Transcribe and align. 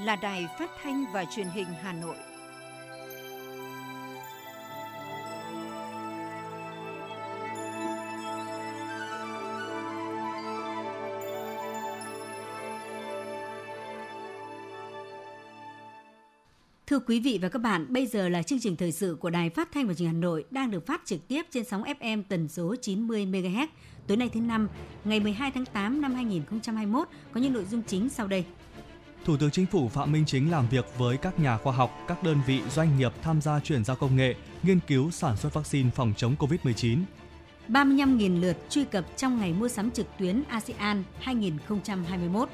là 0.00 0.16
Đài 0.16 0.46
Phát 0.58 0.70
thanh 0.82 1.04
và 1.12 1.24
Truyền 1.24 1.46
hình 1.46 1.66
Hà 1.82 1.92
Nội. 1.92 2.16
Thưa 16.86 16.98
quý 16.98 17.20
vị 17.20 17.38
và 17.42 17.48
các 17.48 17.58
bạn, 17.58 17.86
bây 17.88 18.06
giờ 18.06 18.28
là 18.28 18.42
chương 18.42 18.60
trình 18.60 18.76
thời 18.76 18.92
sự 18.92 19.16
của 19.20 19.30
Đài 19.30 19.50
Phát 19.50 19.72
thanh 19.72 19.86
và 19.86 19.94
Truyền 19.94 20.08
hình 20.08 20.14
Hà 20.16 20.20
Nội 20.20 20.44
đang 20.50 20.70
được 20.70 20.86
phát 20.86 21.02
trực 21.04 21.28
tiếp 21.28 21.42
trên 21.50 21.64
sóng 21.64 21.82
FM 21.82 22.22
tần 22.28 22.48
số 22.48 22.76
90 22.82 23.26
MHz. 23.26 23.66
Tối 24.06 24.16
nay 24.16 24.30
thứ 24.32 24.40
năm, 24.40 24.68
ngày 25.04 25.20
12 25.20 25.50
tháng 25.50 25.66
8 25.66 26.00
năm 26.00 26.14
2021 26.14 27.08
có 27.32 27.40
những 27.40 27.52
nội 27.52 27.64
dung 27.64 27.82
chính 27.82 28.08
sau 28.08 28.26
đây. 28.26 28.44
Thủ 29.24 29.36
tướng 29.36 29.50
Chính 29.50 29.66
phủ 29.66 29.88
Phạm 29.88 30.12
Minh 30.12 30.24
Chính 30.26 30.50
làm 30.50 30.68
việc 30.68 30.84
với 30.98 31.16
các 31.16 31.40
nhà 31.40 31.58
khoa 31.58 31.72
học, 31.72 31.90
các 32.08 32.22
đơn 32.22 32.40
vị 32.46 32.62
doanh 32.70 32.98
nghiệp 32.98 33.12
tham 33.22 33.40
gia 33.40 33.60
chuyển 33.60 33.84
giao 33.84 33.96
công 33.96 34.16
nghệ, 34.16 34.34
nghiên 34.62 34.80
cứu 34.86 35.10
sản 35.10 35.36
xuất 35.36 35.54
vaccine 35.54 35.90
phòng 35.90 36.12
chống 36.16 36.34
COVID-19. 36.38 36.98
35.000 37.68 38.40
lượt 38.40 38.56
truy 38.70 38.84
cập 38.84 39.04
trong 39.16 39.40
ngày 39.40 39.52
mua 39.52 39.68
sắm 39.68 39.90
trực 39.90 40.06
tuyến 40.18 40.42
ASEAN 40.48 41.02
2021. 41.20 42.48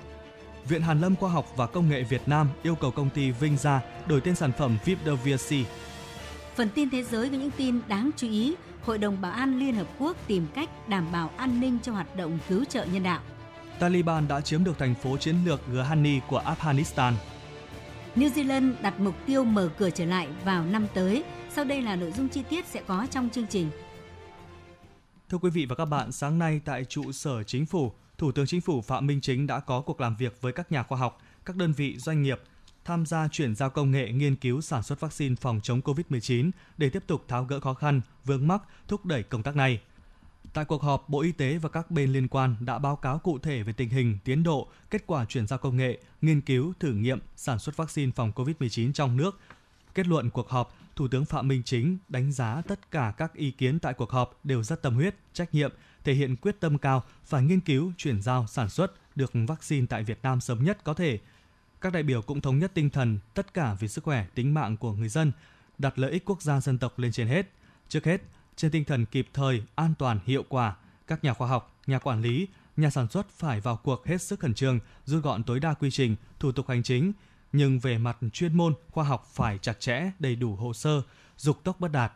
Viện 0.69 0.83
Hàn 0.83 1.01
Lâm 1.01 1.17
Khoa 1.17 1.31
học 1.31 1.47
và 1.57 1.67
Công 1.67 1.89
nghệ 1.89 2.03
Việt 2.03 2.29
Nam 2.29 2.49
yêu 2.63 2.75
cầu 2.75 2.91
công 2.91 3.11
ty 3.11 3.31
Vinh 3.31 3.57
Gia 3.57 3.81
đổi 4.07 4.21
tên 4.21 4.35
sản 4.35 4.53
phẩm 4.59 4.79
Vipdovir 4.85 5.53
Phần 6.55 6.69
tin 6.75 6.91
thế 6.91 7.03
giới 7.03 7.29
với 7.29 7.39
những 7.39 7.51
tin 7.51 7.81
đáng 7.89 8.11
chú 8.17 8.29
ý, 8.29 8.55
Hội 8.83 8.99
đồng 8.99 9.21
Bảo 9.21 9.33
an 9.33 9.59
Liên 9.59 9.75
Hợp 9.75 9.87
Quốc 9.99 10.17
tìm 10.27 10.47
cách 10.55 10.89
đảm 10.89 11.07
bảo 11.13 11.31
an 11.37 11.61
ninh 11.61 11.79
cho 11.83 11.93
hoạt 11.93 12.17
động 12.17 12.39
cứu 12.49 12.65
trợ 12.65 12.85
nhân 12.85 13.03
đạo. 13.03 13.21
Taliban 13.79 14.29
đã 14.29 14.41
chiếm 14.41 14.65
được 14.65 14.79
thành 14.79 14.95
phố 14.95 15.17
chiến 15.17 15.37
lược 15.45 15.61
Ghani 15.73 16.21
của 16.29 16.43
Afghanistan. 16.43 17.13
New 18.17 18.29
Zealand 18.29 18.73
đặt 18.83 19.01
mục 19.01 19.15
tiêu 19.27 19.45
mở 19.45 19.71
cửa 19.79 19.91
trở 19.91 20.05
lại 20.05 20.29
vào 20.45 20.65
năm 20.65 20.87
tới. 20.95 21.25
Sau 21.51 21.65
đây 21.65 21.83
là 21.83 21.97
nội 21.97 22.13
dung 22.13 22.29
chi 22.29 22.43
tiết 22.51 22.67
sẽ 22.67 22.83
có 22.87 23.07
trong 23.11 23.31
chương 23.31 23.47
trình. 23.47 23.71
Thưa 25.29 25.39
quý 25.39 25.51
vị 25.51 25.67
và 25.67 25.75
các 25.75 25.85
bạn, 25.85 26.13
sáng 26.13 26.39
nay 26.39 26.61
tại 26.65 26.85
trụ 26.85 27.13
sở 27.13 27.43
chính 27.43 27.67
phủ, 27.67 27.93
Thủ 28.19 28.33
tướng 28.33 28.47
Chính 28.47 28.61
phủ 28.61 28.81
Phạm 28.81 29.07
Minh 29.07 29.21
Chính 29.21 29.47
đã 29.47 29.61
có 29.61 29.81
cuộc 29.81 30.01
làm 30.01 30.17
việc 30.17 30.41
với 30.41 30.53
các 30.53 30.73
nhà 30.73 30.83
khoa 30.83 30.99
học, 30.99 31.23
các 31.45 31.57
đơn 31.57 31.73
vị 31.73 31.99
doanh 31.99 32.23
nghiệp 32.23 32.41
tham 32.85 33.07
gia 33.07 33.29
chuyển 33.29 33.55
giao 33.55 33.71
công 33.71 33.91
nghệ 33.91 34.13
nghiên 34.13 34.37
cứu 34.37 34.61
sản 34.61 34.83
xuất 34.83 35.01
vaccine 35.01 35.35
phòng 35.41 35.61
chống 35.63 35.81
COVID-19 35.81 36.51
để 36.79 36.91
tiếp 36.91 37.03
tục 37.07 37.25
tháo 37.29 37.45
gỡ 37.45 37.61
khó 37.61 37.75
khăn, 37.75 38.01
vướng 38.25 38.49
mắc, 38.49 38.63
thúc 38.89 39.07
đẩy 39.07 39.23
công 39.23 39.43
tác 39.43 39.57
này. 39.57 39.81
Tại 40.57 40.65
cuộc 40.65 40.83
họp, 40.83 41.09
Bộ 41.09 41.21
Y 41.21 41.33
tế 41.33 41.59
và 41.59 41.69
các 41.69 41.91
bên 41.91 42.13
liên 42.13 42.29
quan 42.29 42.57
đã 42.61 42.79
báo 42.79 42.97
cáo 42.97 43.19
cụ 43.19 43.39
thể 43.39 43.63
về 43.63 43.73
tình 43.73 43.89
hình, 43.89 44.19
tiến 44.25 44.43
độ, 44.43 44.69
kết 44.91 45.07
quả 45.07 45.25
chuyển 45.25 45.47
giao 45.47 45.59
công 45.59 45.77
nghệ, 45.77 45.99
nghiên 46.23 46.41
cứu, 46.41 46.73
thử 46.81 46.93
nghiệm, 46.93 47.19
sản 47.37 47.59
xuất 47.59 47.77
vaccine 47.77 48.13
phòng 48.17 48.33
COVID-19 48.35 48.93
trong 48.93 49.17
nước. 49.17 49.41
Kết 49.95 50.07
luận 50.07 50.31
cuộc 50.31 50.49
họp, 50.49 50.77
Thủ 50.97 51.09
tướng 51.09 51.25
Phạm 51.25 51.49
Minh 51.49 51.63
Chính 51.65 51.99
đánh 52.09 52.33
giá 52.33 52.63
tất 52.69 52.91
cả 52.91 53.15
các 53.17 53.35
ý 53.35 53.51
kiến 53.51 53.79
tại 53.79 53.95
cuộc 53.95 54.11
họp 54.11 54.41
đều 54.45 54.63
rất 54.63 54.83
tâm 54.83 54.95
huyết, 54.95 55.15
trách 55.33 55.55
nhiệm, 55.55 55.73
thể 56.05 56.15
hiện 56.15 56.37
quyết 56.37 56.61
tâm 56.61 56.79
cao 56.79 57.03
phải 57.25 57.43
nghiên 57.43 57.61
cứu, 57.61 57.93
chuyển 57.97 58.23
giao, 58.23 58.47
sản 58.47 58.69
xuất 58.69 58.93
được 59.17 59.31
vaccine 59.35 59.87
tại 59.87 60.05
Việt 60.05 60.19
Nam 60.23 60.41
sớm 60.41 60.65
nhất 60.65 60.85
có 60.85 60.95
thể. 60.95 61.19
Các 61.81 61.93
đại 61.93 62.03
biểu 62.03 62.23
cũng 62.23 62.41
thống 62.41 62.59
nhất 62.59 62.71
tinh 62.75 62.91
thần 62.91 63.19
tất 63.35 63.55
cả 63.55 63.77
vì 63.81 63.89
sức 63.89 64.05
khỏe, 64.05 64.27
tính 64.35 64.55
mạng 64.55 64.77
của 64.77 64.93
người 64.93 65.09
dân, 65.09 65.33
đặt 65.79 65.99
lợi 65.99 66.11
ích 66.11 66.25
quốc 66.25 66.43
gia 66.43 66.61
dân 66.61 66.79
tộc 66.79 66.99
lên 66.99 67.13
trên 67.13 67.27
hết. 67.27 67.51
Trước 67.89 68.05
hết, 68.05 68.23
trên 68.57 68.71
tinh 68.71 68.85
thần 68.85 69.07
kịp 69.07 69.29
thời, 69.35 69.63
an 69.75 69.95
toàn, 69.99 70.19
hiệu 70.25 70.45
quả, 70.49 70.77
các 71.07 71.25
nhà 71.25 71.35
khoa 71.35 71.49
học, 71.49 71.81
nhà 71.87 71.99
quản 71.99 72.23
lý, 72.23 72.49
nhà 72.77 72.91
sản 72.91 73.09
xuất 73.09 73.31
phải 73.31 73.61
vào 73.61 73.77
cuộc 73.77 74.07
hết 74.07 74.23
sức 74.23 74.41
khẩn 74.41 74.55
trương, 74.55 74.79
rút 75.05 75.25
gọn 75.25 75.45
tối 75.45 75.61
đa 75.61 75.75
quy 75.75 75.91
trình, 75.91 76.17
thủ 76.39 76.53
tục 76.53 76.69
hành 76.69 76.83
chính, 76.83 77.13
nhưng 77.53 77.79
về 77.79 77.99
mặt 77.99 78.19
chuyên 78.33 78.57
môn, 78.57 78.75
khoa 78.91 79.05
học 79.05 79.27
phải 79.33 79.59
chặt 79.59 79.81
chẽ, 79.81 80.11
đầy 80.19 80.37
đủ 80.37 80.57
hồ 80.57 80.73
sơ, 80.73 81.03
dục 81.37 81.65
tốc 81.65 81.81
bất 81.81 81.93
đạt. 81.93 82.13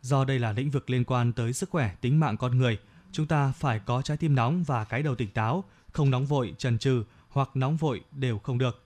Do 0.00 0.24
đây 0.24 0.38
là 0.38 0.52
lĩnh 0.52 0.70
vực 0.70 0.90
liên 0.90 1.04
quan 1.04 1.32
tới 1.32 1.52
sức 1.52 1.70
khỏe, 1.70 1.94
tính 2.00 2.20
mạng 2.20 2.36
con 2.36 2.58
người, 2.58 2.78
chúng 3.12 3.26
ta 3.26 3.52
phải 3.52 3.78
có 3.78 4.02
trái 4.02 4.16
tim 4.16 4.34
nóng 4.34 4.62
và 4.62 4.84
cái 4.84 5.02
đầu 5.02 5.14
tỉnh 5.14 5.30
táo, 5.30 5.64
không 5.92 6.10
nóng 6.10 6.26
vội, 6.26 6.54
trần 6.58 6.78
trừ 6.78 7.04
hoặc 7.28 7.50
nóng 7.54 7.76
vội 7.76 8.00
đều 8.12 8.38
không 8.38 8.58
được. 8.58 8.84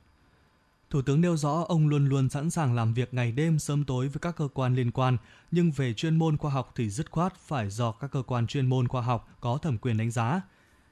Thủ 0.90 1.02
tướng 1.02 1.20
nêu 1.20 1.36
rõ 1.36 1.64
ông 1.68 1.88
luôn 1.88 2.08
luôn 2.08 2.28
sẵn 2.28 2.50
sàng 2.50 2.74
làm 2.74 2.94
việc 2.94 3.14
ngày 3.14 3.32
đêm 3.32 3.58
sớm 3.58 3.84
tối 3.84 4.08
với 4.08 4.20
các 4.20 4.36
cơ 4.36 4.48
quan 4.54 4.74
liên 4.74 4.90
quan, 4.90 5.16
nhưng 5.50 5.70
về 5.70 5.94
chuyên 5.94 6.16
môn 6.16 6.36
khoa 6.36 6.50
học 6.50 6.72
thì 6.74 6.90
dứt 6.90 7.10
khoát 7.10 7.34
phải 7.36 7.70
do 7.70 7.92
các 7.92 8.10
cơ 8.10 8.22
quan 8.22 8.46
chuyên 8.46 8.66
môn 8.66 8.88
khoa 8.88 9.02
học 9.02 9.28
có 9.40 9.58
thẩm 9.58 9.78
quyền 9.78 9.96
đánh 9.96 10.10
giá. 10.10 10.40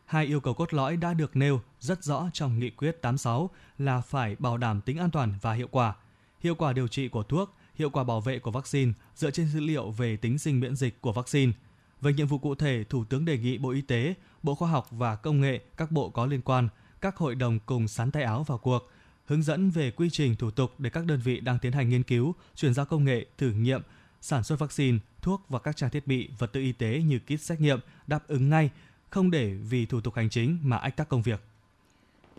Hai 0.04 0.26
yêu 0.26 0.40
cầu 0.40 0.54
cốt 0.54 0.74
lõi 0.74 0.96
đã 0.96 1.14
được 1.14 1.36
nêu 1.36 1.60
rất 1.80 2.04
rõ 2.04 2.30
trong 2.32 2.58
nghị 2.58 2.70
quyết 2.70 3.02
86 3.02 3.50
là 3.78 4.00
phải 4.00 4.36
bảo 4.38 4.56
đảm 4.56 4.80
tính 4.80 4.98
an 4.98 5.10
toàn 5.10 5.34
và 5.40 5.52
hiệu 5.52 5.68
quả, 5.70 5.94
hiệu 6.40 6.54
quả 6.54 6.72
điều 6.72 6.88
trị 6.88 7.08
của 7.08 7.22
thuốc, 7.22 7.54
hiệu 7.74 7.90
quả 7.90 8.04
bảo 8.04 8.20
vệ 8.20 8.38
của 8.38 8.50
vaccine 8.50 8.92
dựa 9.14 9.30
trên 9.30 9.48
dữ 9.48 9.60
liệu 9.60 9.90
về 9.90 10.16
tính 10.16 10.38
sinh 10.38 10.60
miễn 10.60 10.76
dịch 10.76 11.00
của 11.00 11.12
vaccine. 11.12 11.52
Về 12.00 12.12
nhiệm 12.12 12.26
vụ 12.26 12.38
cụ 12.38 12.54
thể, 12.54 12.84
Thủ 12.84 13.04
tướng 13.04 13.24
đề 13.24 13.38
nghị 13.38 13.58
Bộ 13.58 13.70
Y 13.70 13.80
tế, 13.80 14.14
Bộ 14.42 14.54
Khoa 14.54 14.68
học 14.68 14.86
và 14.90 15.16
Công 15.16 15.40
nghệ, 15.40 15.60
các 15.76 15.90
bộ 15.90 16.10
có 16.10 16.26
liên 16.26 16.42
quan, 16.42 16.68
các 17.00 17.16
hội 17.16 17.34
đồng 17.34 17.58
cùng 17.66 17.88
sắn 17.88 18.10
tay 18.10 18.22
áo 18.22 18.42
vào 18.42 18.58
cuộc, 18.58 18.90
hướng 19.24 19.42
dẫn 19.42 19.70
về 19.70 19.90
quy 19.90 20.10
trình 20.10 20.36
thủ 20.36 20.50
tục 20.50 20.80
để 20.80 20.90
các 20.90 21.06
đơn 21.06 21.20
vị 21.24 21.40
đang 21.40 21.58
tiến 21.58 21.72
hành 21.72 21.88
nghiên 21.88 22.02
cứu, 22.02 22.34
chuyển 22.54 22.74
giao 22.74 22.86
công 22.86 23.04
nghệ, 23.04 23.26
thử 23.38 23.50
nghiệm, 23.50 23.82
sản 24.20 24.44
xuất 24.44 24.58
vaccine, 24.58 24.98
thuốc 25.22 25.42
và 25.48 25.58
các 25.58 25.76
trang 25.76 25.90
thiết 25.90 26.06
bị, 26.06 26.28
vật 26.38 26.52
tư 26.52 26.60
y 26.60 26.72
tế 26.72 27.02
như 27.06 27.18
kit 27.18 27.40
xét 27.40 27.60
nghiệm 27.60 27.78
đáp 28.06 28.28
ứng 28.28 28.50
ngay, 28.50 28.70
không 29.10 29.30
để 29.30 29.54
vì 29.54 29.86
thủ 29.86 30.00
tục 30.00 30.14
hành 30.14 30.30
chính 30.30 30.58
mà 30.62 30.76
ách 30.76 30.96
tắc 30.96 31.08
công 31.08 31.22
việc. 31.22 31.42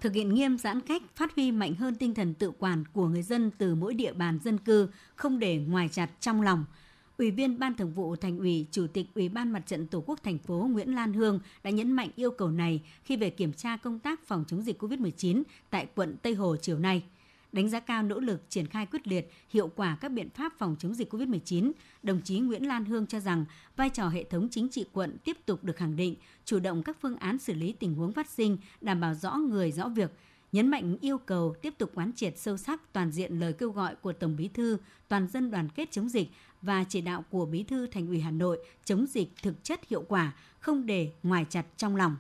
Thực 0.02 0.14
hiện 0.14 0.34
nghiêm 0.34 0.58
giãn 0.58 0.82
cách, 0.82 1.02
phát 1.16 1.36
huy 1.36 1.52
mạnh 1.52 1.76
hơn 1.76 1.96
tinh 1.96 2.14
thần 2.14 2.34
tự 2.34 2.52
quản 2.60 2.84
của 2.94 3.08
người 3.08 3.24
dân 3.24 3.52
từ 3.58 3.76
mỗi 3.76 3.94
địa 3.94 4.14
bàn 4.14 4.40
dân 4.44 4.58
cư, 4.58 4.90
không 5.16 5.40
để 5.40 5.58
ngoài 5.58 5.90
chặt 5.90 6.10
trong 6.20 6.42
lòng– 6.42 6.66
Ủy 7.18 7.32
viên 7.32 7.60
Ban 7.60 7.76
Thường 7.76 7.94
vụ 7.94 8.16
Thành 8.16 8.38
ủy, 8.38 8.66
Chủ 8.72 8.88
tịch 8.94 9.08
Ủy 9.16 9.30
ban 9.30 9.52
Mặt 9.52 9.64
trận 9.66 9.88
Tổ 9.88 10.04
quốc 10.06 10.24
thành 10.24 10.38
phố 10.38 10.70
Nguyễn 10.72 10.96
Lan 10.96 11.14
Hương 11.14 11.40
đã 11.64 11.70
nhấn 11.70 11.92
mạnh 11.92 12.10
yêu 12.16 12.32
cầu 12.32 12.52
này 12.52 12.82
khi 13.04 13.18
về 13.18 13.30
kiểm 13.30 13.54
tra 13.54 13.78
công 13.78 14.00
tác 14.00 14.28
phòng 14.28 14.44
chống 14.48 14.62
dịch 14.62 14.84
COVID-19 14.84 15.44
tại 15.70 15.88
quận 15.96 16.16
Tây 16.22 16.34
Hồ 16.34 16.56
chiều 16.62 16.80
nay. 16.80 17.04
Đánh 17.52 17.70
giá 17.70 17.80
cao 17.80 18.04
nỗ 18.04 18.20
lực 18.20 18.50
triển 18.50 18.68
khai 18.68 18.86
quyết 18.86 19.08
liệt, 19.08 19.32
hiệu 19.50 19.68
quả 19.76 19.98
các 20.02 20.10
biện 20.10 20.30
pháp 20.30 20.54
phòng 20.58 20.76
chống 20.80 20.94
dịch 20.94 21.14
COVID-19, 21.14 21.72
đồng 22.04 22.22
chí 22.22 22.40
Nguyễn 22.40 22.68
Lan 22.68 22.86
Hương 22.86 23.08
cho 23.08 23.20
rằng 23.20 23.46
vai 23.76 23.90
trò 23.90 24.08
hệ 24.08 24.24
thống 24.24 24.48
chính 24.52 24.70
trị 24.70 24.86
quận 24.94 25.18
tiếp 25.24 25.38
tục 25.46 25.64
được 25.64 25.76
khẳng 25.76 25.96
định, 25.96 26.16
chủ 26.46 26.60
động 26.60 26.84
các 26.84 26.98
phương 27.02 27.18
án 27.18 27.38
xử 27.38 27.54
lý 27.54 27.72
tình 27.72 27.96
huống 27.96 28.14
phát 28.14 28.30
sinh, 28.30 28.58
đảm 28.82 29.00
bảo 29.00 29.14
rõ 29.14 29.36
người 29.36 29.72
rõ 29.72 29.90
việc, 29.90 30.12
nhấn 30.52 30.68
mạnh 30.68 30.98
yêu 31.02 31.18
cầu 31.18 31.56
tiếp 31.62 31.74
tục 31.78 31.92
quán 31.96 32.12
triệt 32.16 32.38
sâu 32.38 32.58
sắc 32.58 32.94
toàn 32.94 33.12
diện 33.12 33.40
lời 33.40 33.54
kêu 33.54 33.72
gọi 33.72 33.96
của 33.96 34.14
Tổng 34.14 34.36
Bí 34.36 34.48
thư 34.48 34.78
toàn 35.08 35.28
dân 35.28 35.52
đoàn 35.52 35.70
kết 35.70 35.92
chống 35.92 36.10
dịch 36.10 36.28
và 36.62 36.84
chỉ 36.90 37.02
đạo 37.02 37.26
của 37.30 37.46
Bí 37.46 37.64
thư 37.64 37.88
Thành 37.88 38.08
ủy 38.08 38.20
Hà 38.20 38.32
Nội 38.32 38.60
chống 38.86 39.06
dịch 39.08 39.30
thực 39.42 39.64
chất 39.64 39.80
hiệu 39.90 40.06
quả, 40.08 40.34
không 40.60 40.86
để 40.86 41.12
ngoài 41.24 41.46
chặt 41.50 41.66
trong 41.78 41.96
lòng. 41.96 42.16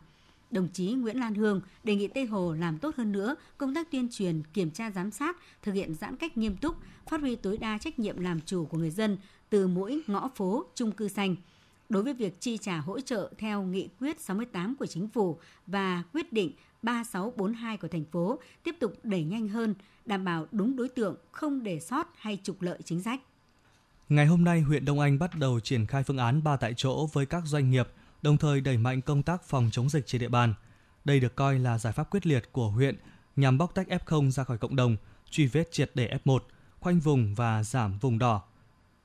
Đồng 0.51 0.67
chí 0.73 0.91
Nguyễn 0.91 1.19
Lan 1.19 1.35
Hương 1.35 1.61
đề 1.83 1.95
nghị 1.95 2.07
Tây 2.07 2.25
Hồ 2.25 2.53
làm 2.53 2.77
tốt 2.77 2.95
hơn 2.95 3.11
nữa 3.11 3.35
công 3.57 3.75
tác 3.75 3.91
tuyên 3.91 4.07
truyền, 4.11 4.43
kiểm 4.53 4.71
tra 4.71 4.91
giám 4.91 5.11
sát, 5.11 5.37
thực 5.61 5.71
hiện 5.71 5.95
giãn 5.95 6.15
cách 6.15 6.37
nghiêm 6.37 6.57
túc, 6.57 6.75
phát 7.09 7.21
huy 7.21 7.35
tối 7.35 7.57
đa 7.57 7.77
trách 7.77 7.99
nhiệm 7.99 8.19
làm 8.19 8.41
chủ 8.41 8.65
của 8.65 8.77
người 8.77 8.91
dân 8.91 9.17
từ 9.49 9.67
mỗi 9.67 10.01
ngõ 10.07 10.29
phố, 10.35 10.65
chung 10.75 10.91
cư 10.91 11.07
xanh. 11.07 11.35
Đối 11.89 12.03
với 12.03 12.13
việc 12.13 12.41
chi 12.41 12.57
trả 12.57 12.77
hỗ 12.77 12.99
trợ 12.99 13.31
theo 13.37 13.63
nghị 13.63 13.89
quyết 13.99 14.21
68 14.21 14.75
của 14.75 14.85
chính 14.85 15.07
phủ 15.07 15.39
và 15.67 16.03
quyết 16.13 16.33
định 16.33 16.51
3642 16.85 17.77
của 17.77 17.87
thành 17.87 18.05
phố 18.05 18.39
tiếp 18.63 18.75
tục 18.79 18.93
đẩy 19.03 19.23
nhanh 19.23 19.47
hơn, 19.47 19.75
đảm 20.05 20.25
bảo 20.25 20.45
đúng 20.51 20.75
đối 20.75 20.89
tượng, 20.89 21.15
không 21.31 21.63
để 21.63 21.79
sót 21.79 22.07
hay 22.17 22.39
trục 22.43 22.61
lợi 22.61 22.79
chính 22.85 23.01
sách. 23.01 23.21
Ngày 24.09 24.25
hôm 24.25 24.43
nay, 24.43 24.61
huyện 24.61 24.85
Đông 24.85 24.99
Anh 24.99 25.19
bắt 25.19 25.31
đầu 25.35 25.59
triển 25.59 25.85
khai 25.85 26.03
phương 26.03 26.17
án 26.17 26.43
ba 26.43 26.57
tại 26.57 26.73
chỗ 26.77 27.07
với 27.13 27.25
các 27.25 27.43
doanh 27.45 27.71
nghiệp, 27.71 27.87
đồng 28.21 28.37
thời 28.37 28.61
đẩy 28.61 28.77
mạnh 28.77 29.01
công 29.01 29.23
tác 29.23 29.43
phòng 29.43 29.69
chống 29.71 29.89
dịch 29.89 30.07
trên 30.07 30.21
địa 30.21 30.29
bàn. 30.29 30.53
Đây 31.05 31.19
được 31.19 31.35
coi 31.35 31.59
là 31.59 31.77
giải 31.77 31.93
pháp 31.93 32.09
quyết 32.11 32.27
liệt 32.27 32.51
của 32.51 32.69
huyện 32.69 32.95
nhằm 33.35 33.57
bóc 33.57 33.75
tách 33.75 33.87
F0 33.87 34.31
ra 34.31 34.43
khỏi 34.43 34.57
cộng 34.57 34.75
đồng, 34.75 34.97
truy 35.29 35.45
vết 35.45 35.71
triệt 35.71 35.91
để 35.93 36.17
F1, 36.25 36.39
khoanh 36.79 36.99
vùng 36.99 37.35
và 37.35 37.63
giảm 37.63 37.97
vùng 37.99 38.19
đỏ, 38.19 38.43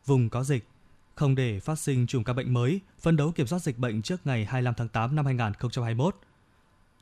vùng 0.06 0.30
có 0.30 0.44
dịch, 0.44 0.68
không 1.14 1.34
để 1.34 1.60
phát 1.60 1.78
sinh 1.78 2.06
chùm 2.06 2.24
ca 2.24 2.32
bệnh 2.32 2.52
mới, 2.52 2.80
phân 2.98 3.16
đấu 3.16 3.32
kiểm 3.32 3.46
soát 3.46 3.58
dịch 3.58 3.78
bệnh 3.78 4.02
trước 4.02 4.26
ngày 4.26 4.44
25 4.44 4.74
tháng 4.76 4.88
8 4.88 5.16
năm 5.16 5.24
2021. 5.24 6.16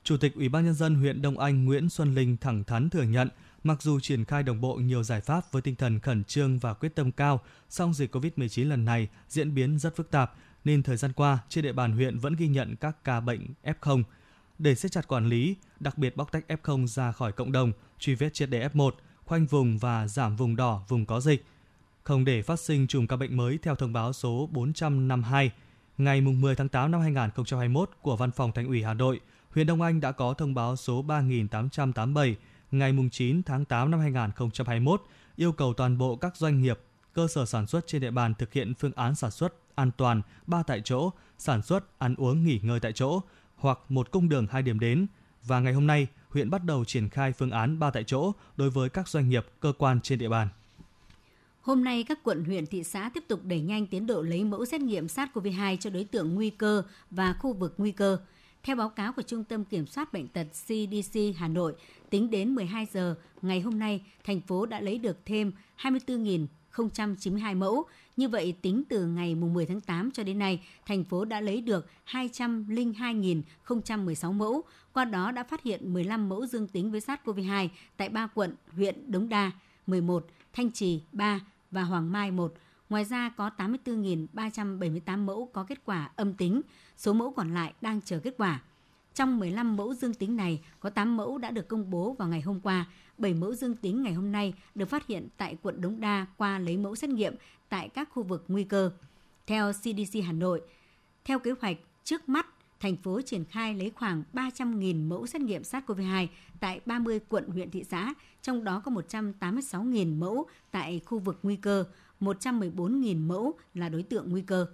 Chủ 0.08 0.16
tịch 0.16 0.34
Ủy 0.34 0.49
ban 0.49 0.64
nhân 0.64 0.75
dân 0.75 0.94
huyện 0.94 1.22
Đông 1.22 1.38
Anh 1.38 1.64
Nguyễn 1.64 1.88
Xuân 1.88 2.14
Linh 2.14 2.37
thẳng 2.37 2.64
thắn 2.64 2.90
thừa 2.90 3.02
nhận 3.02 3.28
Mặc 3.64 3.82
dù 3.82 4.00
triển 4.00 4.25
khai 4.25 4.43
đồng 4.43 4.60
bộ 4.60 4.75
nhiều 4.75 5.02
giải 5.02 5.20
pháp 5.20 5.52
với 5.52 5.62
tinh 5.62 5.76
thần 5.76 6.00
khẩn 6.00 6.25
trương 6.25 6.58
và 6.58 6.75
quyết 6.75 6.94
tâm 6.94 7.12
cao, 7.12 7.40
song 7.69 7.94
dịch 7.94 8.14
COVID-19 8.14 8.69
lần 8.69 8.84
này 8.84 9.08
diễn 9.28 9.55
biến 9.55 9.78
rất 9.78 9.96
phức 9.96 10.10
tạp, 10.10 10.32
nên 10.64 10.82
thời 10.82 10.96
gian 10.96 11.12
qua 11.12 11.38
trên 11.49 11.64
địa 11.64 11.72
bàn 11.72 11.93
huyện 11.93 12.19
vẫn 12.19 12.37
ghi 12.37 12.49
nhận 12.49 12.76
các 12.76 13.05
ca 13.05 13.20
bệnh 13.20 13.40
F0. 13.64 14.02
Để 14.58 14.75
siết 14.75 14.93
chặt 14.93 15.08
quản 15.08 15.26
lý, 15.26 15.56
đặc 15.81 15.99
biệt 15.99 16.16
bóc 16.16 16.32
tách 16.32 16.44
F0 16.49 16.87
ra 16.87 17.12
khỏi 17.12 17.32
cộng 17.32 17.52
đồng, 17.52 17.72
truy 17.99 18.14
vết 18.14 18.34
triệt 18.34 18.50
để 18.50 18.69
F1, 18.69 18.90
khoanh 19.25 19.46
vùng 19.46 19.78
và 19.78 20.08
giảm 20.08 20.37
vùng 20.37 20.56
đỏ, 20.56 20.82
vùng 20.88 21.06
có 21.06 21.20
dịch. 21.20 21.44
Không 22.04 22.25
để 22.25 22.43
phát 22.43 22.61
sinh 22.61 22.87
chùm 22.87 23.06
ca 23.06 23.16
bệnh 23.16 23.37
mới 23.37 23.58
theo 23.62 23.75
thông 23.75 23.93
báo 23.93 24.12
số 24.12 24.49
452 24.52 25.50
ngày 25.99 26.20
10 26.20 26.54
tháng 26.54 26.69
8 26.69 26.90
năm 26.90 27.00
2021 27.00 27.90
của 28.02 28.16
Văn 28.16 28.31
phòng 28.31 28.52
Thành 28.52 28.66
ủy 28.66 28.82
Hà 28.82 28.94
Nội, 28.94 29.20
huyện 29.55 29.67
Đông 29.67 29.83
Anh 29.83 30.00
đã 30.00 30.12
có 30.12 30.35
thông 30.35 30.55
báo 30.55 30.77
số 30.77 31.03
3887 31.03 32.37
ngày 32.71 32.93
9 33.12 33.43
tháng 33.43 33.65
8 33.65 33.91
năm 33.91 34.00
2021 34.00 35.03
yêu 35.37 35.53
cầu 35.53 35.75
toàn 35.75 35.99
bộ 35.99 36.17
các 36.17 36.37
doanh 36.37 36.62
nghiệp, 36.62 36.79
cơ 37.12 37.29
sở 37.29 37.47
sản 37.47 37.67
xuất 37.67 37.87
trên 37.87 38.00
địa 38.00 38.11
bàn 38.11 38.35
thực 38.35 38.53
hiện 38.53 38.75
phương 38.75 38.93
án 38.97 39.15
sản 39.15 39.31
xuất 39.31 39.55
an 39.75 39.91
toàn 39.97 40.23
ba 40.47 40.62
tại 40.62 40.81
chỗ, 40.85 41.11
sản 41.39 41.62
xuất, 41.62 41.99
ăn 41.99 42.15
uống, 42.15 42.45
nghỉ 42.45 42.61
ngơi 42.62 42.81
tại 42.81 42.93
chỗ 42.93 43.21
hoặc 43.56 43.79
một 43.89 44.11
cung 44.11 44.29
đường 44.29 44.47
hai 44.50 44.62
điểm 44.62 44.81
đến. 44.81 45.06
Và 45.45 45.61
ngày 45.61 45.73
hôm 45.73 45.87
nay, 45.87 46.06
huyện 46.29 46.50
bắt 46.50 46.65
đầu 46.65 46.85
triển 46.85 47.09
khai 47.09 47.33
phương 47.33 47.50
án 47.50 47.79
ba 47.79 47.91
tại 47.91 48.05
chỗ 48.05 48.33
đối 48.56 48.71
với 48.71 48.89
các 48.89 49.09
doanh 49.09 49.29
nghiệp, 49.29 49.47
cơ 49.61 49.73
quan 49.79 50.00
trên 50.00 50.19
địa 50.19 50.29
bàn. 50.29 50.49
Hôm 51.61 51.85
nay, 51.85 52.05
các 52.09 52.19
quận, 52.23 52.45
huyện, 52.45 52.67
thị 52.67 52.85
xã 52.85 53.11
tiếp 53.15 53.25
tục 53.29 53.41
đẩy 53.45 53.61
nhanh 53.61 53.87
tiến 53.87 54.06
độ 54.06 54.23
lấy 54.23 54.45
mẫu 54.45 54.65
xét 54.65 54.81
nghiệm 54.81 55.06
SARS-CoV-2 55.06 55.77
cho 55.77 55.91
đối 55.91 56.05
tượng 56.05 56.35
nguy 56.35 56.50
cơ 56.50 56.83
và 57.11 57.33
khu 57.33 57.53
vực 57.53 57.75
nguy 57.79 57.93
cơ. 57.93 58.19
Theo 58.62 58.76
báo 58.76 58.88
cáo 58.88 59.12
của 59.12 59.22
Trung 59.22 59.44
tâm 59.44 59.64
Kiểm 59.64 59.87
soát 59.87 60.12
Bệnh 60.12 60.28
tật 60.28 60.46
CDC 60.52 61.20
Hà 61.37 61.49
Nội, 61.49 61.75
tính 62.10 62.31
đến 62.31 62.55
12 62.55 62.87
giờ 62.93 63.14
ngày 63.43 63.60
hôm 63.60 63.78
nay, 63.78 64.02
thành 64.25 64.40
phố 64.40 64.66
đã 64.66 64.81
lấy 64.81 64.99
được 64.99 65.26
thêm 65.26 65.52
24.092 65.78 67.56
mẫu. 67.56 67.84
Như 68.16 68.28
vậy, 68.28 68.55
tính 68.62 68.82
từ 68.88 69.06
ngày 69.06 69.34
10 69.34 69.66
tháng 69.66 69.81
8 69.81 70.10
cho 70.10 70.22
đến 70.22 70.38
nay, 70.38 70.66
thành 70.87 71.05
phố 71.05 71.25
đã 71.25 71.40
lấy 71.40 71.60
được 71.60 71.87
202.016 72.06 74.32
mẫu, 74.32 74.62
qua 74.93 75.04
đó 75.04 75.31
đã 75.31 75.44
phát 75.44 75.62
hiện 75.62 75.93
15 75.93 76.28
mẫu 76.28 76.46
dương 76.46 76.69
tính 76.69 76.90
với 76.90 77.00
SARS-CoV-2 77.00 77.69
tại 77.96 78.08
3 78.08 78.26
quận, 78.26 78.54
huyện 78.76 79.12
Đống 79.12 79.28
Đa, 79.28 79.50
11, 79.87 80.26
Thanh 80.52 80.70
Trì, 80.70 81.02
3 81.12 81.40
và 81.70 81.82
Hoàng 81.82 82.12
Mai 82.12 82.31
1. 82.31 82.54
Ngoài 82.90 83.05
ra 83.05 83.29
có 83.29 83.50
84.378 83.58 85.19
mẫu 85.25 85.50
có 85.52 85.64
kết 85.64 85.85
quả 85.85 86.11
âm 86.17 86.35
tính, 86.35 86.62
số 86.96 87.12
mẫu 87.12 87.31
còn 87.31 87.55
lại 87.55 87.73
đang 87.81 88.00
chờ 88.00 88.19
kết 88.19 88.35
quả. 88.38 88.62
Trong 89.14 89.38
15 89.38 89.76
mẫu 89.76 89.94
dương 89.94 90.14
tính 90.14 90.37
này, 90.37 90.61
có 90.81 90.90
8 90.90 91.17
mẫu 91.17 91.38
đã 91.38 91.50
được 91.50 91.69
công 91.69 91.90
bố 91.90 92.12
vào 92.12 92.29
ngày 92.29 92.40
hôm 92.40 92.61
qua, 92.61 92.87
7 93.19 93.35
mẫu 93.35 93.55
dương 93.55 93.76
tính 93.76 94.02
ngày 94.02 94.12
hôm 94.12 94.32
nay 94.32 94.55
được 94.75 94.88
phát 94.88 95.06
hiện 95.06 95.29
tại 95.37 95.56
quận 95.62 95.81
Đống 95.81 96.00
Đa 96.00 96.26
qua 96.37 96.58
lấy 96.58 96.76
mẫu 96.76 96.94
xét 96.94 97.11
nghiệm 97.11 97.35
tại 97.69 97.88
các 97.88 98.08
khu 98.12 98.23
vực 98.23 98.44
nguy 98.49 98.64
cơ. 98.64 98.90
Theo 99.46 99.73
CDC 99.73 100.25
Hà 100.26 100.32
Nội, 100.32 100.62
theo 101.25 101.38
kế 101.38 101.50
hoạch 101.61 101.76
trước 102.05 102.29
mắt, 102.29 102.46
thành 102.81 102.96
phố 102.96 103.20
triển 103.20 103.44
khai 103.44 103.75
lấy 103.75 103.90
khoảng 103.90 104.23
300.000 104.32 105.08
mẫu 105.08 105.26
xét 105.26 105.43
nghiệm 105.43 105.62
SARS-CoV-2 105.62 106.26
tại 106.61 106.81
30 106.87 107.20
quận, 107.29 107.49
huyện, 107.49 107.70
thị 107.70 107.85
xã, 107.85 108.14
trong 108.43 108.64
đó 108.64 108.82
có 108.85 108.93
186.000 108.93 110.19
mẫu 110.19 110.46
tại 110.70 111.00
khu 111.05 111.19
vực 111.19 111.38
nguy 111.43 111.56
cơ, 111.56 111.85
114.000 112.20 113.26
mẫu 113.26 113.53
là 113.75 113.88
đối 113.88 114.03
tượng 114.03 114.31
nguy 114.31 114.43
cơ. 114.43 114.67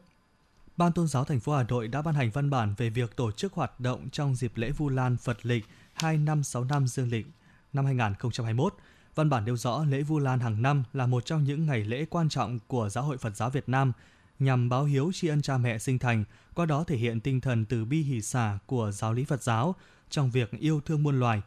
Ban 0.76 0.92
Tôn 0.92 1.06
giáo 1.06 1.24
thành 1.24 1.40
phố 1.40 1.56
Hà 1.56 1.62
Nội 1.62 1.88
đã 1.88 2.02
ban 2.02 2.14
hành 2.14 2.30
văn 2.30 2.50
bản 2.50 2.74
về 2.76 2.90
việc 2.90 3.16
tổ 3.16 3.32
chức 3.32 3.52
hoạt 3.52 3.80
động 3.80 4.08
trong 4.10 4.34
dịp 4.34 4.52
lễ 4.54 4.70
Vu 4.70 4.88
Lan 4.88 5.16
Phật 5.16 5.46
lịch 5.46 5.64
2565 5.92 6.86
dương 6.86 7.10
lịch 7.10 7.26
năm 7.72 7.84
2021. 7.84 8.74
Văn 9.14 9.30
bản 9.30 9.44
nêu 9.44 9.56
rõ 9.56 9.84
lễ 9.84 10.02
Vu 10.02 10.18
Lan 10.18 10.40
hàng 10.40 10.62
năm 10.62 10.84
là 10.92 11.06
một 11.06 11.26
trong 11.26 11.44
những 11.44 11.66
ngày 11.66 11.84
lễ 11.84 12.04
quan 12.10 12.28
trọng 12.28 12.58
của 12.66 12.88
Giáo 12.88 13.04
hội 13.04 13.18
Phật 13.18 13.36
giáo 13.36 13.50
Việt 13.50 13.68
Nam 13.68 13.92
nhằm 14.38 14.68
báo 14.68 14.84
hiếu 14.84 15.10
tri 15.14 15.28
ân 15.28 15.42
cha 15.42 15.58
mẹ 15.58 15.78
sinh 15.78 15.98
thành, 15.98 16.24
qua 16.54 16.66
đó 16.66 16.84
thể 16.84 16.96
hiện 16.96 17.20
tinh 17.20 17.40
thần 17.40 17.64
từ 17.64 17.84
bi 17.84 18.02
hỷ 18.02 18.20
xả 18.20 18.58
của 18.66 18.90
giáo 18.90 19.12
lý 19.12 19.24
Phật 19.24 19.42
giáo 19.42 19.74
trong 20.10 20.30
việc 20.30 20.50
yêu 20.50 20.80
thương 20.80 21.02
muôn 21.02 21.20
loài. 21.20 21.42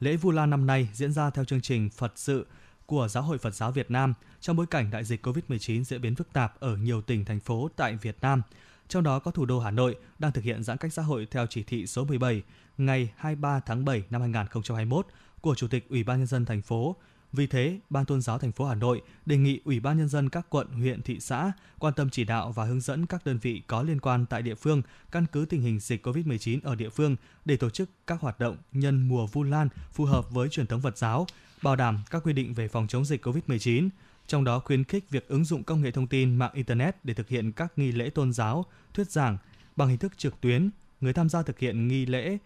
Lễ 0.00 0.16
Vu 0.16 0.30
Lan 0.30 0.50
năm 0.50 0.66
nay 0.66 0.88
diễn 0.92 1.12
ra 1.12 1.30
theo 1.30 1.44
chương 1.44 1.60
trình 1.60 1.90
Phật 1.90 2.12
sự 2.16 2.46
của 2.86 3.08
Giáo 3.08 3.22
hội 3.22 3.38
Phật 3.38 3.54
giáo 3.54 3.72
Việt 3.72 3.90
Nam 3.90 4.14
trong 4.40 4.56
bối 4.56 4.66
cảnh 4.66 4.90
đại 4.90 5.04
dịch 5.04 5.26
COVID-19 5.26 5.84
diễn 5.84 6.00
biến 6.00 6.14
phức 6.14 6.32
tạp 6.32 6.60
ở 6.60 6.76
nhiều 6.76 7.02
tỉnh, 7.02 7.24
thành 7.24 7.40
phố 7.40 7.70
tại 7.76 7.96
Việt 7.96 8.16
Nam. 8.20 8.42
Trong 8.88 9.02
đó 9.02 9.18
có 9.18 9.30
thủ 9.30 9.44
đô 9.46 9.60
Hà 9.60 9.70
Nội 9.70 9.96
đang 10.18 10.32
thực 10.32 10.44
hiện 10.44 10.64
giãn 10.64 10.76
cách 10.76 10.92
xã 10.92 11.02
hội 11.02 11.26
theo 11.30 11.46
chỉ 11.46 11.62
thị 11.62 11.86
số 11.86 12.04
17 12.04 12.42
ngày 12.78 13.12
23 13.16 13.60
tháng 13.60 13.84
7 13.84 14.02
năm 14.10 14.20
2021 14.20 15.06
của 15.40 15.54
Chủ 15.54 15.68
tịch 15.68 15.88
Ủy 15.88 16.04
ban 16.04 16.18
nhân 16.18 16.26
dân 16.26 16.44
thành 16.44 16.62
phố. 16.62 16.96
Vì 17.32 17.46
thế, 17.46 17.80
Ban 17.90 18.04
Tôn 18.04 18.20
giáo 18.20 18.38
thành 18.38 18.52
phố 18.52 18.64
Hà 18.64 18.74
Nội 18.74 19.02
đề 19.26 19.36
nghị 19.36 19.60
Ủy 19.64 19.80
ban 19.80 19.98
nhân 19.98 20.08
dân 20.08 20.28
các 20.28 20.46
quận, 20.50 20.68
huyện, 20.68 21.02
thị 21.02 21.20
xã 21.20 21.52
quan 21.78 21.94
tâm 21.94 22.10
chỉ 22.10 22.24
đạo 22.24 22.52
và 22.52 22.64
hướng 22.64 22.80
dẫn 22.80 23.06
các 23.06 23.26
đơn 23.26 23.38
vị 23.38 23.62
có 23.66 23.82
liên 23.82 24.00
quan 24.00 24.26
tại 24.26 24.42
địa 24.42 24.54
phương 24.54 24.82
căn 25.10 25.26
cứ 25.32 25.46
tình 25.48 25.62
hình 25.62 25.80
dịch 25.80 26.06
COVID-19 26.06 26.58
ở 26.62 26.74
địa 26.74 26.88
phương 26.88 27.16
để 27.44 27.56
tổ 27.56 27.70
chức 27.70 27.90
các 28.06 28.20
hoạt 28.20 28.40
động 28.40 28.56
nhân 28.72 29.08
mùa 29.08 29.26
Vu 29.26 29.42
Lan 29.42 29.68
phù 29.92 30.04
hợp 30.04 30.30
với 30.30 30.48
truyền 30.48 30.66
thống 30.66 30.80
Phật 30.80 30.98
giáo, 30.98 31.26
bảo 31.62 31.76
đảm 31.76 31.98
các 32.10 32.22
quy 32.24 32.32
định 32.32 32.54
về 32.54 32.68
phòng 32.68 32.86
chống 32.86 33.04
dịch 33.04 33.26
COVID-19, 33.26 33.88
trong 34.26 34.44
đó 34.44 34.58
khuyến 34.58 34.84
khích 34.84 35.10
việc 35.10 35.28
ứng 35.28 35.44
dụng 35.44 35.64
công 35.64 35.82
nghệ 35.82 35.90
thông 35.90 36.06
tin 36.06 36.36
mạng 36.36 36.50
Internet 36.54 37.04
để 37.04 37.14
thực 37.14 37.28
hiện 37.28 37.52
các 37.52 37.72
nghi 37.76 37.92
lễ 37.92 38.10
tôn 38.10 38.32
giáo, 38.32 38.64
thuyết 38.94 39.10
giảng 39.10 39.38
bằng 39.76 39.88
hình 39.88 39.98
thức 39.98 40.18
trực 40.18 40.40
tuyến. 40.40 40.70
Người 41.00 41.12
tham 41.12 41.28
gia 41.28 41.42
thực 41.42 41.58
hiện 41.58 41.88
nghi 41.88 42.06
lễ 42.06 42.38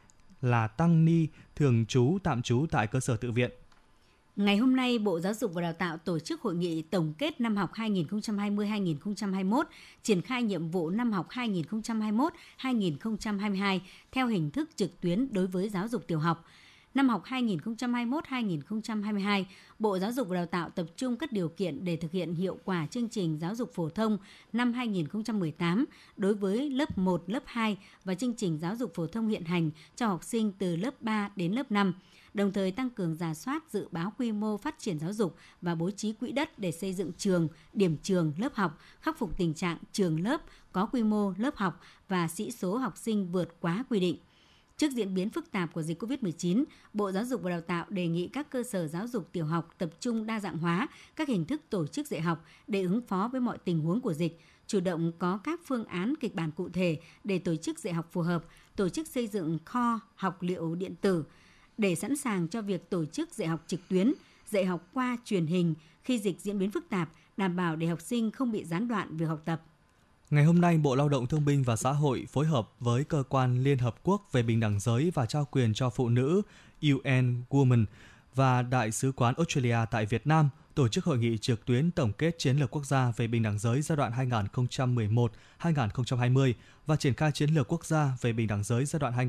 là 0.42 0.66
tăng 0.66 1.04
ni 1.04 1.26
thường 1.56 1.86
trú 1.86 2.18
tạm 2.22 2.42
trú 2.42 2.66
tại 2.70 2.86
cơ 2.86 3.00
sở 3.00 3.16
tự 3.16 3.32
viện. 3.32 3.50
Ngày 4.36 4.56
hôm 4.56 4.76
nay, 4.76 4.98
Bộ 4.98 5.20
Giáo 5.20 5.34
dục 5.34 5.54
và 5.54 5.62
Đào 5.62 5.72
tạo 5.72 5.98
tổ 5.98 6.18
chức 6.18 6.40
hội 6.40 6.54
nghị 6.54 6.82
tổng 6.82 7.14
kết 7.18 7.40
năm 7.40 7.56
học 7.56 7.72
2020-2021, 7.74 9.62
triển 10.02 10.22
khai 10.22 10.42
nhiệm 10.42 10.68
vụ 10.68 10.90
năm 10.90 11.12
học 11.12 11.28
2021-2022 11.30 13.78
theo 14.12 14.26
hình 14.26 14.50
thức 14.50 14.70
trực 14.76 15.00
tuyến 15.00 15.32
đối 15.32 15.46
với 15.46 15.68
giáo 15.68 15.88
dục 15.88 16.06
tiểu 16.06 16.18
học– 16.18 16.44
Năm 16.94 17.08
học 17.08 17.24
2021-2022, 17.24 19.44
Bộ 19.78 19.98
Giáo 19.98 20.12
dục 20.12 20.28
và 20.28 20.36
Đào 20.36 20.46
tạo 20.46 20.70
tập 20.70 20.86
trung 20.96 21.16
các 21.16 21.32
điều 21.32 21.48
kiện 21.48 21.84
để 21.84 21.96
thực 21.96 22.12
hiện 22.12 22.34
hiệu 22.34 22.58
quả 22.64 22.86
chương 22.86 23.08
trình 23.08 23.38
giáo 23.38 23.54
dục 23.54 23.70
phổ 23.74 23.88
thông 23.88 24.18
năm 24.52 24.72
2018 24.72 25.84
đối 26.16 26.34
với 26.34 26.70
lớp 26.70 26.98
1, 26.98 27.22
lớp 27.26 27.42
2 27.46 27.78
và 28.04 28.14
chương 28.14 28.34
trình 28.34 28.58
giáo 28.58 28.76
dục 28.76 28.94
phổ 28.94 29.06
thông 29.06 29.28
hiện 29.28 29.44
hành 29.44 29.70
cho 29.96 30.06
học 30.06 30.24
sinh 30.24 30.52
từ 30.58 30.76
lớp 30.76 31.02
3 31.02 31.30
đến 31.36 31.52
lớp 31.52 31.70
5 31.70 31.94
đồng 32.34 32.52
thời 32.52 32.70
tăng 32.70 32.90
cường 32.90 33.14
giả 33.14 33.34
soát 33.34 33.64
dự 33.70 33.88
báo 33.90 34.12
quy 34.18 34.32
mô 34.32 34.56
phát 34.56 34.78
triển 34.78 34.98
giáo 34.98 35.12
dục 35.12 35.36
và 35.62 35.74
bố 35.74 35.90
trí 35.90 36.12
quỹ 36.12 36.32
đất 36.32 36.58
để 36.58 36.72
xây 36.72 36.94
dựng 36.94 37.12
trường, 37.18 37.48
điểm 37.72 37.96
trường, 38.02 38.32
lớp 38.38 38.54
học, 38.54 38.78
khắc 39.00 39.18
phục 39.18 39.38
tình 39.38 39.54
trạng 39.54 39.78
trường 39.92 40.24
lớp 40.24 40.40
có 40.72 40.86
quy 40.86 41.02
mô 41.02 41.32
lớp 41.36 41.56
học 41.56 41.80
và 42.08 42.28
sĩ 42.28 42.50
số 42.50 42.76
học 42.76 42.96
sinh 42.96 43.32
vượt 43.32 43.60
quá 43.60 43.84
quy 43.88 44.00
định. 44.00 44.16
Trước 44.80 44.92
diễn 44.92 45.14
biến 45.14 45.30
phức 45.30 45.50
tạp 45.50 45.72
của 45.72 45.82
dịch 45.82 46.02
COVID-19, 46.02 46.64
Bộ 46.92 47.12
Giáo 47.12 47.24
dục 47.24 47.42
và 47.42 47.50
Đào 47.50 47.60
tạo 47.60 47.84
đề 47.88 48.06
nghị 48.06 48.28
các 48.28 48.50
cơ 48.50 48.62
sở 48.62 48.88
giáo 48.88 49.08
dục 49.08 49.28
tiểu 49.32 49.44
học 49.44 49.74
tập 49.78 49.90
trung 50.00 50.26
đa 50.26 50.40
dạng 50.40 50.58
hóa 50.58 50.88
các 51.16 51.28
hình 51.28 51.44
thức 51.44 51.62
tổ 51.70 51.86
chức 51.86 52.06
dạy 52.06 52.20
học 52.20 52.44
để 52.66 52.82
ứng 52.82 53.00
phó 53.00 53.28
với 53.32 53.40
mọi 53.40 53.58
tình 53.58 53.80
huống 53.80 54.00
của 54.00 54.12
dịch, 54.12 54.40
chủ 54.66 54.80
động 54.80 55.12
có 55.18 55.38
các 55.44 55.60
phương 55.64 55.84
án 55.84 56.14
kịch 56.20 56.34
bản 56.34 56.50
cụ 56.50 56.68
thể 56.68 57.00
để 57.24 57.38
tổ 57.38 57.56
chức 57.56 57.78
dạy 57.78 57.94
học 57.94 58.08
phù 58.12 58.20
hợp, 58.20 58.44
tổ 58.76 58.88
chức 58.88 59.08
xây 59.08 59.26
dựng 59.26 59.58
kho 59.64 60.00
học 60.14 60.42
liệu 60.42 60.74
điện 60.74 60.94
tử 61.00 61.24
để 61.78 61.94
sẵn 61.94 62.16
sàng 62.16 62.48
cho 62.48 62.62
việc 62.62 62.90
tổ 62.90 63.04
chức 63.04 63.34
dạy 63.34 63.48
học 63.48 63.64
trực 63.66 63.80
tuyến, 63.88 64.12
dạy 64.46 64.64
học 64.64 64.88
qua 64.92 65.16
truyền 65.24 65.46
hình 65.46 65.74
khi 66.02 66.18
dịch 66.18 66.40
diễn 66.40 66.58
biến 66.58 66.70
phức 66.70 66.88
tạp, 66.88 67.10
đảm 67.36 67.56
bảo 67.56 67.76
để 67.76 67.86
học 67.86 68.00
sinh 68.00 68.30
không 68.30 68.52
bị 68.52 68.64
gián 68.64 68.88
đoạn 68.88 69.16
việc 69.16 69.26
học 69.26 69.42
tập. 69.44 69.62
Ngày 70.30 70.44
hôm 70.44 70.60
nay, 70.60 70.78
Bộ 70.78 70.94
Lao 70.94 71.08
động 71.08 71.26
Thương 71.26 71.44
binh 71.44 71.62
và 71.62 71.76
Xã 71.76 71.92
hội 71.92 72.26
phối 72.32 72.46
hợp 72.46 72.68
với 72.80 73.04
Cơ 73.04 73.22
quan 73.28 73.62
Liên 73.62 73.78
Hợp 73.78 73.94
Quốc 74.02 74.28
về 74.32 74.42
Bình 74.42 74.60
đẳng 74.60 74.80
giới 74.80 75.10
và 75.14 75.26
trao 75.26 75.44
quyền 75.50 75.74
cho 75.74 75.90
phụ 75.90 76.08
nữ 76.08 76.42
UN 76.82 77.42
Women 77.50 77.84
và 78.34 78.62
Đại 78.62 78.92
sứ 78.92 79.12
quán 79.12 79.34
Australia 79.36 79.76
tại 79.90 80.06
Việt 80.06 80.26
Nam 80.26 80.48
tổ 80.74 80.88
chức 80.88 81.04
hội 81.04 81.18
nghị 81.18 81.38
trực 81.38 81.66
tuyến 81.66 81.90
tổng 81.90 82.12
kết 82.12 82.38
chiến 82.38 82.56
lược 82.56 82.70
quốc 82.70 82.86
gia 82.86 83.12
về 83.16 83.26
bình 83.26 83.42
đẳng 83.42 83.58
giới 83.58 83.82
giai 83.82 83.96
đoạn 83.96 84.12
2011-2020 85.60 86.52
và 86.86 86.96
triển 86.96 87.14
khai 87.14 87.32
chiến 87.32 87.50
lược 87.50 87.72
quốc 87.72 87.84
gia 87.84 88.16
về 88.20 88.32
bình 88.32 88.46
đẳng 88.46 88.64
giới 88.64 88.84
giai 88.84 89.00
đoạn 89.00 89.28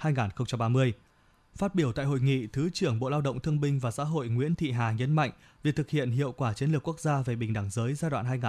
2021-2030. 0.00 0.92
Phát 1.56 1.74
biểu 1.74 1.92
tại 1.92 2.04
hội 2.04 2.20
nghị, 2.20 2.46
Thứ 2.46 2.70
trưởng 2.72 2.98
Bộ 2.98 3.08
Lao 3.08 3.20
động 3.20 3.40
Thương 3.40 3.60
binh 3.60 3.78
và 3.78 3.90
Xã 3.90 4.04
hội 4.04 4.28
Nguyễn 4.28 4.54
Thị 4.54 4.70
Hà 4.70 4.92
nhấn 4.92 5.12
mạnh, 5.12 5.30
việc 5.62 5.76
thực 5.76 5.90
hiện 5.90 6.10
hiệu 6.10 6.32
quả 6.32 6.52
chiến 6.52 6.72
lược 6.72 6.88
quốc 6.88 7.00
gia 7.00 7.22
về 7.22 7.36
bình 7.36 7.52
đẳng 7.52 7.70
giới 7.70 7.94
giai 7.94 8.10
đoạn 8.10 8.40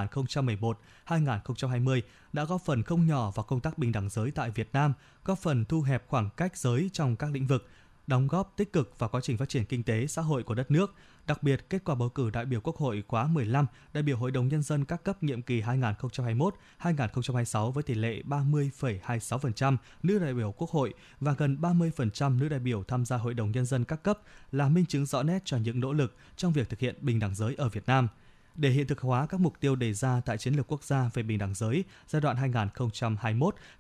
2011-2020 1.07 2.01
đã 2.33 2.43
góp 2.43 2.61
phần 2.65 2.83
không 2.83 3.07
nhỏ 3.07 3.31
vào 3.31 3.43
công 3.43 3.59
tác 3.59 3.77
bình 3.77 3.91
đẳng 3.91 4.09
giới 4.09 4.31
tại 4.31 4.51
Việt 4.51 4.69
Nam, 4.73 4.93
góp 5.25 5.39
phần 5.39 5.65
thu 5.65 5.81
hẹp 5.81 6.07
khoảng 6.07 6.29
cách 6.37 6.57
giới 6.57 6.89
trong 6.93 7.15
các 7.15 7.31
lĩnh 7.31 7.47
vực, 7.47 7.67
đóng 8.07 8.27
góp 8.27 8.53
tích 8.57 8.73
cực 8.73 8.99
vào 8.99 9.09
quá 9.09 9.21
trình 9.21 9.37
phát 9.37 9.49
triển 9.49 9.65
kinh 9.65 9.83
tế 9.83 10.07
xã 10.07 10.21
hội 10.21 10.43
của 10.43 10.53
đất 10.53 10.71
nước, 10.71 10.95
Đặc 11.27 11.43
biệt, 11.43 11.69
kết 11.69 11.83
quả 11.85 11.95
bầu 11.95 12.09
cử 12.09 12.29
đại 12.29 12.45
biểu 12.45 12.61
Quốc 12.61 12.77
hội 12.77 13.03
khóa 13.07 13.27
15, 13.27 13.65
đại 13.93 14.03
biểu 14.03 14.17
Hội 14.17 14.31
đồng 14.31 14.47
Nhân 14.47 14.63
dân 14.63 14.85
các 14.85 15.03
cấp 15.03 15.23
nhiệm 15.23 15.41
kỳ 15.41 15.61
2021-2026 15.61 17.71
với 17.71 17.83
tỷ 17.83 17.93
lệ 17.93 18.21
30,26% 18.25 19.77
nữ 20.03 20.19
đại 20.19 20.33
biểu 20.33 20.51
Quốc 20.51 20.69
hội 20.69 20.93
và 21.19 21.33
gần 21.37 21.57
30% 21.61 22.39
nữ 22.39 22.49
đại 22.49 22.59
biểu 22.59 22.83
tham 22.83 23.05
gia 23.05 23.17
Hội 23.17 23.33
đồng 23.33 23.51
Nhân 23.51 23.65
dân 23.65 23.83
các 23.83 24.03
cấp 24.03 24.19
là 24.51 24.69
minh 24.69 24.85
chứng 24.85 25.05
rõ 25.05 25.23
nét 25.23 25.39
cho 25.45 25.57
những 25.57 25.79
nỗ 25.79 25.93
lực 25.93 26.15
trong 26.35 26.53
việc 26.53 26.69
thực 26.69 26.79
hiện 26.79 26.95
bình 27.01 27.19
đẳng 27.19 27.35
giới 27.35 27.55
ở 27.57 27.69
Việt 27.69 27.87
Nam. 27.87 28.07
Để 28.55 28.69
hiện 28.69 28.87
thực 28.87 28.99
hóa 28.99 29.25
các 29.25 29.39
mục 29.39 29.53
tiêu 29.59 29.75
đề 29.75 29.93
ra 29.93 30.21
tại 30.25 30.37
Chiến 30.37 30.53
lược 30.53 30.71
quốc 30.71 30.83
gia 30.83 31.09
về 31.13 31.23
bình 31.23 31.37
đẳng 31.37 31.53
giới 31.53 31.83
giai 32.07 32.21
đoạn 32.21 32.51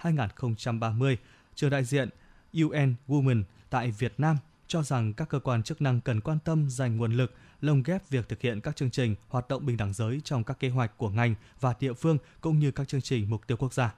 2021-2030, 0.01 1.15
trường 1.55 1.69
đại 1.69 1.83
diện 1.83 2.09
UN 2.53 2.95
Women 3.07 3.43
tại 3.69 3.91
Việt 3.91 4.13
Nam 4.17 4.37
cho 4.67 4.83
rằng 4.83 5.13
các 5.13 5.29
cơ 5.29 5.39
quan 5.39 5.63
chức 5.63 5.81
năng 5.81 6.01
cần 6.01 6.21
quan 6.21 6.37
tâm 6.45 6.69
dành 6.69 6.97
nguồn 6.97 7.13
lực 7.13 7.33
lồng 7.61 7.83
ghép 7.83 8.09
việc 8.09 8.29
thực 8.29 8.41
hiện 8.41 8.61
các 8.61 8.75
chương 8.75 8.91
trình 8.91 9.15
hoạt 9.27 9.47
động 9.47 9.65
bình 9.65 9.77
đẳng 9.77 9.93
giới 9.93 10.21
trong 10.23 10.43
các 10.43 10.59
kế 10.59 10.69
hoạch 10.69 10.97
của 10.97 11.09
ngành 11.09 11.35
và 11.59 11.73
địa 11.79 11.93
phương 11.93 12.17
cũng 12.41 12.59
như 12.59 12.71
các 12.71 12.87
chương 12.87 13.01
trình 13.01 13.29
mục 13.29 13.47
tiêu 13.47 13.57
quốc 13.57 13.73
gia. 13.73 13.93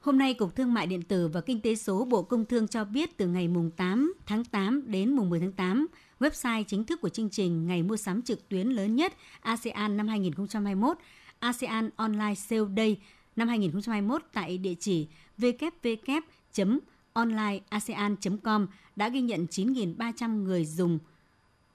Hôm 0.00 0.18
nay, 0.18 0.34
Cục 0.34 0.56
Thương 0.56 0.74
mại 0.74 0.86
Điện 0.86 1.02
tử 1.02 1.28
và 1.28 1.40
Kinh 1.40 1.60
tế 1.60 1.74
số 1.74 2.04
Bộ 2.04 2.22
Công 2.22 2.44
Thương 2.44 2.68
cho 2.68 2.84
biết 2.84 3.16
từ 3.16 3.26
ngày 3.26 3.48
mùng 3.48 3.70
8 3.70 4.14
tháng 4.26 4.44
8 4.44 4.82
đến 4.86 5.16
mùng 5.16 5.30
10 5.30 5.40
tháng 5.40 5.52
8, 5.52 5.86
website 6.20 6.64
chính 6.66 6.84
thức 6.84 7.00
của 7.00 7.08
chương 7.08 7.30
trình 7.30 7.66
ngày 7.66 7.82
mua 7.82 7.96
sắm 7.96 8.22
trực 8.22 8.48
tuyến 8.48 8.68
lớn 8.68 8.96
nhất 8.96 9.12
ASEAN 9.40 9.96
năm 9.96 10.08
2021, 10.08 10.96
ASEAN 11.38 11.90
Online 11.96 12.34
Sale 12.34 12.62
Day 12.76 12.96
năm 13.36 13.48
2021 13.48 14.22
tại 14.32 14.58
địa 14.58 14.74
chỉ 14.80 15.08
www 15.38 16.80
onlineasean.com 17.12 18.66
đã 18.96 19.08
ghi 19.08 19.20
nhận 19.20 19.46
9.300 19.50 20.42
người 20.42 20.64
dùng 20.64 20.98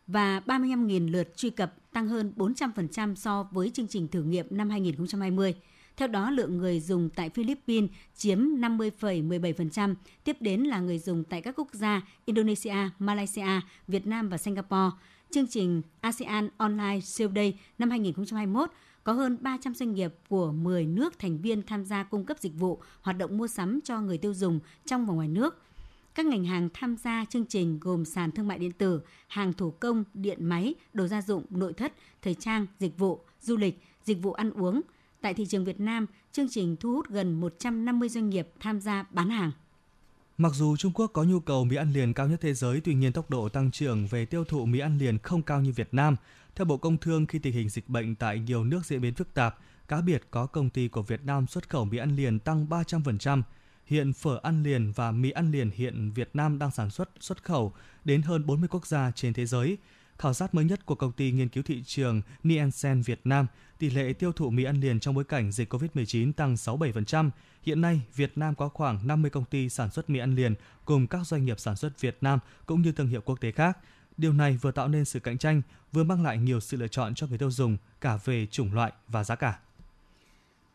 và 0.07 0.41
35.000 0.45 1.11
lượt 1.11 1.37
truy 1.37 1.49
cập, 1.49 1.73
tăng 1.93 2.07
hơn 2.07 2.33
400% 2.37 3.15
so 3.15 3.47
với 3.51 3.69
chương 3.69 3.87
trình 3.87 4.07
thử 4.07 4.23
nghiệm 4.23 4.47
năm 4.49 4.69
2020. 4.69 5.55
Theo 5.97 6.07
đó, 6.07 6.29
lượng 6.29 6.57
người 6.57 6.79
dùng 6.79 7.09
tại 7.09 7.29
Philippines 7.29 7.89
chiếm 8.15 8.39
50,17%, 8.39 9.95
tiếp 10.23 10.37
đến 10.39 10.61
là 10.61 10.79
người 10.79 10.99
dùng 10.99 11.23
tại 11.23 11.41
các 11.41 11.55
quốc 11.57 11.73
gia 11.73 12.01
Indonesia, 12.25 12.89
Malaysia, 12.99 13.61
Việt 13.87 14.07
Nam 14.07 14.29
và 14.29 14.37
Singapore. 14.37 14.91
Chương 15.31 15.47
trình 15.47 15.81
ASEAN 16.01 16.49
Online 16.57 16.99
Sale 16.99 17.31
Day 17.35 17.59
năm 17.79 17.89
2021 17.89 18.69
có 19.05 19.13
hơn 19.13 19.37
300 19.41 19.75
doanh 19.75 19.93
nghiệp 19.93 20.13
của 20.29 20.51
10 20.51 20.85
nước 20.85 21.19
thành 21.19 21.37
viên 21.37 21.63
tham 21.63 21.85
gia 21.85 22.03
cung 22.03 22.25
cấp 22.25 22.37
dịch 22.39 22.53
vụ, 22.55 22.81
hoạt 23.01 23.17
động 23.17 23.37
mua 23.37 23.47
sắm 23.47 23.79
cho 23.83 24.01
người 24.01 24.17
tiêu 24.17 24.33
dùng 24.33 24.59
trong 24.85 25.05
và 25.05 25.13
ngoài 25.13 25.27
nước. 25.27 25.61
Các 26.15 26.25
ngành 26.25 26.45
hàng 26.45 26.69
tham 26.73 26.97
gia 26.97 27.25
chương 27.29 27.45
trình 27.45 27.79
gồm 27.81 28.05
sàn 28.05 28.31
thương 28.31 28.47
mại 28.47 28.59
điện 28.59 28.71
tử, 28.71 29.01
hàng 29.27 29.53
thủ 29.53 29.71
công, 29.71 30.03
điện 30.13 30.45
máy, 30.45 30.75
đồ 30.93 31.07
gia 31.07 31.21
dụng, 31.21 31.45
nội 31.49 31.73
thất, 31.73 31.93
thời 32.21 32.33
trang, 32.33 32.67
dịch 32.79 32.97
vụ, 32.97 33.19
du 33.41 33.57
lịch, 33.57 33.83
dịch 34.03 34.21
vụ 34.21 34.33
ăn 34.33 34.51
uống. 34.51 34.81
Tại 35.21 35.33
thị 35.33 35.45
trường 35.45 35.65
Việt 35.65 35.79
Nam, 35.79 36.05
chương 36.31 36.49
trình 36.49 36.75
thu 36.79 36.91
hút 36.91 37.09
gần 37.09 37.39
150 37.39 38.09
doanh 38.09 38.29
nghiệp 38.29 38.47
tham 38.59 38.81
gia 38.81 39.05
bán 39.11 39.29
hàng. 39.29 39.51
Mặc 40.37 40.51
dù 40.55 40.77
Trung 40.77 40.91
Quốc 40.95 41.11
có 41.13 41.23
nhu 41.23 41.39
cầu 41.39 41.65
mì 41.65 41.75
ăn 41.75 41.93
liền 41.93 42.13
cao 42.13 42.27
nhất 42.27 42.39
thế 42.41 42.53
giới, 42.53 42.81
tuy 42.81 42.93
nhiên 42.93 43.13
tốc 43.13 43.29
độ 43.29 43.49
tăng 43.49 43.71
trưởng 43.71 44.07
về 44.07 44.25
tiêu 44.25 44.43
thụ 44.43 44.65
mì 44.65 44.79
ăn 44.79 44.97
liền 44.97 45.17
không 45.17 45.41
cao 45.41 45.61
như 45.61 45.71
Việt 45.71 45.87
Nam. 45.91 46.15
Theo 46.55 46.65
Bộ 46.65 46.77
Công 46.77 46.97
Thương, 46.97 47.25
khi 47.25 47.39
tình 47.39 47.53
hình 47.53 47.69
dịch 47.69 47.89
bệnh 47.89 48.15
tại 48.15 48.39
nhiều 48.39 48.63
nước 48.63 48.85
diễn 48.85 49.01
biến 49.01 49.13
phức 49.13 49.33
tạp, 49.33 49.57
cá 49.87 50.01
biệt 50.01 50.27
có 50.31 50.45
công 50.45 50.69
ty 50.69 50.87
của 50.87 51.01
Việt 51.01 51.21
Nam 51.23 51.47
xuất 51.47 51.69
khẩu 51.69 51.85
mì 51.85 51.97
ăn 51.97 52.15
liền 52.15 52.39
tăng 52.39 52.67
300%. 52.69 53.41
Hiện 53.85 54.13
phở 54.13 54.39
ăn 54.43 54.63
liền 54.63 54.91
và 54.91 55.11
mì 55.11 55.31
ăn 55.31 55.51
liền 55.51 55.69
hiện 55.75 56.11
Việt 56.15 56.29
Nam 56.33 56.59
đang 56.59 56.71
sản 56.71 56.89
xuất 56.89 57.09
xuất 57.19 57.43
khẩu 57.43 57.73
đến 58.05 58.21
hơn 58.21 58.45
40 58.45 58.69
quốc 58.71 58.87
gia 58.87 59.11
trên 59.11 59.33
thế 59.33 59.45
giới. 59.45 59.77
Khảo 60.17 60.33
sát 60.33 60.55
mới 60.55 60.65
nhất 60.65 60.85
của 60.85 60.95
công 60.95 61.11
ty 61.11 61.31
nghiên 61.31 61.49
cứu 61.49 61.63
thị 61.63 61.83
trường 61.85 62.21
Nielsen 62.43 63.01
Việt 63.01 63.19
Nam, 63.23 63.47
tỷ 63.79 63.89
lệ 63.89 64.13
tiêu 64.13 64.31
thụ 64.31 64.49
mì 64.49 64.63
ăn 64.63 64.81
liền 64.81 64.99
trong 64.99 65.15
bối 65.15 65.23
cảnh 65.23 65.51
dịch 65.51 65.73
COVID-19 65.73 66.33
tăng 66.33 66.55
67%. 66.55 67.29
Hiện 67.65 67.81
nay, 67.81 68.01
Việt 68.15 68.37
Nam 68.37 68.55
có 68.55 68.69
khoảng 68.69 69.07
50 69.07 69.31
công 69.31 69.45
ty 69.45 69.69
sản 69.69 69.91
xuất 69.91 70.09
mì 70.09 70.19
ăn 70.19 70.35
liền 70.35 70.55
cùng 70.85 71.07
các 71.07 71.27
doanh 71.27 71.45
nghiệp 71.45 71.59
sản 71.59 71.75
xuất 71.75 72.01
Việt 72.01 72.17
Nam 72.21 72.39
cũng 72.65 72.81
như 72.81 72.91
thương 72.91 73.07
hiệu 73.07 73.21
quốc 73.21 73.41
tế 73.41 73.51
khác. 73.51 73.77
Điều 74.17 74.33
này 74.33 74.57
vừa 74.61 74.71
tạo 74.71 74.87
nên 74.87 75.05
sự 75.05 75.19
cạnh 75.19 75.37
tranh, 75.37 75.61
vừa 75.91 76.03
mang 76.03 76.23
lại 76.23 76.37
nhiều 76.37 76.59
sự 76.59 76.77
lựa 76.77 76.87
chọn 76.87 77.15
cho 77.15 77.27
người 77.27 77.37
tiêu 77.37 77.51
dùng 77.51 77.77
cả 78.01 78.17
về 78.25 78.47
chủng 78.51 78.73
loại 78.73 78.91
và 79.07 79.23
giá 79.23 79.35
cả. 79.35 79.59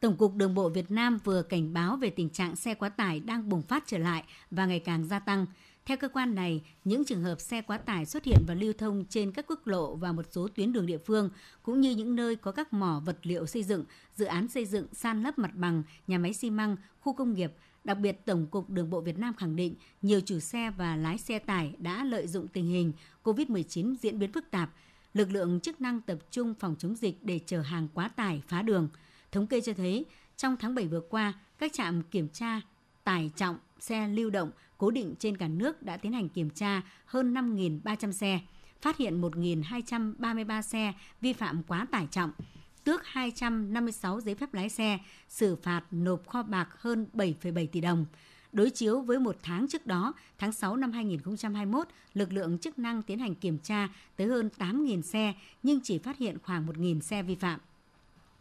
Tổng 0.00 0.16
cục 0.16 0.34
Đường 0.34 0.54
bộ 0.54 0.68
Việt 0.68 0.90
Nam 0.90 1.18
vừa 1.24 1.42
cảnh 1.42 1.72
báo 1.72 1.96
về 1.96 2.10
tình 2.10 2.30
trạng 2.30 2.56
xe 2.56 2.74
quá 2.74 2.88
tải 2.88 3.20
đang 3.20 3.48
bùng 3.48 3.62
phát 3.62 3.84
trở 3.86 3.98
lại 3.98 4.24
và 4.50 4.66
ngày 4.66 4.80
càng 4.80 5.04
gia 5.04 5.18
tăng. 5.18 5.46
Theo 5.86 5.96
cơ 5.96 6.08
quan 6.08 6.34
này, 6.34 6.62
những 6.84 7.04
trường 7.04 7.22
hợp 7.22 7.40
xe 7.40 7.62
quá 7.62 7.78
tải 7.78 8.06
xuất 8.06 8.24
hiện 8.24 8.44
và 8.46 8.54
lưu 8.54 8.72
thông 8.72 9.04
trên 9.08 9.32
các 9.32 9.44
quốc 9.48 9.66
lộ 9.66 9.94
và 9.94 10.12
một 10.12 10.26
số 10.30 10.48
tuyến 10.54 10.72
đường 10.72 10.86
địa 10.86 10.98
phương, 10.98 11.30
cũng 11.62 11.80
như 11.80 11.90
những 11.90 12.16
nơi 12.16 12.36
có 12.36 12.52
các 12.52 12.72
mỏ 12.72 13.02
vật 13.06 13.18
liệu 13.22 13.46
xây 13.46 13.62
dựng, 13.62 13.84
dự 14.14 14.24
án 14.24 14.48
xây 14.48 14.64
dựng, 14.64 14.86
san 14.92 15.22
lấp 15.22 15.38
mặt 15.38 15.50
bằng, 15.54 15.82
nhà 16.06 16.18
máy 16.18 16.32
xi 16.32 16.50
măng, 16.50 16.76
khu 17.00 17.12
công 17.12 17.34
nghiệp, 17.34 17.52
Đặc 17.84 17.98
biệt, 17.98 18.26
Tổng 18.26 18.46
cục 18.46 18.70
Đường 18.70 18.90
bộ 18.90 19.00
Việt 19.00 19.18
Nam 19.18 19.34
khẳng 19.34 19.56
định 19.56 19.74
nhiều 20.02 20.20
chủ 20.20 20.38
xe 20.38 20.70
và 20.70 20.96
lái 20.96 21.18
xe 21.18 21.38
tải 21.38 21.74
đã 21.78 22.04
lợi 22.04 22.26
dụng 22.26 22.48
tình 22.48 22.66
hình 22.66 22.92
COVID-19 23.24 23.94
diễn 24.00 24.18
biến 24.18 24.32
phức 24.32 24.50
tạp, 24.50 24.70
lực 25.14 25.30
lượng 25.30 25.60
chức 25.60 25.80
năng 25.80 26.00
tập 26.00 26.18
trung 26.30 26.54
phòng 26.54 26.76
chống 26.78 26.94
dịch 26.96 27.18
để 27.22 27.40
chở 27.46 27.60
hàng 27.60 27.88
quá 27.94 28.08
tải 28.08 28.42
phá 28.48 28.62
đường. 28.62 28.88
Thống 29.32 29.46
kê 29.46 29.60
cho 29.60 29.72
thấy, 29.72 30.04
trong 30.36 30.56
tháng 30.56 30.74
7 30.74 30.86
vừa 30.86 31.00
qua, 31.00 31.32
các 31.58 31.72
trạm 31.72 32.02
kiểm 32.02 32.28
tra 32.28 32.60
tải 33.04 33.30
trọng 33.36 33.56
xe 33.78 34.08
lưu 34.08 34.30
động 34.30 34.50
cố 34.80 34.90
định 34.90 35.14
trên 35.18 35.36
cả 35.36 35.48
nước 35.48 35.82
đã 35.82 35.96
tiến 35.96 36.12
hành 36.12 36.28
kiểm 36.28 36.50
tra 36.50 36.82
hơn 37.06 37.34
5.300 37.34 38.12
xe, 38.12 38.40
phát 38.80 38.96
hiện 38.96 39.20
1.233 39.20 40.62
xe 40.62 40.92
vi 41.20 41.32
phạm 41.32 41.62
quá 41.62 41.86
tải 41.90 42.06
trọng, 42.10 42.30
tước 42.84 43.06
256 43.06 44.20
giấy 44.20 44.34
phép 44.34 44.54
lái 44.54 44.68
xe, 44.68 44.98
xử 45.28 45.56
phạt 45.56 45.82
nộp 45.90 46.28
kho 46.28 46.42
bạc 46.42 46.68
hơn 46.72 47.06
7,7 47.14 47.66
tỷ 47.66 47.80
đồng. 47.80 48.06
Đối 48.52 48.70
chiếu 48.70 49.00
với 49.00 49.18
một 49.18 49.36
tháng 49.42 49.68
trước 49.68 49.86
đó, 49.86 50.12
tháng 50.38 50.52
6 50.52 50.76
năm 50.76 50.92
2021, 50.92 51.88
lực 52.14 52.32
lượng 52.32 52.58
chức 52.58 52.78
năng 52.78 53.02
tiến 53.02 53.18
hành 53.18 53.34
kiểm 53.34 53.58
tra 53.58 53.88
tới 54.16 54.26
hơn 54.26 54.48
8.000 54.58 55.02
xe 55.02 55.34
nhưng 55.62 55.80
chỉ 55.80 55.98
phát 55.98 56.18
hiện 56.18 56.38
khoảng 56.42 56.66
1.000 56.66 57.00
xe 57.00 57.22
vi 57.22 57.34
phạm. 57.34 57.60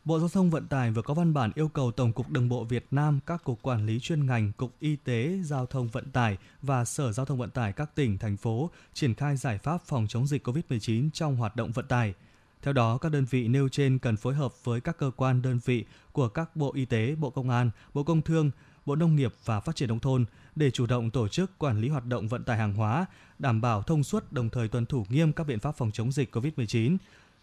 Bộ 0.06 0.20
Giao 0.20 0.30
thông 0.30 0.50
Vận 0.50 0.68
tải 0.68 0.92
vừa 0.92 1.02
có 1.02 1.14
văn 1.14 1.34
bản 1.34 1.52
yêu 1.56 1.68
cầu 1.68 1.92
Tổng 1.92 2.14
cục 2.14 2.30
Đường 2.30 2.50
bộ 2.50 2.64
Việt 2.64 2.86
Nam, 2.92 3.20
các 3.26 3.44
cục 3.44 3.62
quản 3.62 3.86
lý 3.86 4.00
chuyên 4.00 4.26
ngành, 4.26 4.52
cục 4.58 4.76
y 4.80 4.96
tế, 4.96 5.40
giao 5.44 5.66
thông 5.66 5.88
vận 5.88 6.12
tải 6.12 6.38
và 6.62 6.86
Sở 6.86 7.12
Giao 7.12 7.26
thông 7.26 7.38
Vận 7.38 7.50
tải 7.50 7.74
các 7.74 7.96
tỉnh, 7.96 8.18
thành 8.18 8.38
phố 8.38 8.70
triển 8.94 9.14
khai 9.14 9.38
giải 9.38 9.58
pháp 9.58 9.82
phòng 9.86 10.08
chống 10.10 10.28
dịch 10.28 10.48
COVID-19 10.48 11.10
trong 11.14 11.36
hoạt 11.36 11.56
động 11.56 11.72
vận 11.72 11.88
tải. 11.88 12.14
Theo 12.62 12.74
đó, 12.74 12.98
các 12.98 13.12
đơn 13.12 13.26
vị 13.30 13.48
nêu 13.48 13.70
trên 13.70 14.00
cần 14.00 14.18
phối 14.18 14.36
hợp 14.36 14.54
với 14.64 14.82
các 14.82 14.98
cơ 14.98 15.12
quan 15.16 15.42
đơn 15.42 15.60
vị 15.66 15.86
của 16.12 16.30
các 16.30 16.56
Bộ 16.56 16.72
Y 16.74 16.86
tế, 16.86 17.16
Bộ 17.16 17.30
Công 17.30 17.50
an, 17.50 17.72
Bộ 17.94 18.04
Công 18.04 18.22
Thương, 18.22 18.52
Bộ 18.86 18.96
Nông 18.96 19.16
nghiệp 19.16 19.34
và 19.46 19.60
Phát 19.60 19.76
triển 19.76 19.90
Nông 19.90 20.00
thôn 20.00 20.26
để 20.56 20.72
chủ 20.72 20.86
động 20.86 21.12
tổ 21.12 21.28
chức 21.28 21.58
quản 21.58 21.82
lý 21.82 21.90
hoạt 21.90 22.06
động 22.06 22.28
vận 22.28 22.44
tải 22.44 22.58
hàng 22.58 22.74
hóa, 22.74 23.06
đảm 23.40 23.62
bảo 23.62 23.82
thông 23.82 24.04
suốt 24.04 24.32
đồng 24.32 24.50
thời 24.50 24.68
tuân 24.68 24.86
thủ 24.86 25.06
nghiêm 25.10 25.34
các 25.34 25.48
biện 25.48 25.60
pháp 25.60 25.72
phòng 25.72 25.92
chống 25.92 26.12
dịch 26.12 26.36
COVID-19. 26.36 26.98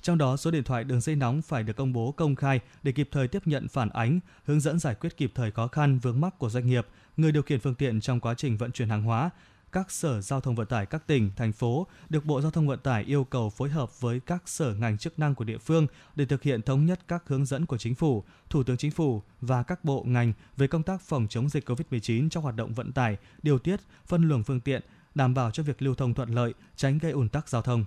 Trong 0.06 0.18
đó, 0.18 0.36
số 0.36 0.50
điện 0.50 0.64
thoại 0.64 0.84
đường 0.84 1.00
dây 1.00 1.16
nóng 1.16 1.42
phải 1.42 1.62
được 1.62 1.76
công 1.76 1.92
bố 1.92 2.12
công 2.12 2.34
khai 2.34 2.60
để 2.82 2.92
kịp 2.92 3.08
thời 3.12 3.28
tiếp 3.28 3.46
nhận 3.46 3.68
phản 3.68 3.88
ánh, 3.88 4.20
hướng 4.44 4.60
dẫn 4.60 4.78
giải 4.78 4.94
quyết 4.94 5.16
kịp 5.16 5.32
thời 5.34 5.50
khó 5.50 5.68
khăn 5.68 5.98
vướng 5.98 6.20
mắc 6.20 6.38
của 6.38 6.48
doanh 6.48 6.66
nghiệp, 6.66 6.86
người 7.16 7.32
điều 7.32 7.42
khiển 7.42 7.60
phương 7.60 7.74
tiện 7.74 8.00
trong 8.00 8.20
quá 8.20 8.34
trình 8.34 8.56
vận 8.56 8.72
chuyển 8.72 8.88
hàng 8.88 9.02
hóa, 9.02 9.30
các 9.72 9.90
sở 9.90 10.20
giao 10.20 10.40
thông 10.40 10.54
vận 10.54 10.66
tải 10.66 10.86
các 10.86 11.06
tỉnh, 11.06 11.30
thành 11.36 11.52
phố 11.52 11.86
được 12.08 12.24
Bộ 12.24 12.40
Giao 12.40 12.50
thông 12.50 12.68
Vận 12.68 12.78
tải 12.78 13.04
yêu 13.04 13.24
cầu 13.24 13.50
phối 13.50 13.68
hợp 13.68 14.00
với 14.00 14.20
các 14.20 14.42
sở 14.46 14.74
ngành 14.74 14.98
chức 14.98 15.18
năng 15.18 15.34
của 15.34 15.44
địa 15.44 15.58
phương 15.58 15.86
để 16.16 16.24
thực 16.24 16.42
hiện 16.42 16.62
thống 16.62 16.86
nhất 16.86 17.00
các 17.08 17.22
hướng 17.26 17.46
dẫn 17.46 17.66
của 17.66 17.78
chính 17.78 17.94
phủ, 17.94 18.24
Thủ 18.50 18.62
tướng 18.62 18.76
Chính 18.76 18.90
phủ 18.90 19.22
và 19.40 19.62
các 19.62 19.84
bộ 19.84 20.04
ngành 20.06 20.32
về 20.56 20.66
công 20.66 20.82
tác 20.82 21.00
phòng 21.00 21.26
chống 21.30 21.48
dịch 21.48 21.68
COVID-19 21.68 22.28
trong 22.28 22.42
hoạt 22.42 22.56
động 22.56 22.74
vận 22.74 22.92
tải, 22.92 23.16
điều 23.42 23.58
tiết, 23.58 23.80
phân 24.06 24.28
luồng 24.28 24.42
phương 24.42 24.60
tiện, 24.60 24.82
đảm 25.14 25.34
bảo 25.34 25.50
cho 25.50 25.62
việc 25.62 25.82
lưu 25.82 25.94
thông 25.94 26.14
thuận 26.14 26.30
lợi, 26.34 26.54
tránh 26.76 26.98
gây 26.98 27.12
ùn 27.12 27.28
tắc 27.28 27.48
giao 27.48 27.62
thông. 27.62 27.84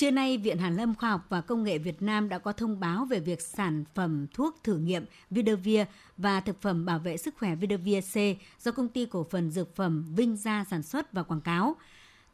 Trưa 0.00 0.10
nay, 0.10 0.38
Viện 0.38 0.58
Hàn 0.58 0.76
Lâm 0.76 0.94
Khoa 0.94 1.10
học 1.10 1.26
và 1.28 1.40
Công 1.40 1.64
nghệ 1.64 1.78
Việt 1.78 2.02
Nam 2.02 2.28
đã 2.28 2.38
có 2.38 2.52
thông 2.52 2.80
báo 2.80 3.04
về 3.04 3.20
việc 3.20 3.40
sản 3.40 3.84
phẩm 3.94 4.26
thuốc 4.34 4.60
thử 4.64 4.78
nghiệm 4.78 5.04
Vidavir 5.30 5.80
và 6.16 6.40
thực 6.40 6.62
phẩm 6.62 6.86
bảo 6.86 6.98
vệ 6.98 7.16
sức 7.16 7.34
khỏe 7.38 7.54
Vidavir 7.54 8.04
C 8.12 8.16
do 8.62 8.72
công 8.72 8.88
ty 8.88 9.06
cổ 9.06 9.26
phần 9.30 9.50
dược 9.50 9.76
phẩm 9.76 10.04
Vinh 10.16 10.36
Gia 10.36 10.64
sản 10.70 10.82
xuất 10.82 11.12
và 11.12 11.22
quảng 11.22 11.40
cáo. 11.40 11.76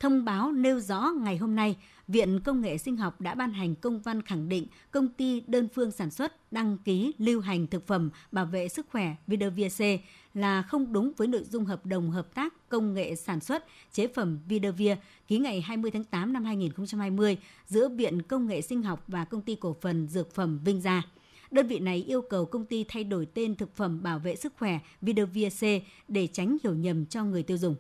Thông 0.01 0.25
báo 0.25 0.53
nêu 0.53 0.81
rõ 0.81 1.11
ngày 1.21 1.37
hôm 1.37 1.55
nay, 1.57 1.77
Viện 2.09 2.41
Công 2.41 2.61
nghệ 2.61 2.79
Sinh 2.79 2.97
học 2.97 3.21
đã 3.21 3.35
ban 3.35 3.53
hành 3.53 3.75
công 3.75 4.01
văn 4.01 4.23
khẳng 4.23 4.49
định 4.49 4.67
công 4.91 5.09
ty 5.09 5.41
đơn 5.47 5.69
phương 5.75 5.91
sản 5.91 6.11
xuất, 6.11 6.53
đăng 6.53 6.79
ký, 6.79 7.13
lưu 7.19 7.41
hành 7.41 7.67
thực 7.67 7.87
phẩm 7.87 8.11
bảo 8.33 8.47
vệ 8.47 8.69
sức 8.69 8.87
khỏe 8.91 9.15
Vidavir 9.27 9.77
C 9.77 9.81
là 10.35 10.63
không 10.63 10.93
đúng 10.93 11.13
với 11.17 11.29
nội 11.29 11.45
dung 11.45 11.65
hợp 11.65 11.87
đồng 11.87 12.11
hợp 12.11 12.35
tác 12.35 12.69
công 12.69 12.95
nghệ 12.95 13.15
sản 13.15 13.41
xuất, 13.41 13.65
chế 13.93 14.07
phẩm 14.07 14.39
Vidavir 14.49 14.93
ký 15.29 15.39
ngày 15.39 15.61
20 15.61 15.91
tháng 15.91 16.05
8 16.05 16.33
năm 16.33 16.45
2020 16.45 17.37
giữa 17.67 17.89
Viện 17.89 18.23
Công 18.23 18.47
nghệ 18.47 18.61
Sinh 18.61 18.83
học 18.83 19.05
và 19.09 19.25
Công 19.25 19.43
ty 19.43 19.55
Cổ 19.55 19.77
phần 19.81 20.09
Dược 20.09 20.35
phẩm 20.35 20.61
Vinh 20.65 20.81
Gia. 20.81 21.03
Đơn 21.51 21.67
vị 21.67 21.79
này 21.79 22.05
yêu 22.09 22.23
cầu 22.23 22.45
công 22.45 22.65
ty 22.65 22.85
thay 22.89 23.05
đổi 23.05 23.27
tên 23.27 23.55
thực 23.57 23.77
phẩm 23.77 24.03
bảo 24.03 24.19
vệ 24.19 24.37
sức 24.37 24.53
khỏe 24.59 24.79
Vidavir 25.01 25.53
C 25.61 25.63
để 26.09 26.27
tránh 26.27 26.57
hiểu 26.65 26.75
nhầm 26.75 27.07
cho 27.07 27.25
người 27.25 27.43
tiêu 27.43 27.57
dùng. 27.57 27.77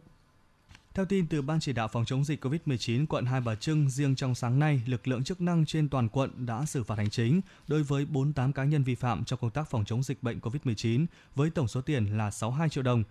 Theo 0.94 1.04
tin 1.04 1.26
từ 1.26 1.42
Ban 1.42 1.60
chỉ 1.60 1.72
đạo 1.72 1.88
phòng 1.88 2.04
chống 2.04 2.24
dịch 2.24 2.44
COVID-19 2.44 3.06
quận 3.06 3.26
Hai 3.26 3.40
Bà 3.40 3.54
Trưng, 3.54 3.90
riêng 3.90 4.16
trong 4.16 4.34
sáng 4.34 4.58
nay, 4.58 4.82
lực 4.86 5.08
lượng 5.08 5.24
chức 5.24 5.40
năng 5.40 5.66
trên 5.66 5.88
toàn 5.88 6.08
quận 6.08 6.46
đã 6.46 6.64
xử 6.64 6.84
phạt 6.84 6.98
hành 6.98 7.10
chính 7.10 7.40
đối 7.68 7.82
với 7.82 8.06
48 8.06 8.52
cá 8.52 8.64
nhân 8.64 8.82
vi 8.82 8.94
phạm 8.94 9.24
trong 9.24 9.38
công 9.42 9.50
tác 9.50 9.70
phòng 9.70 9.84
chống 9.84 10.02
dịch 10.02 10.22
bệnh 10.22 10.38
COVID-19 10.38 11.06
với 11.34 11.50
tổng 11.50 11.68
số 11.68 11.80
tiền 11.80 12.18
là 12.18 12.30
62 12.30 12.68
triệu 12.68 12.82
đồng. 12.82 13.04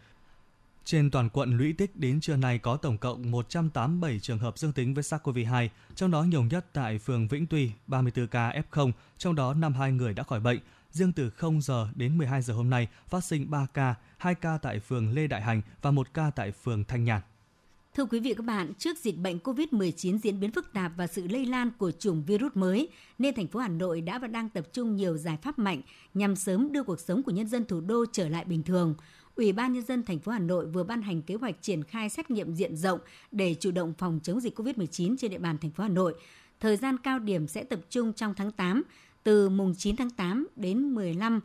Trên 0.85 1.11
toàn 1.11 1.29
quận 1.29 1.57
lũy 1.57 1.73
tích 1.73 1.95
đến 1.95 2.21
trưa 2.21 2.35
nay 2.35 2.59
có 2.59 2.77
tổng 2.77 2.97
cộng 2.97 3.31
187 3.31 4.19
trường 4.19 4.39
hợp 4.39 4.57
dương 4.57 4.73
tính 4.73 4.93
với 4.93 5.03
SARS-CoV-2, 5.03 5.69
trong 5.95 6.11
đó 6.11 6.23
nhiều 6.23 6.43
nhất 6.43 6.65
tại 6.73 6.99
phường 6.99 7.27
Vĩnh 7.27 7.47
Tuy, 7.47 7.71
34 7.87 8.27
ca 8.27 8.61
F0, 8.71 8.91
trong 9.17 9.35
đó 9.35 9.53
52 9.53 9.91
người 9.91 10.13
đã 10.13 10.23
khỏi 10.23 10.39
bệnh. 10.39 10.59
Riêng 10.91 11.11
từ 11.11 11.29
0 11.29 11.61
giờ 11.61 11.87
đến 11.95 12.17
12 12.17 12.41
giờ 12.41 12.53
hôm 12.53 12.69
nay 12.69 12.87
phát 13.07 13.23
sinh 13.23 13.51
3 13.51 13.65
ca, 13.73 13.95
2 14.17 14.35
ca 14.35 14.57
tại 14.57 14.79
phường 14.79 15.13
Lê 15.13 15.27
Đại 15.27 15.41
Hành 15.41 15.61
và 15.81 15.91
1 15.91 16.13
ca 16.13 16.31
tại 16.35 16.51
phường 16.51 16.83
Thanh 16.83 17.03
Nhàn. 17.03 17.21
Thưa 17.95 18.05
quý 18.05 18.19
vị 18.19 18.33
các 18.33 18.45
bạn, 18.45 18.73
trước 18.77 18.97
dịch 18.97 19.17
bệnh 19.17 19.37
COVID-19 19.37 20.17
diễn 20.17 20.39
biến 20.39 20.51
phức 20.51 20.73
tạp 20.73 20.91
và 20.97 21.07
sự 21.07 21.27
lây 21.27 21.45
lan 21.45 21.71
của 21.77 21.91
chủng 21.91 22.23
virus 22.25 22.51
mới, 22.55 22.87
nên 23.19 23.35
thành 23.35 23.47
phố 23.47 23.59
Hà 23.59 23.67
Nội 23.67 24.01
đã 24.01 24.19
và 24.19 24.27
đang 24.27 24.49
tập 24.49 24.67
trung 24.73 24.95
nhiều 24.95 25.17
giải 25.17 25.37
pháp 25.41 25.59
mạnh 25.59 25.81
nhằm 26.13 26.35
sớm 26.35 26.71
đưa 26.71 26.83
cuộc 26.83 26.99
sống 26.99 27.23
của 27.23 27.31
nhân 27.31 27.47
dân 27.47 27.65
thủ 27.65 27.81
đô 27.81 28.05
trở 28.11 28.29
lại 28.29 28.45
bình 28.45 28.63
thường. 28.63 28.95
Ủy 29.35 29.51
ban 29.51 29.73
nhân 29.73 29.85
dân 29.85 30.03
thành 30.03 30.19
phố 30.19 30.31
Hà 30.31 30.39
Nội 30.39 30.65
vừa 30.65 30.83
ban 30.83 31.01
hành 31.01 31.21
kế 31.21 31.35
hoạch 31.35 31.61
triển 31.61 31.83
khai 31.83 32.09
xét 32.09 32.31
nghiệm 32.31 32.53
diện 32.53 32.75
rộng 32.75 32.99
để 33.31 33.55
chủ 33.59 33.71
động 33.71 33.93
phòng 33.97 34.19
chống 34.23 34.39
dịch 34.39 34.59
COVID-19 34.59 35.15
trên 35.19 35.31
địa 35.31 35.37
bàn 35.37 35.57
thành 35.57 35.71
phố 35.71 35.83
Hà 35.83 35.89
Nội. 35.89 36.13
Thời 36.59 36.77
gian 36.77 36.97
cao 36.97 37.19
điểm 37.19 37.47
sẽ 37.47 37.63
tập 37.63 37.79
trung 37.89 38.13
trong 38.13 38.33
tháng 38.37 38.51
8, 38.51 38.83
từ 39.23 39.49
mùng 39.49 39.73
9 39.77 39.95
tháng 39.95 40.09
8 40.09 40.47
đến 40.55 40.95
15 40.95 41.41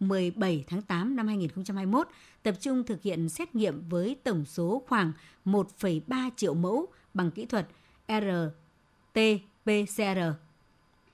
17 0.00 0.64
tháng 0.68 0.82
8 0.82 1.16
năm 1.16 1.26
2021, 1.26 2.08
tập 2.48 2.56
trung 2.60 2.84
thực 2.84 3.02
hiện 3.02 3.28
xét 3.28 3.54
nghiệm 3.54 3.88
với 3.88 4.16
tổng 4.24 4.44
số 4.44 4.82
khoảng 4.88 5.12
1,3 5.44 6.30
triệu 6.36 6.54
mẫu 6.54 6.86
bằng 7.14 7.30
kỹ 7.30 7.46
thuật 7.46 7.66
RT-PCR. 8.08 10.32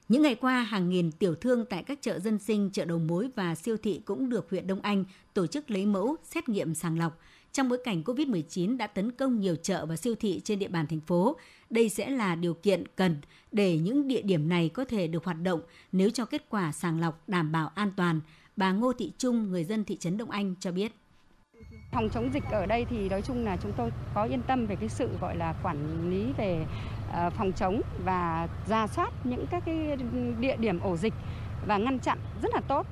Những 0.09 0.23
ngày 0.23 0.35
qua, 0.35 0.63
hàng 0.63 0.91
nghìn 0.91 1.13
tiểu 1.13 1.35
thương 1.35 1.65
tại 1.71 1.83
các 1.83 1.99
chợ 2.03 2.19
dân 2.19 2.39
sinh, 2.39 2.71
chợ 2.71 2.85
đầu 2.85 2.99
mối 2.99 3.29
và 3.35 3.55
siêu 3.55 3.77
thị 3.77 4.01
cũng 4.05 4.29
được 4.29 4.51
huyện 4.51 4.67
Đông 4.67 4.81
Anh 4.81 5.05
tổ 5.35 5.47
chức 5.47 5.71
lấy 5.71 5.87
mẫu 5.87 6.17
xét 6.25 6.49
nghiệm 6.49 6.75
sàng 6.75 6.99
lọc. 6.99 7.21
Trong 7.53 7.69
bối 7.69 7.79
cảnh 7.85 8.03
COVID-19 8.03 8.77
đã 8.77 8.87
tấn 8.87 9.13
công 9.13 9.41
nhiều 9.41 9.57
chợ 9.57 9.87
và 9.87 9.97
siêu 9.97 10.15
thị 10.15 10.41
trên 10.45 10.59
địa 10.59 10.69
bàn 10.69 10.87
thành 10.87 11.01
phố, 11.01 11.37
đây 11.71 11.89
sẽ 11.89 12.11
là 12.11 12.35
điều 12.35 12.55
kiện 12.55 12.85
cần 12.97 13.17
để 13.53 13.79
những 13.79 14.09
địa 14.09 14.23
điểm 14.23 14.49
này 14.49 14.69
có 14.69 14.85
thể 14.85 15.07
được 15.07 15.25
hoạt 15.25 15.43
động 15.43 15.61
nếu 15.93 16.11
cho 16.11 16.25
kết 16.25 16.49
quả 16.49 16.73
sàng 16.73 17.01
lọc 17.01 17.29
đảm 17.29 17.53
bảo 17.53 17.73
an 17.75 17.93
toàn. 17.97 18.21
Bà 18.57 18.73
Ngô 18.73 18.93
Thị 18.93 19.13
Trung, 19.19 19.51
người 19.51 19.65
dân 19.65 19.85
thị 19.85 19.97
trấn 19.97 20.17
Đông 20.17 20.31
Anh 20.31 20.55
cho 20.61 20.73
biết. 20.73 20.93
Phòng 21.95 22.09
chống 22.11 22.31
dịch 22.35 22.45
ở 22.51 22.67
đây 22.67 22.87
thì 22.91 23.09
nói 23.09 23.23
chung 23.23 23.45
là 23.45 23.57
chúng 23.63 23.73
tôi 23.77 23.91
có 24.15 24.23
yên 24.25 24.43
tâm 24.43 24.67
về 24.67 24.77
cái 24.77 24.89
sự 24.89 25.09
gọi 25.21 25.37
là 25.37 25.55
quản 25.63 26.11
lý 26.11 26.33
về 26.37 26.67
ờ, 27.13 27.31
phòng 27.31 27.53
chống 27.53 27.81
và 28.05 28.49
ra 28.69 28.87
soát 28.87 29.11
những 29.25 29.47
các 29.51 29.63
cái 29.67 29.97
địa 30.41 30.57
điểm 30.57 30.81
ổ 30.81 30.97
dịch 30.97 31.15
và 31.67 31.79
ngăn 31.79 31.99
chặn 31.99 32.19
rất 32.43 32.55
là 32.55 32.61
tốt. 32.69 32.87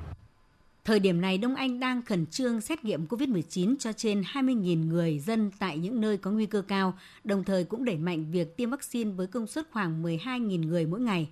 Thời 0.84 1.00
điểm 1.00 1.20
này, 1.20 1.38
Đông 1.38 1.54
Anh 1.54 1.80
đang 1.80 2.02
khẩn 2.02 2.26
trương 2.26 2.60
xét 2.60 2.84
nghiệm 2.84 3.06
COVID-19 3.06 3.76
cho 3.78 3.92
trên 3.92 4.20
20.000 4.20 4.86
người 4.86 5.18
dân 5.18 5.50
tại 5.58 5.78
những 5.78 6.00
nơi 6.00 6.16
có 6.16 6.30
nguy 6.30 6.46
cơ 6.46 6.62
cao, 6.62 6.94
đồng 7.24 7.44
thời 7.44 7.64
cũng 7.64 7.84
đẩy 7.84 7.96
mạnh 7.96 8.30
việc 8.30 8.56
tiêm 8.56 8.70
vaccine 8.70 9.10
với 9.10 9.26
công 9.26 9.46
suất 9.46 9.68
khoảng 9.72 10.02
12.000 10.02 10.66
người 10.66 10.86
mỗi 10.86 11.00
ngày. 11.00 11.28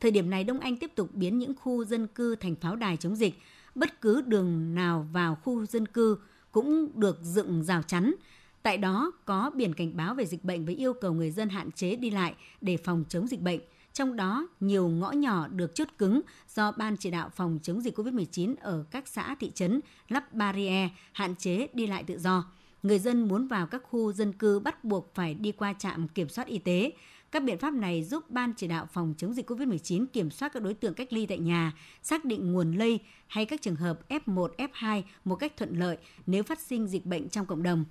Thời 0.00 0.10
điểm 0.10 0.30
này, 0.30 0.44
Đông 0.44 0.60
Anh 0.60 0.76
tiếp 0.76 0.90
tục 0.94 1.08
biến 1.14 1.38
những 1.38 1.52
khu 1.60 1.84
dân 1.84 2.06
cư 2.06 2.36
thành 2.36 2.54
pháo 2.54 2.76
đài 2.76 2.96
chống 2.96 3.16
dịch. 3.16 3.34
Bất 3.74 4.00
cứ 4.00 4.20
đường 4.20 4.74
nào 4.74 5.08
vào 5.12 5.34
khu 5.34 5.66
dân 5.66 5.86
cư 5.86 6.18
cũng 6.58 6.88
được 6.94 7.18
dựng 7.22 7.64
rào 7.64 7.82
chắn. 7.82 8.14
Tại 8.62 8.78
đó 8.78 9.12
có 9.24 9.50
biển 9.54 9.74
cảnh 9.74 9.96
báo 9.96 10.14
về 10.14 10.26
dịch 10.26 10.44
bệnh 10.44 10.64
với 10.64 10.74
yêu 10.74 10.92
cầu 10.92 11.12
người 11.12 11.30
dân 11.30 11.48
hạn 11.48 11.70
chế 11.72 11.96
đi 11.96 12.10
lại 12.10 12.34
để 12.60 12.76
phòng 12.76 13.04
chống 13.08 13.26
dịch 13.26 13.40
bệnh. 13.40 13.60
Trong 13.92 14.16
đó, 14.16 14.48
nhiều 14.60 14.88
ngõ 14.88 15.10
nhỏ 15.10 15.48
được 15.48 15.74
chốt 15.74 15.88
cứng 15.98 16.20
do 16.54 16.72
Ban 16.72 16.96
chỉ 16.96 17.10
đạo 17.10 17.30
phòng 17.36 17.58
chống 17.62 17.80
dịch 17.80 17.98
COVID-19 17.98 18.54
ở 18.60 18.84
các 18.90 19.08
xã 19.08 19.34
thị 19.34 19.50
trấn 19.54 19.80
lắp 20.08 20.34
barrier, 20.34 20.90
hạn 21.12 21.34
chế 21.36 21.66
đi 21.72 21.86
lại 21.86 22.04
tự 22.04 22.18
do. 22.18 22.44
Người 22.82 22.98
dân 22.98 23.28
muốn 23.28 23.48
vào 23.48 23.66
các 23.66 23.82
khu 23.90 24.12
dân 24.12 24.32
cư 24.32 24.58
bắt 24.58 24.84
buộc 24.84 25.14
phải 25.14 25.34
đi 25.34 25.52
qua 25.52 25.72
trạm 25.72 26.08
kiểm 26.08 26.28
soát 26.28 26.46
y 26.46 26.58
tế. 26.58 26.92
Các 27.30 27.42
biện 27.42 27.58
pháp 27.58 27.74
này 27.74 28.04
giúp 28.04 28.30
Ban 28.30 28.52
chỉ 28.56 28.66
đạo 28.66 28.88
phòng 28.92 29.14
chống 29.18 29.34
dịch 29.34 29.50
COVID-19 29.50 30.06
kiểm 30.12 30.30
soát 30.30 30.52
các 30.52 30.62
đối 30.62 30.74
tượng 30.74 30.94
cách 30.94 31.12
ly 31.12 31.26
tại 31.26 31.38
nhà, 31.38 31.72
xác 32.02 32.24
định 32.24 32.52
nguồn 32.52 32.72
lây 32.72 32.98
hay 33.26 33.44
các 33.44 33.62
trường 33.62 33.76
hợp 33.76 34.08
F1, 34.08 34.48
F2 34.56 35.02
một 35.24 35.36
cách 35.36 35.56
thuận 35.56 35.78
lợi 35.78 35.96
nếu 36.26 36.42
phát 36.42 36.60
sinh 36.60 36.86
dịch 36.86 37.06
bệnh 37.06 37.28
trong 37.28 37.46
cộng 37.46 37.62
đồng. 37.62 37.84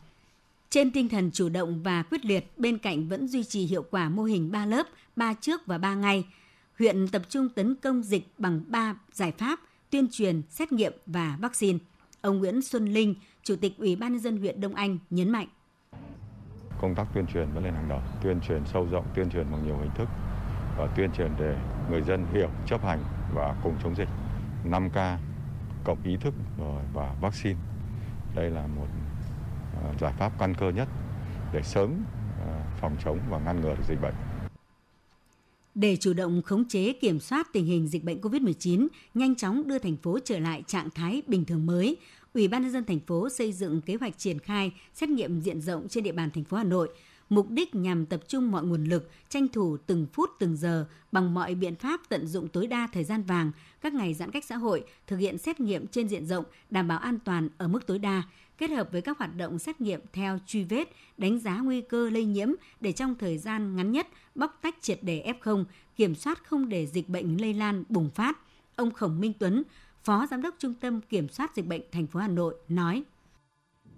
Trên 0.70 0.92
tinh 0.92 1.10
thần 1.10 1.32
chủ 1.32 1.50
động 1.50 1.84
và 1.84 2.04
quyết 2.04 2.26
liệt, 2.26 2.58
bên 2.58 2.78
cạnh 2.78 3.08
vẫn 3.08 3.28
duy 3.28 3.44
trì 3.44 3.66
hiệu 3.66 3.86
quả 3.92 4.10
mô 4.10 4.24
hình 4.24 4.52
3 4.52 4.66
lớp, 4.66 4.88
3 5.16 5.34
trước 5.34 5.66
và 5.66 5.78
3 5.78 5.96
ngay, 5.96 6.26
huyện 6.80 7.08
tập 7.08 7.22
trung 7.30 7.50
tấn 7.50 7.76
công 7.76 8.04
dịch 8.04 8.28
bằng 8.38 8.62
3 8.68 8.96
giải 9.14 9.32
pháp 9.32 9.60
tuyên 9.90 10.08
truyền, 10.12 10.42
xét 10.50 10.72
nghiệm 10.72 10.94
và 11.06 11.38
vaccine. 11.42 11.80
Ông 12.22 12.40
Nguyễn 12.40 12.62
Xuân 12.62 12.94
Linh, 12.94 13.16
Chủ 13.44 13.56
tịch 13.56 13.78
Ủy 13.78 13.96
ban 13.96 14.12
nhân 14.12 14.22
dân 14.22 14.38
huyện 14.38 14.62
Đông 14.62 14.76
Anh 14.76 14.98
nhấn 15.10 15.30
mạnh 15.30 15.48
công 16.82 16.96
tác 16.96 17.08
tuyên 17.14 17.28
truyền 17.28 17.52
vẫn 17.54 17.64
lên 17.64 17.74
hàng 17.74 17.90
đầu, 17.90 18.02
tuyên 18.22 18.42
truyền 18.42 18.66
sâu 18.66 18.88
rộng, 18.92 19.06
tuyên 19.14 19.30
truyền 19.30 19.52
bằng 19.52 19.66
nhiều 19.66 19.78
hình 19.78 19.92
thức 19.96 20.10
và 20.78 20.88
tuyên 20.96 21.12
truyền 21.12 21.32
để 21.40 21.56
người 21.90 22.02
dân 22.02 22.26
hiểu, 22.34 22.50
chấp 22.66 22.84
hành 22.84 23.00
và 23.34 23.56
cùng 23.64 23.76
chống 23.84 23.96
dịch. 23.96 24.10
5K 24.66 25.18
cộng 25.84 26.04
ý 26.04 26.18
thức 26.18 26.34
rồi 26.58 26.82
và 26.94 27.14
vaccine. 27.22 27.60
Đây 28.36 28.50
là 28.50 28.68
một 28.68 28.88
à, 29.84 29.94
giải 30.00 30.14
pháp 30.14 30.32
căn 30.40 30.54
cơ 30.54 30.70
nhất 30.70 30.88
để 31.54 31.62
sớm 31.62 32.04
à, 32.48 32.64
phòng 32.80 32.96
chống 33.04 33.20
và 33.30 33.40
ngăn 33.40 33.62
ngừa 33.62 33.76
được 33.76 33.84
dịch 33.88 34.02
bệnh. 34.02 34.14
Để 35.80 35.96
chủ 35.96 36.14
động 36.14 36.42
khống 36.42 36.68
chế 36.68 36.94
kiểm 36.94 37.20
soát 37.20 37.54
tình 37.54 37.66
hình 37.66 37.88
dịch 37.88 38.04
bệnh 38.04 38.22
COVID-19, 38.22 38.88
nhanh 39.14 39.36
chóng 39.36 39.68
đưa 39.68 39.80
thành 39.80 39.98
phố 39.98 40.20
trở 40.26 40.40
lại 40.40 40.64
trạng 40.68 40.90
thái 40.90 41.22
bình 41.28 41.46
thường 41.46 41.66
mới, 41.66 41.98
Ủy 42.34 42.48
ban 42.48 42.62
nhân 42.62 42.72
dân 42.72 42.84
thành 42.86 43.00
phố 43.00 43.30
xây 43.30 43.54
dựng 43.54 43.82
kế 43.82 43.96
hoạch 43.96 44.18
triển 44.18 44.40
khai 44.40 44.72
xét 44.94 45.10
nghiệm 45.10 45.42
diện 45.42 45.62
rộng 45.62 45.88
trên 45.88 46.04
địa 46.04 46.12
bàn 46.12 46.30
thành 46.34 46.44
phố 46.44 46.58
Hà 46.58 46.64
Nội, 46.64 46.90
mục 47.30 47.50
đích 47.50 47.76
nhằm 47.76 48.06
tập 48.06 48.20
trung 48.28 48.52
mọi 48.52 48.64
nguồn 48.64 48.84
lực, 48.84 49.10
tranh 49.30 49.48
thủ 49.48 49.78
từng 49.78 50.08
phút 50.14 50.30
từng 50.40 50.58
giờ 50.58 50.86
bằng 51.12 51.34
mọi 51.34 51.56
biện 51.56 51.76
pháp 51.76 52.02
tận 52.10 52.28
dụng 52.28 52.48
tối 52.48 52.68
đa 52.68 52.88
thời 52.94 53.04
gian 53.04 53.24
vàng, 53.24 53.52
các 53.82 53.94
ngày 53.94 54.14
giãn 54.14 54.32
cách 54.32 54.46
xã 54.46 54.56
hội, 54.56 54.84
thực 55.08 55.18
hiện 55.18 55.38
xét 55.38 55.60
nghiệm 55.60 55.88
trên 55.88 56.08
diện 56.08 56.26
rộng, 56.26 56.46
đảm 56.70 56.88
bảo 56.88 57.00
an 57.00 57.20
toàn 57.26 57.50
ở 57.58 57.68
mức 57.68 57.88
tối 57.88 58.00
đa, 58.00 58.24
kết 58.58 58.70
hợp 58.70 58.92
với 58.92 59.02
các 59.02 59.18
hoạt 59.18 59.38
động 59.38 59.60
xét 59.60 59.82
nghiệm 59.82 60.00
theo 60.14 60.38
truy 60.46 60.64
vết, 60.64 60.88
đánh 61.18 61.40
giá 61.40 61.62
nguy 61.62 61.82
cơ 61.82 62.10
lây 62.10 62.26
nhiễm 62.26 62.50
để 62.82 62.92
trong 62.92 63.16
thời 63.16 63.38
gian 63.38 63.76
ngắn 63.76 63.92
nhất 63.92 64.08
bóc 64.36 64.60
tách 64.62 64.76
triệt 64.82 65.00
đề 65.02 65.34
F0, 65.42 65.64
kiểm 65.96 66.16
soát 66.16 66.44
không 66.44 66.70
để 66.70 66.86
dịch 66.86 67.10
bệnh 67.10 67.42
lây 67.42 67.54
lan 67.54 67.84
bùng 67.90 68.10
phát. 68.10 68.38
Ông 68.76 68.92
Khổng 68.92 69.20
Minh 69.20 69.34
Tuấn, 69.40 69.64
Phó 70.04 70.28
Giám 70.32 70.42
đốc 70.42 70.56
Trung 70.60 70.74
tâm 70.82 71.02
Kiểm 71.10 71.28
soát 71.28 71.56
Dịch 71.56 71.68
bệnh 71.68 71.82
thành 71.92 72.08
phố 72.08 72.20
Hà 72.20 72.28
Nội 72.28 72.56
nói. 72.68 73.04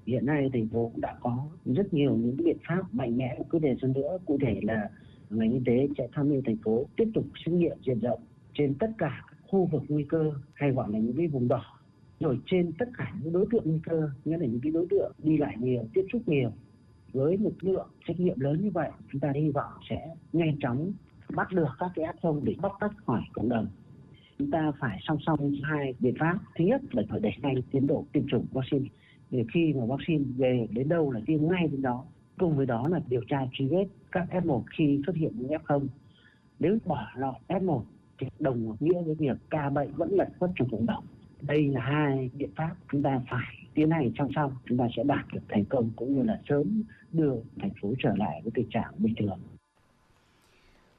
Hiện 0.06 0.26
nay 0.26 0.50
thành 0.54 0.70
phố 0.70 0.90
cũng 0.94 1.02
đã 1.02 1.18
có 1.22 1.48
rất 1.66 1.94
nhiều 1.94 2.16
những 2.16 2.38
biện 2.38 2.58
pháp 2.68 2.94
mạnh 2.94 3.18
mẽ 3.18 3.40
cứ 3.50 3.60
đề 3.60 3.76
hơn 3.82 3.94
nữa. 3.94 4.18
Cụ 4.26 4.38
thể 4.42 4.60
là 4.64 4.90
ngành 5.30 5.54
y 5.54 5.60
tế 5.66 5.88
sẽ 5.98 6.08
tham 6.14 6.30
mưu 6.30 6.42
thành 6.46 6.58
phố 6.64 6.86
tiếp 6.96 7.12
tục 7.14 7.26
xét 7.46 7.54
nghiệm 7.54 7.78
diện 7.86 8.00
rộng 8.00 8.20
trên 8.54 8.76
tất 8.80 8.92
cả 8.98 9.26
khu 9.48 9.70
vực 9.72 9.84
nguy 9.88 10.04
cơ 10.04 10.32
hay 10.54 10.72
gọi 10.72 10.92
là 10.92 11.00
những 11.00 11.18
cái 11.18 11.28
vùng 11.28 11.48
đỏ 11.48 11.79
rồi 12.20 12.40
trên 12.46 12.72
tất 12.80 12.90
cả 12.98 13.14
những 13.24 13.34
đối 13.34 13.46
tượng 13.52 13.64
nguy 13.66 13.80
cơ, 13.84 14.10
nghĩa 14.26 14.38
là 14.38 14.46
những 14.46 14.60
cái 14.64 14.72
đối 14.72 14.88
tượng 14.90 15.12
đi 15.24 15.38
lại 15.38 15.56
nhiều, 15.60 15.84
tiếp 15.94 16.06
xúc 16.14 16.22
nhiều, 16.26 16.52
với 17.14 17.38
một 17.38 17.54
lượng 17.60 17.88
trách 18.08 18.20
nhiệm 18.20 18.40
lớn 18.40 18.62
như 18.64 18.72
vậy, 18.72 18.92
chúng 19.12 19.22
ta 19.22 19.32
hy 19.36 19.50
vọng 19.50 19.72
sẽ 19.90 20.08
nhanh 20.34 20.60
chóng 20.60 20.92
bắt 21.36 21.52
được 21.52 21.68
các 21.80 21.92
cái 21.96 22.06
f 22.22 22.44
để 22.44 22.56
bóc 22.62 22.78
tách 22.80 22.92
khỏi 23.06 23.22
cộng 23.34 23.50
đồng. 23.50 23.68
Chúng 24.40 24.52
ta 24.52 24.72
phải 24.80 25.00
song 25.08 25.18
song 25.26 25.52
hai 25.64 25.94
biện 26.00 26.16
pháp. 26.20 26.40
Thứ 26.58 26.66
nhất 26.66 26.82
là 26.96 27.04
phải 27.10 27.20
đẩy 27.20 27.34
nhanh 27.42 27.62
tiến 27.72 27.88
độ 27.88 28.06
tiêm 28.12 28.28
chủng 28.28 28.46
vaccine. 28.52 28.90
Để 29.32 29.46
khi 29.54 29.74
mà 29.74 29.86
vaccine 29.86 30.24
về 30.38 30.68
đến 30.70 30.90
đâu 30.90 31.12
là 31.12 31.22
tiêm 31.26 31.48
ngay 31.48 31.68
đến 31.68 31.82
đó, 31.82 32.06
cùng 32.38 32.58
với 32.58 32.66
đó 32.66 32.88
là 32.88 33.00
điều 33.08 33.22
tra 33.28 33.40
truy 33.52 33.68
vết 33.68 33.86
các 34.12 34.28
F1 34.32 34.64
khi 34.78 35.02
xuất 35.06 35.16
hiện 35.16 35.32
những 35.36 35.50
F0 35.50 35.88
nếu 36.60 36.78
bỏ 36.86 37.08
lọt 37.16 37.36
F1 37.48 37.82
thì 38.20 38.28
đồng 38.40 38.76
nghĩa 38.80 39.02
với 39.02 39.16
việc 39.16 39.38
ca 39.50 39.70
bệnh 39.70 39.94
vẫn 39.94 40.10
lẩn 40.12 40.28
khuất 40.40 40.52
trong 40.56 40.70
cộng 40.70 40.86
đồng 40.86 41.04
đây 41.42 41.68
là 41.68 41.82
hai 41.82 42.30
biện 42.34 42.50
pháp 42.56 42.76
chúng 42.92 43.04
ta 43.04 43.22
phải 43.30 43.68
tiến 43.74 43.92
hành 43.92 44.12
song 44.18 44.32
song 44.36 44.56
chúng 44.66 44.78
ta 44.78 44.88
sẽ 44.98 45.04
đạt 45.04 45.26
được 45.34 45.42
thành 45.50 45.66
công 45.66 45.90
cũng 45.96 46.16
như 46.16 46.24
là 46.24 46.42
sớm 46.50 46.84
đưa 47.12 47.34
thành 47.60 47.72
phố 47.82 47.94
trở 48.04 48.16
lại 48.18 48.42
với 48.44 48.52
tình 48.56 48.70
trạng 48.70 48.92
bình 48.98 49.14
thường 49.20 49.40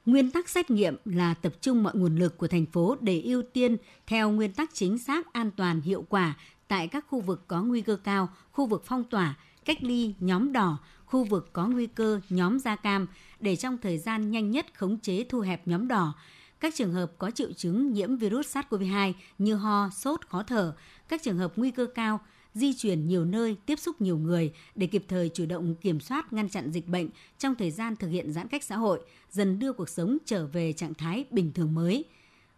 Nguyên 0.05 0.31
tắc 0.31 0.49
xét 0.49 0.71
nghiệm 0.71 0.95
là 1.05 1.33
tập 1.33 1.53
trung 1.61 1.83
mọi 1.83 1.93
nguồn 1.95 2.15
lực 2.15 2.37
của 2.37 2.47
thành 2.47 2.65
phố 2.65 2.95
để 3.01 3.21
ưu 3.21 3.43
tiên 3.53 3.77
theo 4.07 4.31
nguyên 4.31 4.53
tắc 4.53 4.69
chính 4.73 4.97
xác, 4.97 5.33
an 5.33 5.51
toàn, 5.57 5.81
hiệu 5.81 6.05
quả 6.09 6.37
tại 6.67 6.87
các 6.87 7.05
khu 7.07 7.21
vực 7.21 7.47
có 7.47 7.63
nguy 7.63 7.81
cơ 7.81 7.97
cao, 8.03 8.29
khu 8.51 8.65
vực 8.65 8.83
phong 8.85 9.03
tỏa, 9.03 9.37
cách 9.65 9.83
ly 9.83 10.13
nhóm 10.19 10.53
đỏ, 10.53 10.77
khu 11.05 11.23
vực 11.23 11.49
có 11.53 11.67
nguy 11.67 11.87
cơ 11.87 12.21
nhóm 12.29 12.59
da 12.59 12.75
cam 12.75 13.07
để 13.39 13.55
trong 13.55 13.77
thời 13.77 13.97
gian 13.97 14.31
nhanh 14.31 14.51
nhất 14.51 14.65
khống 14.73 14.97
chế 14.97 15.25
thu 15.29 15.39
hẹp 15.39 15.67
nhóm 15.67 15.87
đỏ. 15.87 16.13
Các 16.61 16.75
trường 16.75 16.93
hợp 16.93 17.11
có 17.17 17.31
triệu 17.31 17.53
chứng 17.53 17.93
nhiễm 17.93 18.15
virus 18.15 18.57
SARS-CoV-2 18.57 19.13
như 19.37 19.55
ho, 19.55 19.89
sốt, 19.89 20.27
khó 20.27 20.43
thở, 20.43 20.75
các 21.07 21.23
trường 21.23 21.37
hợp 21.37 21.53
nguy 21.55 21.71
cơ 21.71 21.85
cao 21.95 22.19
di 22.53 22.73
chuyển 22.73 23.07
nhiều 23.07 23.25
nơi, 23.25 23.57
tiếp 23.65 23.79
xúc 23.79 24.01
nhiều 24.01 24.17
người 24.17 24.53
để 24.75 24.87
kịp 24.87 25.05
thời 25.07 25.29
chủ 25.29 25.45
động 25.45 25.75
kiểm 25.75 25.99
soát 25.99 26.33
ngăn 26.33 26.49
chặn 26.49 26.71
dịch 26.71 26.87
bệnh 26.87 27.09
trong 27.37 27.55
thời 27.55 27.71
gian 27.71 27.95
thực 27.95 28.07
hiện 28.07 28.31
giãn 28.31 28.47
cách 28.47 28.63
xã 28.63 28.77
hội, 28.77 28.99
dần 29.31 29.59
đưa 29.59 29.73
cuộc 29.73 29.89
sống 29.89 30.17
trở 30.25 30.47
về 30.47 30.73
trạng 30.73 30.93
thái 30.93 31.25
bình 31.31 31.51
thường 31.51 31.75
mới. 31.75 32.05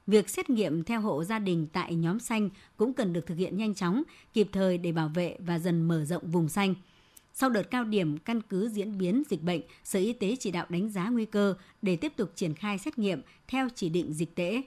Việc 0.07 0.29
xét 0.29 0.49
nghiệm 0.49 0.83
theo 0.83 1.01
hộ 1.01 1.23
gia 1.23 1.39
đình 1.39 1.67
tại 1.73 1.95
nhóm 1.95 2.19
xanh 2.19 2.49
cũng 2.77 2.93
cần 2.93 3.13
được 3.13 3.25
thực 3.25 3.37
hiện 3.37 3.57
nhanh 3.57 3.75
chóng, 3.75 4.03
kịp 4.33 4.49
thời 4.51 4.77
để 4.77 4.91
bảo 4.91 5.07
vệ 5.07 5.37
và 5.39 5.59
dần 5.59 5.87
mở 5.87 6.05
rộng 6.05 6.31
vùng 6.31 6.49
xanh. 6.49 6.75
Sau 7.33 7.49
đợt 7.49 7.63
cao 7.71 7.83
điểm 7.83 8.17
căn 8.17 8.41
cứ 8.41 8.69
diễn 8.69 8.97
biến 8.97 9.23
dịch 9.29 9.43
bệnh, 9.43 9.61
Sở 9.83 9.99
Y 9.99 10.13
tế 10.13 10.35
chỉ 10.39 10.51
đạo 10.51 10.65
đánh 10.69 10.89
giá 10.89 11.09
nguy 11.09 11.25
cơ 11.25 11.55
để 11.81 11.95
tiếp 11.95 12.13
tục 12.15 12.31
triển 12.35 12.53
khai 12.53 12.77
xét 12.77 12.99
nghiệm 12.99 13.21
theo 13.47 13.67
chỉ 13.75 13.89
định 13.89 14.13
dịch 14.13 14.35
tễ. 14.35 14.61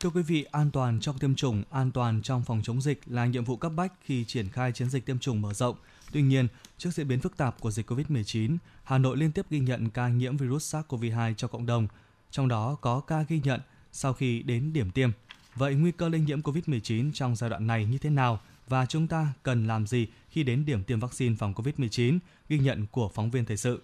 Thưa 0.00 0.10
quý 0.10 0.22
vị, 0.22 0.44
an 0.50 0.70
toàn 0.70 1.00
trong 1.00 1.18
tiêm 1.18 1.34
chủng, 1.34 1.62
an 1.70 1.90
toàn 1.90 2.22
trong 2.22 2.42
phòng 2.44 2.60
chống 2.64 2.80
dịch 2.80 3.00
là 3.06 3.26
nhiệm 3.26 3.44
vụ 3.44 3.56
cấp 3.56 3.72
bách 3.76 3.92
khi 4.04 4.24
triển 4.24 4.48
khai 4.48 4.72
chiến 4.72 4.90
dịch 4.90 5.06
tiêm 5.06 5.18
chủng 5.18 5.42
mở 5.42 5.52
rộng. 5.52 5.76
Tuy 6.12 6.22
nhiên, 6.22 6.48
trước 6.78 6.90
diễn 6.90 7.08
biến 7.08 7.20
phức 7.20 7.36
tạp 7.36 7.60
của 7.60 7.70
dịch 7.70 7.90
COVID-19, 7.90 8.56
Hà 8.84 8.98
Nội 8.98 9.16
liên 9.16 9.32
tiếp 9.32 9.46
ghi 9.50 9.60
nhận 9.60 9.90
ca 9.90 10.08
nhiễm 10.08 10.36
virus 10.36 10.74
SARS-CoV-2 10.74 11.34
cho 11.34 11.48
cộng 11.48 11.66
đồng, 11.66 11.88
trong 12.30 12.48
đó 12.48 12.76
có 12.80 13.00
ca 13.00 13.22
ghi 13.28 13.40
nhận 13.44 13.60
sau 13.92 14.12
khi 14.12 14.42
đến 14.42 14.72
điểm 14.72 14.90
tiêm. 14.90 15.10
Vậy 15.54 15.74
nguy 15.74 15.92
cơ 15.92 16.08
lây 16.08 16.20
nhiễm 16.20 16.40
COVID-19 16.40 17.10
trong 17.14 17.36
giai 17.36 17.50
đoạn 17.50 17.66
này 17.66 17.84
như 17.84 17.98
thế 17.98 18.10
nào 18.10 18.40
và 18.72 18.86
chúng 18.86 19.06
ta 19.06 19.32
cần 19.42 19.66
làm 19.66 19.86
gì 19.86 20.06
khi 20.30 20.42
đến 20.42 20.64
điểm 20.64 20.84
tiêm 20.84 21.00
vaccine 21.00 21.36
phòng 21.38 21.54
COVID-19, 21.54 22.18
ghi 22.48 22.58
nhận 22.58 22.86
của 22.86 23.08
phóng 23.08 23.30
viên 23.30 23.44
thời 23.44 23.56
sự. 23.56 23.82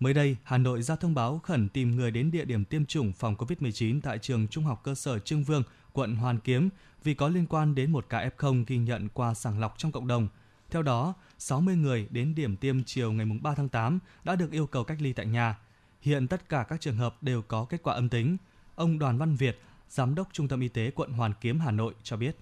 Mới 0.00 0.14
đây, 0.14 0.36
Hà 0.42 0.58
Nội 0.58 0.82
ra 0.82 0.96
thông 0.96 1.14
báo 1.14 1.38
khẩn 1.38 1.68
tìm 1.68 1.96
người 1.96 2.10
đến 2.10 2.30
địa 2.30 2.44
điểm 2.44 2.64
tiêm 2.64 2.86
chủng 2.86 3.12
phòng 3.12 3.34
COVID-19 3.34 4.00
tại 4.00 4.18
trường 4.18 4.48
Trung 4.48 4.64
học 4.64 4.80
cơ 4.84 4.94
sở 4.94 5.18
trương 5.18 5.44
Vương, 5.44 5.62
quận 5.92 6.16
Hoàn 6.16 6.38
Kiếm 6.38 6.68
vì 7.04 7.14
có 7.14 7.28
liên 7.28 7.46
quan 7.46 7.74
đến 7.74 7.90
một 7.92 8.06
ca 8.08 8.28
F0 8.38 8.64
ghi 8.66 8.76
nhận 8.76 9.08
qua 9.14 9.34
sàng 9.34 9.60
lọc 9.60 9.74
trong 9.78 9.92
cộng 9.92 10.06
đồng. 10.06 10.28
Theo 10.70 10.82
đó, 10.82 11.14
60 11.38 11.76
người 11.76 12.08
đến 12.10 12.34
điểm 12.34 12.56
tiêm 12.56 12.84
chiều 12.84 13.12
ngày 13.12 13.26
3 13.42 13.54
tháng 13.54 13.68
8 13.68 13.98
đã 14.24 14.36
được 14.36 14.50
yêu 14.50 14.66
cầu 14.66 14.84
cách 14.84 14.98
ly 15.00 15.12
tại 15.12 15.26
nhà. 15.26 15.58
Hiện 16.00 16.28
tất 16.28 16.48
cả 16.48 16.64
các 16.68 16.80
trường 16.80 16.96
hợp 16.96 17.22
đều 17.22 17.42
có 17.42 17.64
kết 17.64 17.82
quả 17.82 17.94
âm 17.94 18.08
tính. 18.08 18.36
Ông 18.74 18.98
Đoàn 18.98 19.18
Văn 19.18 19.36
Việt, 19.36 19.60
Giám 19.88 20.14
đốc 20.14 20.28
Trung 20.32 20.48
tâm 20.48 20.60
Y 20.60 20.68
tế 20.68 20.90
quận 20.90 21.12
Hoàn 21.12 21.32
Kiếm, 21.40 21.60
Hà 21.60 21.70
Nội 21.70 21.94
cho 22.02 22.16
biết. 22.16 22.36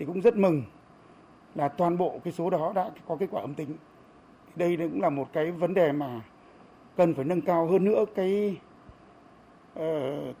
Thì 0.00 0.06
cũng 0.06 0.20
rất 0.20 0.36
mừng 0.36 0.62
là 1.54 1.68
toàn 1.68 1.98
bộ 1.98 2.20
cái 2.24 2.32
số 2.32 2.50
đó 2.50 2.72
đã 2.74 2.90
có 3.08 3.16
kết 3.16 3.26
quả 3.30 3.40
âm 3.40 3.54
tính. 3.54 3.76
Đây 4.56 4.76
cũng 4.76 5.00
là 5.00 5.10
một 5.10 5.28
cái 5.32 5.50
vấn 5.50 5.74
đề 5.74 5.92
mà 5.92 6.20
cần 6.96 7.14
phải 7.14 7.24
nâng 7.24 7.40
cao 7.40 7.66
hơn 7.66 7.84
nữa 7.84 8.04
cái 8.14 8.56
ờ, 9.74 9.84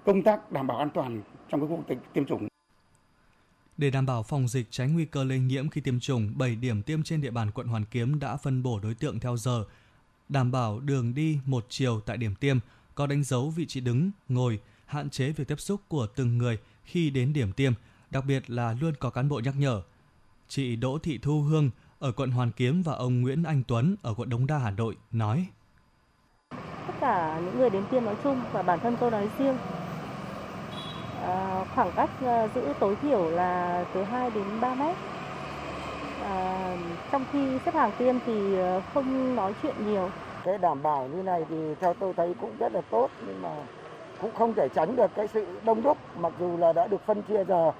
công 0.04 0.22
tác 0.22 0.52
đảm 0.52 0.66
bảo 0.66 0.78
an 0.78 0.90
toàn 0.94 1.22
trong 1.48 1.60
cái 1.60 1.68
cuộc 1.68 1.94
tiêm 2.12 2.24
chủng. 2.26 2.48
Để 3.76 3.90
đảm 3.90 4.06
bảo 4.06 4.22
phòng 4.22 4.48
dịch 4.48 4.66
tránh 4.70 4.94
nguy 4.94 5.04
cơ 5.04 5.24
lây 5.24 5.38
nhiễm 5.38 5.68
khi 5.68 5.80
tiêm 5.80 6.00
chủng, 6.00 6.32
7 6.36 6.56
điểm 6.56 6.82
tiêm 6.82 7.02
trên 7.02 7.20
địa 7.20 7.30
bàn 7.30 7.50
quận 7.50 7.66
Hoàn 7.66 7.84
Kiếm 7.84 8.18
đã 8.18 8.36
phân 8.36 8.62
bổ 8.62 8.80
đối 8.80 8.94
tượng 8.94 9.20
theo 9.20 9.36
giờ, 9.36 9.64
đảm 10.28 10.50
bảo 10.52 10.80
đường 10.80 11.14
đi 11.14 11.38
một 11.46 11.66
chiều 11.68 12.00
tại 12.00 12.16
điểm 12.16 12.34
tiêm, 12.34 12.58
có 12.94 13.06
đánh 13.06 13.24
dấu 13.24 13.50
vị 13.50 13.66
trí 13.66 13.80
đứng, 13.80 14.10
ngồi, 14.28 14.60
hạn 14.86 15.10
chế 15.10 15.32
việc 15.32 15.48
tiếp 15.48 15.60
xúc 15.60 15.80
của 15.88 16.06
từng 16.06 16.38
người 16.38 16.58
khi 16.84 17.10
đến 17.10 17.32
điểm 17.32 17.52
tiêm, 17.52 17.72
đặc 18.10 18.24
biệt 18.26 18.50
là 18.50 18.74
luôn 18.80 18.94
có 19.00 19.10
cán 19.10 19.28
bộ 19.28 19.40
nhắc 19.44 19.54
nhở. 19.58 19.82
Chị 20.48 20.76
Đỗ 20.76 20.98
Thị 21.02 21.18
Thu 21.22 21.42
Hương 21.42 21.70
ở 21.98 22.12
quận 22.12 22.30
Hoàn 22.30 22.50
Kiếm 22.50 22.82
và 22.82 22.94
ông 22.94 23.20
Nguyễn 23.20 23.42
Anh 23.42 23.62
Tuấn 23.68 23.96
ở 24.02 24.14
quận 24.14 24.28
Đống 24.28 24.46
Đa, 24.46 24.58
Hà 24.58 24.70
Nội 24.70 24.96
nói. 25.12 25.46
Tất 26.86 26.94
cả 27.00 27.40
những 27.44 27.58
người 27.58 27.70
đến 27.70 27.84
tiêm 27.90 28.04
nói 28.04 28.16
chung 28.24 28.40
và 28.52 28.62
bản 28.62 28.78
thân 28.82 28.96
tôi 29.00 29.10
nói 29.10 29.28
riêng 29.38 29.56
à, 31.22 31.64
khoảng 31.74 31.92
cách 31.96 32.10
à, 32.24 32.48
giữ 32.54 32.72
tối 32.80 32.96
thiểu 33.02 33.30
là 33.30 33.84
từ 33.94 34.02
2 34.02 34.30
đến 34.30 34.44
3 34.60 34.74
mét. 34.74 34.96
À, 36.22 36.76
trong 37.12 37.24
khi 37.32 37.58
xếp 37.64 37.74
hàng 37.74 37.92
tiêm 37.98 38.14
thì 38.26 38.58
à, 38.58 38.80
không 38.94 39.36
nói 39.36 39.54
chuyện 39.62 39.74
nhiều. 39.86 40.10
Cái 40.44 40.58
đảm 40.58 40.82
bảo 40.82 41.08
như 41.08 41.22
này 41.22 41.44
thì 41.48 41.74
theo 41.80 41.94
tôi 41.94 42.12
thấy 42.16 42.34
cũng 42.40 42.56
rất 42.58 42.72
là 42.72 42.80
tốt 42.90 43.10
nhưng 43.26 43.42
mà 43.42 43.50
cũng 44.20 44.30
không 44.34 44.54
thể 44.54 44.68
tránh 44.74 44.96
được 44.96 45.10
cái 45.16 45.28
sự 45.28 45.46
đông 45.64 45.82
đúc 45.82 45.98
mặc 46.16 46.32
dù 46.40 46.56
là 46.56 46.72
đã 46.72 46.86
được 46.86 47.06
phân 47.06 47.22
chia 47.22 47.44
giờ 47.44 47.72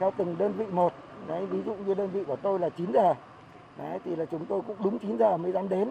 theo 0.00 0.12
từng 0.18 0.38
đơn 0.38 0.52
vị 0.52 0.64
một. 0.72 0.92
Đấy, 1.28 1.46
ví 1.46 1.58
dụ 1.66 1.74
như 1.74 1.94
đơn 1.94 2.10
vị 2.10 2.20
của 2.26 2.36
tôi 2.42 2.58
là 2.58 2.68
9 2.68 2.92
giờ. 2.92 3.14
Đấy, 3.78 3.98
thì 4.04 4.16
là 4.16 4.24
chúng 4.30 4.46
tôi 4.48 4.62
cũng 4.66 4.76
đúng 4.84 4.98
9 4.98 5.16
giờ 5.18 5.36
mới 5.36 5.52
dám 5.52 5.68
đến. 5.68 5.90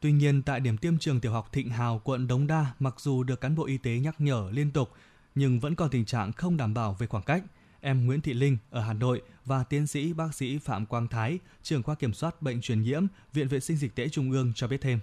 Tuy 0.00 0.12
nhiên, 0.12 0.42
tại 0.42 0.60
điểm 0.60 0.76
tiêm 0.76 0.98
trường 0.98 1.20
tiểu 1.20 1.32
học 1.32 1.52
Thịnh 1.52 1.68
Hào, 1.68 2.00
quận 2.04 2.28
Đống 2.28 2.46
Đa, 2.46 2.66
mặc 2.78 2.94
dù 3.00 3.22
được 3.22 3.40
cán 3.40 3.54
bộ 3.56 3.66
y 3.66 3.78
tế 3.78 3.90
nhắc 3.90 4.14
nhở 4.18 4.48
liên 4.52 4.70
tục, 4.70 4.88
nhưng 5.34 5.60
vẫn 5.60 5.74
còn 5.74 5.90
tình 5.90 6.04
trạng 6.04 6.32
không 6.32 6.56
đảm 6.56 6.74
bảo 6.74 6.96
về 6.98 7.06
khoảng 7.06 7.22
cách. 7.22 7.42
Em 7.80 8.06
Nguyễn 8.06 8.20
Thị 8.20 8.32
Linh 8.32 8.58
ở 8.70 8.80
Hà 8.80 8.92
Nội 8.92 9.22
và 9.44 9.64
tiến 9.64 9.86
sĩ 9.86 10.12
bác 10.12 10.34
sĩ 10.34 10.58
Phạm 10.58 10.86
Quang 10.86 11.08
Thái, 11.08 11.38
trưởng 11.62 11.82
khoa 11.82 11.94
kiểm 11.94 12.12
soát 12.12 12.42
bệnh 12.42 12.60
truyền 12.60 12.82
nhiễm, 12.82 13.06
Viện 13.32 13.48
Vệ 13.48 13.60
sinh 13.60 13.76
Dịch 13.76 13.94
tễ 13.94 14.08
Trung 14.08 14.30
ương 14.30 14.52
cho 14.54 14.68
biết 14.68 14.80
thêm. 14.80 14.98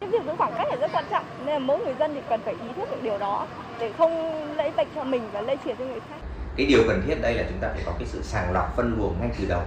Cái 0.00 0.10
việc 0.10 0.22
giữ 0.26 0.32
khoảng 0.38 0.52
cách 0.56 0.66
là 0.70 0.76
rất 0.80 0.90
quan 0.92 1.04
trọng, 1.10 1.24
nên 1.38 1.46
là 1.46 1.58
mỗi 1.58 1.78
người 1.84 1.94
dân 1.98 2.10
thì 2.14 2.20
cần 2.28 2.40
phải 2.44 2.54
ý 2.54 2.68
thức 2.76 2.88
được 2.90 3.02
điều 3.02 3.18
đó 3.18 3.46
để 3.80 3.92
không 3.92 4.10
lây 4.56 4.70
bệnh 4.76 4.88
cho 4.94 5.04
mình 5.04 5.22
và 5.32 5.40
lây 5.40 5.56
truyền 5.64 5.76
cho 5.76 5.84
người 5.84 6.00
khác. 6.00 6.20
Cái 6.56 6.66
điều 6.66 6.82
cần 6.88 7.02
thiết 7.06 7.22
đây 7.22 7.34
là 7.34 7.44
chúng 7.48 7.58
ta 7.58 7.68
phải 7.68 7.82
có 7.86 7.92
cái 7.98 8.08
sự 8.12 8.22
sàng 8.22 8.52
lọc 8.52 8.76
phân 8.76 8.96
luồng 8.98 9.20
ngay 9.20 9.30
từ 9.38 9.46
đầu 9.48 9.62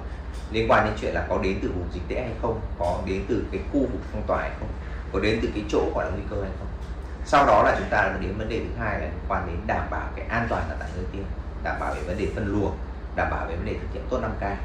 liên 0.51 0.71
quan 0.71 0.85
đến 0.85 0.93
chuyện 1.01 1.13
là 1.13 1.25
có 1.29 1.39
đến 1.43 1.59
từ 1.61 1.71
vùng 1.75 1.87
dịch 1.93 2.03
tễ 2.07 2.15
hay 2.21 2.33
không, 2.41 2.61
có 2.79 3.01
đến 3.05 3.21
từ 3.27 3.43
cái 3.51 3.61
khu 3.71 3.79
vực 3.79 4.01
phong 4.11 4.23
tỏa 4.27 4.41
hay 4.41 4.51
không, 4.59 4.69
có 5.13 5.19
đến 5.19 5.39
từ 5.41 5.49
cái 5.55 5.63
chỗ 5.69 5.91
gọi 5.95 6.05
là 6.05 6.11
nguy 6.11 6.23
cơ 6.29 6.41
hay 6.41 6.51
không 6.59 6.67
sau 7.25 7.45
đó 7.45 7.63
là 7.63 7.75
chúng 7.79 7.89
ta 7.89 8.13
đến 8.21 8.37
vấn 8.37 8.49
đề 8.49 8.59
thứ 8.59 8.83
hai 8.83 8.99
là 8.99 9.05
liên 9.05 9.19
quan 9.27 9.47
đến 9.47 9.55
đảm 9.67 9.87
bảo 9.91 10.09
cái 10.15 10.25
an 10.29 10.47
toàn 10.49 10.69
ở 10.69 10.75
tại 10.79 10.89
nơi 10.95 11.05
tiêm 11.11 11.23
đảm 11.63 11.75
bảo 11.79 11.93
về 11.93 12.01
vấn 12.01 12.17
đề 12.17 12.27
phân 12.35 12.47
luồng 12.47 12.77
đảm 13.15 13.27
bảo 13.31 13.45
về 13.49 13.55
vấn 13.55 13.65
đề 13.65 13.73
thực 13.73 13.87
hiện 13.93 14.03
tốt 14.09 14.19
5K 14.21 14.55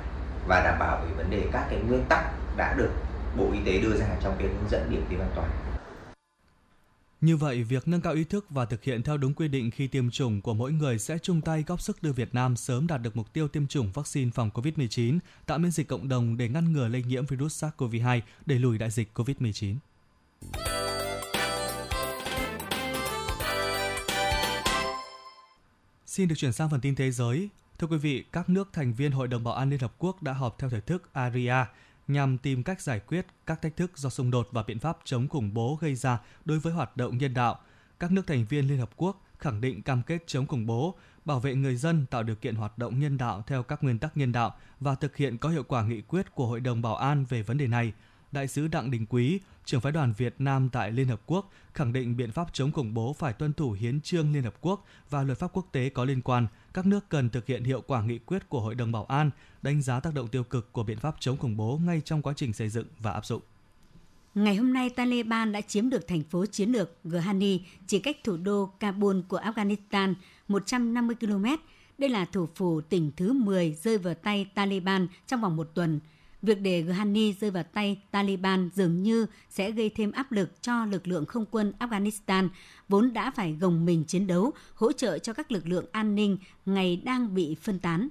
và 0.47 0.61
đảm 0.65 0.79
bảo 0.79 1.01
về 1.03 1.15
vấn 1.17 1.31
đề 1.31 1.43
các 1.53 1.67
cái 1.71 1.79
nguyên 1.89 2.05
tắc 2.09 2.25
đã 2.57 2.75
được 2.77 2.91
Bộ 3.37 3.45
Y 3.53 3.59
tế 3.67 3.79
đưa 3.79 3.97
ra 3.97 4.07
trong 4.23 4.35
cái 4.39 4.49
hướng 4.49 4.71
dẫn 4.71 4.87
điểm 4.91 5.05
tiêm 5.11 5.21
an 5.21 5.31
toàn. 5.35 5.49
Như 7.21 7.37
vậy, 7.37 7.63
việc 7.63 7.89
nâng 7.89 8.01
cao 8.01 8.13
ý 8.13 8.25
thức 8.25 8.47
và 8.51 8.65
thực 8.65 8.85
hiện 8.85 9.03
theo 9.03 9.17
đúng 9.17 9.35
quy 9.35 9.49
định 9.49 9.71
khi 9.71 9.87
tiêm 9.87 10.11
chủng 10.11 10.41
của 10.41 10.55
mỗi 10.55 10.73
người 10.73 10.99
sẽ 10.99 11.19
chung 11.19 11.41
tay 11.41 11.65
góp 11.67 11.81
sức 11.81 12.03
đưa 12.03 12.13
Việt 12.13 12.35
Nam 12.35 12.57
sớm 12.57 12.87
đạt 12.87 13.03
được 13.03 13.17
mục 13.17 13.33
tiêu 13.33 13.49
tiêm 13.49 13.67
chủng 13.67 13.93
vaccine 13.93 14.31
phòng 14.35 14.51
COVID-19, 14.55 15.19
tạo 15.47 15.59
miễn 15.59 15.71
dịch 15.71 15.89
cộng 15.89 16.09
đồng 16.09 16.37
để 16.37 16.49
ngăn 16.49 16.73
ngừa 16.73 16.89
lây 16.89 17.03
nhiễm 17.03 17.27
virus 17.27 17.65
SARS-CoV-2, 17.65 18.21
đẩy 18.47 18.59
lùi 18.59 18.79
đại 18.79 18.91
dịch 18.91 19.11
COVID-19. 19.15 19.77
Xin 26.07 26.29
được 26.29 26.35
chuyển 26.39 26.53
sang 26.53 26.71
phần 26.71 26.81
tin 26.81 26.95
thế 26.95 27.11
giới. 27.11 27.49
Thưa 27.79 27.87
quý 27.87 27.99
vị, 27.99 28.25
các 28.33 28.49
nước 28.49 28.69
thành 28.73 28.95
viên 28.95 29.13
Hội 29.13 29.29
đồng 29.29 29.45
Bảo 29.45 29.55
an 29.55 29.71
Liên 29.71 29.81
Hợp 29.81 29.95
Quốc 29.99 30.23
đã 30.23 30.33
họp 30.33 30.59
theo 30.59 30.71
thể 30.71 30.81
thức 30.81 31.11
ARIA 31.13 31.67
nhằm 32.13 32.39
tìm 32.39 32.63
cách 32.63 32.81
giải 32.81 33.01
quyết 33.01 33.27
các 33.47 33.63
thách 33.63 33.77
thức 33.77 33.99
do 33.99 34.11
xung 34.11 34.31
đột 34.31 34.49
và 34.53 34.63
biện 34.63 34.79
pháp 34.79 34.99
chống 35.05 35.29
khủng 35.29 35.55
bố 35.55 35.79
gây 35.81 35.95
ra 35.95 36.19
đối 36.45 36.59
với 36.59 36.73
hoạt 36.73 36.97
động 36.97 37.19
nhân 37.19 37.35
đạo. 37.35 37.61
Các 38.01 38.13
nước 38.13 38.27
thành 38.27 38.47
viên 38.49 38.69
Liên 38.69 38.79
Hợp 38.79 38.91
Quốc 38.97 39.23
khẳng 39.39 39.61
định 39.61 39.83
cam 39.83 40.03
kết 40.03 40.23
chống 40.27 40.47
khủng 40.47 40.67
bố, 40.67 40.95
bảo 41.25 41.41
vệ 41.41 41.55
người 41.55 41.77
dân, 41.77 42.07
tạo 42.11 42.23
điều 42.23 42.37
kiện 42.37 42.55
hoạt 42.55 42.79
động 42.79 43.01
nhân 43.01 43.19
đạo 43.19 43.43
theo 43.47 43.63
các 43.63 43.83
nguyên 43.83 43.99
tắc 43.99 44.17
nhân 44.17 44.33
đạo 44.33 44.57
và 44.81 44.95
thực 44.95 45.17
hiện 45.17 45.39
có 45.39 45.49
hiệu 45.49 45.63
quả 45.63 45.83
nghị 45.83 46.01
quyết 46.01 46.35
của 46.35 46.47
Hội 46.47 46.61
đồng 46.61 46.83
Bảo 46.83 46.97
an 46.97 47.25
về 47.25 47.43
vấn 47.43 47.59
đề 47.59 47.67
này– 47.67 47.93
Đại 48.33 48.49
sứ 48.49 48.69
Đặng 48.69 48.91
Đình 48.91 49.07
Quý, 49.09 49.41
trưởng 49.65 49.81
phái 49.81 49.93
đoàn 49.93 50.13
Việt 50.17 50.35
Nam 50.39 50.69
tại 50.73 50.93
Liên 50.93 51.09
Hợp 51.09 51.21
Quốc, 51.27 51.51
khẳng 51.75 51.93
định 51.93 52.17
biện 52.17 52.33
pháp 52.33 52.47
chống 52.53 52.73
khủng 52.73 52.95
bố 52.95 53.13
phải 53.13 53.33
tuân 53.33 53.53
thủ 53.53 53.73
hiến 53.73 54.01
trương 54.01 54.33
Liên 54.33 54.43
Hợp 54.43 54.55
Quốc 54.61 54.85
và 55.11 55.23
luật 55.23 55.39
pháp 55.39 55.51
quốc 55.53 55.67
tế 55.73 55.89
có 55.89 56.05
liên 56.05 56.23
quan. 56.23 56.47
Các 56.75 56.87
nước 56.87 57.09
cần 57.09 57.31
thực 57.31 57.47
hiện 57.47 57.65
hiệu 57.65 57.81
quả 57.81 58.03
nghị 58.03 58.19
quyết 58.19 58.49
của 58.49 58.61
Hội 58.61 58.75
đồng 58.75 58.93
Bảo 58.93 59.05
an, 59.05 59.31
đánh 59.63 59.83
giá 59.83 60.01
tác 60.01 60.15
động 60.15 60.29
tiêu 60.29 60.45
cực 60.45 60.73
của 60.73 60.83
biện 60.83 60.99
pháp 60.99 61.15
chống 61.21 61.37
khủng 61.37 61.57
bố 61.57 61.81
ngay 61.85 62.01
trong 62.05 62.23
quá 62.23 62.33
trình 62.37 62.53
xây 62.53 62.69
dựng 62.69 62.87
và 62.99 63.13
áp 63.13 63.27
dụng. 63.27 63.43
Ngày 64.35 64.57
hôm 64.57 64.73
nay, 64.73 64.91
Taliban 64.91 65.53
đã 65.53 65.61
chiếm 65.61 65.91
được 65.91 66.09
thành 66.09 66.23
phố 66.23 66.47
chiến 66.47 66.71
lược 66.71 67.05
Ghani, 67.05 67.61
chỉ 67.87 67.99
cách 67.99 68.17
thủ 68.25 68.37
đô 68.37 68.71
Kabul 68.81 69.21
của 69.29 69.41
Afghanistan 69.41 70.15
150 70.49 71.17
km. 71.21 71.45
Đây 71.99 72.11
là 72.11 72.25
thủ 72.25 72.49
phủ 72.55 72.81
tỉnh 72.81 73.11
thứ 73.17 73.33
10 73.33 73.73
rơi 73.83 73.99
vào 73.99 74.15
tay 74.15 74.47
Taliban 74.55 75.07
trong 75.27 75.41
vòng 75.41 75.57
một 75.57 75.71
tuần– 75.75 76.01
việc 76.43 76.61
để 76.61 76.83
Ghani 76.83 77.33
rơi 77.33 77.51
vào 77.51 77.63
tay 77.63 78.01
Taliban 78.11 78.71
dường 78.75 79.03
như 79.03 79.27
sẽ 79.51 79.71
gây 79.71 79.91
thêm 79.91 80.13
áp 80.13 80.33
lực 80.33 80.63
cho 80.63 80.85
lực 80.85 81.09
lượng 81.09 81.27
không 81.27 81.45
quân 81.51 81.73
Afghanistan, 81.79 82.49
vốn 82.89 83.13
đã 83.13 83.31
phải 83.31 83.53
gồng 83.53 83.85
mình 83.85 84.05
chiến 84.05 84.27
đấu, 84.27 84.53
hỗ 84.75 84.93
trợ 84.93 85.19
cho 85.19 85.33
các 85.33 85.53
lực 85.53 85.67
lượng 85.67 85.87
an 85.93 86.15
ninh 86.15 86.39
ngày 86.67 86.97
đang 87.05 87.35
bị 87.35 87.57
phân 87.63 87.79
tán. 87.79 88.09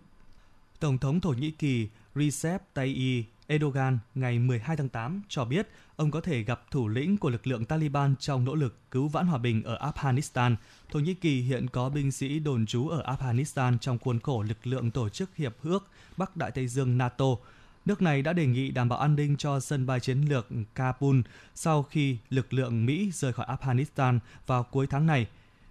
Tổng 0.79 0.97
thống 0.97 1.19
Thổ 1.19 1.29
Nhĩ 1.29 1.51
Kỳ 1.51 1.87
Recep 2.15 2.73
Tayyip 2.73 3.25
Erdogan 3.47 3.99
ngày 4.15 4.39
12 4.39 4.77
tháng 4.77 4.89
8 4.89 5.21
cho 5.27 5.45
biết 5.45 5.67
ông 5.95 6.11
có 6.11 6.21
thể 6.21 6.43
gặp 6.43 6.71
thủ 6.71 6.87
lĩnh 6.87 7.17
của 7.17 7.29
lực 7.29 7.47
lượng 7.47 7.65
Taliban 7.65 8.15
trong 8.19 8.45
nỗ 8.45 8.55
lực 8.55 8.91
cứu 8.91 9.07
vãn 9.07 9.27
hòa 9.27 9.37
bình 9.37 9.63
ở 9.63 9.91
Afghanistan. 9.91 10.55
Thổ 10.91 10.99
Nhĩ 10.99 11.13
Kỳ 11.13 11.41
hiện 11.41 11.67
có 11.67 11.89
binh 11.89 12.11
sĩ 12.11 12.39
đồn 12.39 12.65
trú 12.65 12.87
ở 12.87 13.15
Afghanistan 13.15 13.77
trong 13.77 13.99
khuôn 13.99 14.19
khổ 14.19 14.43
lực 14.43 14.67
lượng 14.67 14.91
tổ 14.91 15.09
chức 15.09 15.35
Hiệp 15.35 15.55
ước 15.63 15.87
Bắc 16.17 16.37
Đại 16.37 16.51
Tây 16.51 16.67
Dương 16.67 16.97
NATO– 16.97 17.25
Nước 17.89 18.01
này 18.01 18.21
đã 18.21 18.33
đề 18.33 18.45
nghị 18.45 18.71
đảm 18.71 18.89
bảo 18.89 18.99
an 18.99 19.15
ninh 19.15 19.37
cho 19.37 19.59
sân 19.59 19.85
bay 19.85 19.99
chiến 19.99 20.21
lược 20.29 20.47
Kabul 20.75 21.19
sau 21.55 21.83
khi 21.83 22.17
lực 22.29 22.53
lượng 22.53 22.85
Mỹ 22.85 23.11
rời 23.13 23.33
khỏi 23.33 23.45
Afghanistan 23.45 24.19
vào 24.47 24.63
cuối 24.63 24.87
tháng 24.87 25.05
này. 25.05 25.27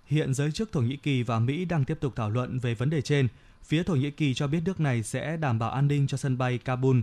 Hiện 0.07 0.35
giới 0.35 0.52
chức 0.52 0.72
Thổ 0.72 0.81
Nhĩ 0.81 0.96
Kỳ 0.96 1.22
và 1.22 1.38
Mỹ 1.38 1.64
đang 1.64 1.85
tiếp 1.85 1.98
tục 2.00 2.12
thảo 2.16 2.31
luận 2.31 2.59
về 2.59 2.74
vấn 2.74 2.90
đề 2.90 3.02
trên. 3.02 3.28
Phía 3.62 3.83
Thổ 3.83 3.94
Nhĩ 3.94 4.11
Kỳ 4.11 4.35
cho 4.35 4.46
biết 4.46 4.61
nước 4.64 4.81
này 4.81 5.02
sẽ 5.02 5.37
đảm 5.37 5.59
bảo 5.59 5.70
an 5.70 5.88
ninh 5.88 6.07
cho 6.07 6.16
sân 6.16 6.38
bay 6.38 6.59
Kabul 6.59 7.00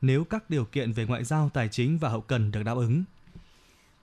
nếu 0.00 0.24
các 0.24 0.50
điều 0.50 0.64
kiện 0.64 0.92
về 0.92 1.06
ngoại 1.06 1.24
giao, 1.24 1.50
tài 1.54 1.68
chính 1.68 1.98
và 1.98 2.08
hậu 2.08 2.20
cần 2.20 2.52
được 2.52 2.62
đáp 2.62 2.74
ứng. 2.74 3.04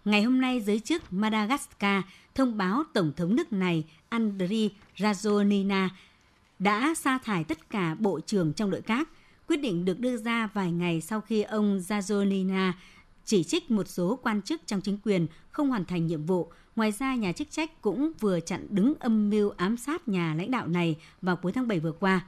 Ngày 0.06 0.24
hôm 0.24 0.42
nay, 0.42 0.62
giới 0.62 0.80
chức 0.80 1.14
Madagascar 1.14 2.04
thông 2.36 2.58
báo 2.58 2.84
Tổng 2.94 3.12
thống 3.18 3.36
nước 3.36 3.54
này 3.54 3.84
Andry 4.10 4.70
Rajoelina 4.98 5.90
đã 6.60 6.94
sa 6.98 7.18
thải 7.18 7.44
tất 7.44 7.70
cả 7.70 7.96
bộ 8.00 8.20
trưởng 8.20 8.54
trong 8.54 8.70
nội 8.70 8.82
các 8.82 9.10
Quyết 9.48 9.58
định 9.58 9.86
được 9.86 10.00
đưa 10.00 10.18
ra 10.18 10.50
vài 10.54 10.72
ngày 10.72 11.02
sau 11.02 11.22
khi 11.22 11.42
ông 11.42 11.80
Zazolina 11.80 12.72
chỉ 13.26 13.44
trích 13.44 13.72
một 13.72 13.88
số 13.88 14.20
quan 14.24 14.42
chức 14.42 14.62
trong 14.66 14.82
chính 14.82 14.98
quyền 15.04 15.28
không 15.50 15.70
hoàn 15.70 15.86
thành 15.86 16.08
nhiệm 16.08 16.26
vụ. 16.26 16.52
Ngoài 16.76 16.92
ra, 16.92 17.16
nhà 17.16 17.32
chức 17.32 17.52
trách 17.52 17.82
cũng 17.82 18.12
vừa 18.20 18.40
chặn 18.40 18.68
đứng 18.70 18.94
âm 19.00 19.30
mưu 19.30 19.50
ám 19.50 19.78
sát 19.78 20.08
nhà 20.08 20.34
lãnh 20.34 20.52
đạo 20.52 20.68
này 20.68 20.96
vào 21.22 21.36
cuối 21.36 21.52
tháng 21.52 21.68
7 21.68 21.80
vừa 21.80 21.92
qua. 21.92 22.26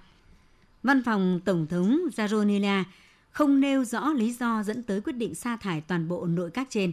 Văn 0.84 1.04
phòng 1.06 1.40
Tổng 1.46 1.68
thống 1.68 2.02
Zazolina 2.16 2.84
không 3.32 3.60
nêu 3.60 3.84
rõ 3.84 4.10
lý 4.10 4.34
do 4.34 4.64
dẫn 4.64 4.84
tới 4.84 5.02
quyết 5.02 5.14
định 5.14 5.36
sa 5.36 5.58
thải 5.58 5.82
toàn 5.82 6.08
bộ 6.08 6.26
nội 6.26 6.52
các 6.52 6.68
trên. 6.70 6.92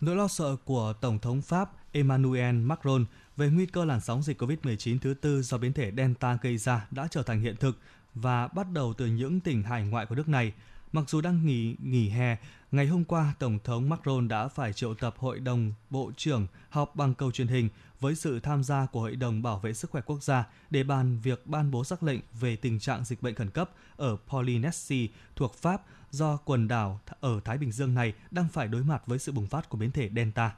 Nỗi 0.00 0.16
lo 0.16 0.28
sợ 0.28 0.56
của 0.64 0.92
Tổng 1.00 1.18
thống 1.18 1.42
Pháp 1.42 1.70
Emmanuel 1.92 2.54
Macron 2.54 3.04
về 3.36 3.48
nguy 3.50 3.66
cơ 3.66 3.84
làn 3.84 4.00
sóng 4.00 4.22
dịch 4.22 4.42
COVID-19 4.42 4.98
thứ 4.98 5.14
tư 5.14 5.42
do 5.42 5.58
biến 5.58 5.72
thể 5.72 5.92
Delta 5.96 6.38
gây 6.42 6.58
ra 6.58 6.86
đã 6.90 7.08
trở 7.10 7.22
thành 7.22 7.40
hiện 7.40 7.56
thực 7.56 7.78
và 8.20 8.48
bắt 8.48 8.66
đầu 8.72 8.94
từ 8.94 9.06
những 9.06 9.40
tỉnh 9.40 9.62
hải 9.62 9.82
ngoại 9.82 10.06
của 10.06 10.14
nước 10.14 10.28
này. 10.28 10.52
Mặc 10.92 11.04
dù 11.08 11.20
đang 11.20 11.46
nghỉ 11.46 11.76
nghỉ 11.82 12.08
hè, 12.08 12.36
ngày 12.72 12.86
hôm 12.86 13.04
qua 13.04 13.34
Tổng 13.38 13.58
thống 13.64 13.88
Macron 13.88 14.28
đã 14.28 14.48
phải 14.48 14.72
triệu 14.72 14.94
tập 14.94 15.14
Hội 15.18 15.40
đồng 15.40 15.72
Bộ 15.90 16.12
trưởng 16.16 16.46
họp 16.70 16.96
bằng 16.96 17.14
cầu 17.14 17.32
truyền 17.32 17.48
hình 17.48 17.68
với 18.00 18.14
sự 18.14 18.40
tham 18.40 18.64
gia 18.64 18.86
của 18.86 19.00
Hội 19.00 19.16
đồng 19.16 19.42
Bảo 19.42 19.58
vệ 19.58 19.74
Sức 19.74 19.90
khỏe 19.90 20.02
Quốc 20.06 20.22
gia 20.22 20.46
để 20.70 20.82
bàn 20.82 21.20
việc 21.22 21.46
ban 21.46 21.70
bố 21.70 21.84
sắc 21.84 22.02
lệnh 22.02 22.20
về 22.40 22.56
tình 22.56 22.78
trạng 22.78 23.04
dịch 23.04 23.22
bệnh 23.22 23.34
khẩn 23.34 23.50
cấp 23.50 23.70
ở 23.96 24.16
Polynesia 24.28 25.06
thuộc 25.36 25.54
Pháp 25.54 25.82
do 26.10 26.36
quần 26.36 26.68
đảo 26.68 27.00
ở 27.20 27.40
Thái 27.44 27.58
Bình 27.58 27.72
Dương 27.72 27.94
này 27.94 28.12
đang 28.30 28.48
phải 28.48 28.68
đối 28.68 28.82
mặt 28.82 29.02
với 29.06 29.18
sự 29.18 29.32
bùng 29.32 29.46
phát 29.46 29.68
của 29.68 29.78
biến 29.78 29.90
thể 29.90 30.10
Delta. 30.16 30.54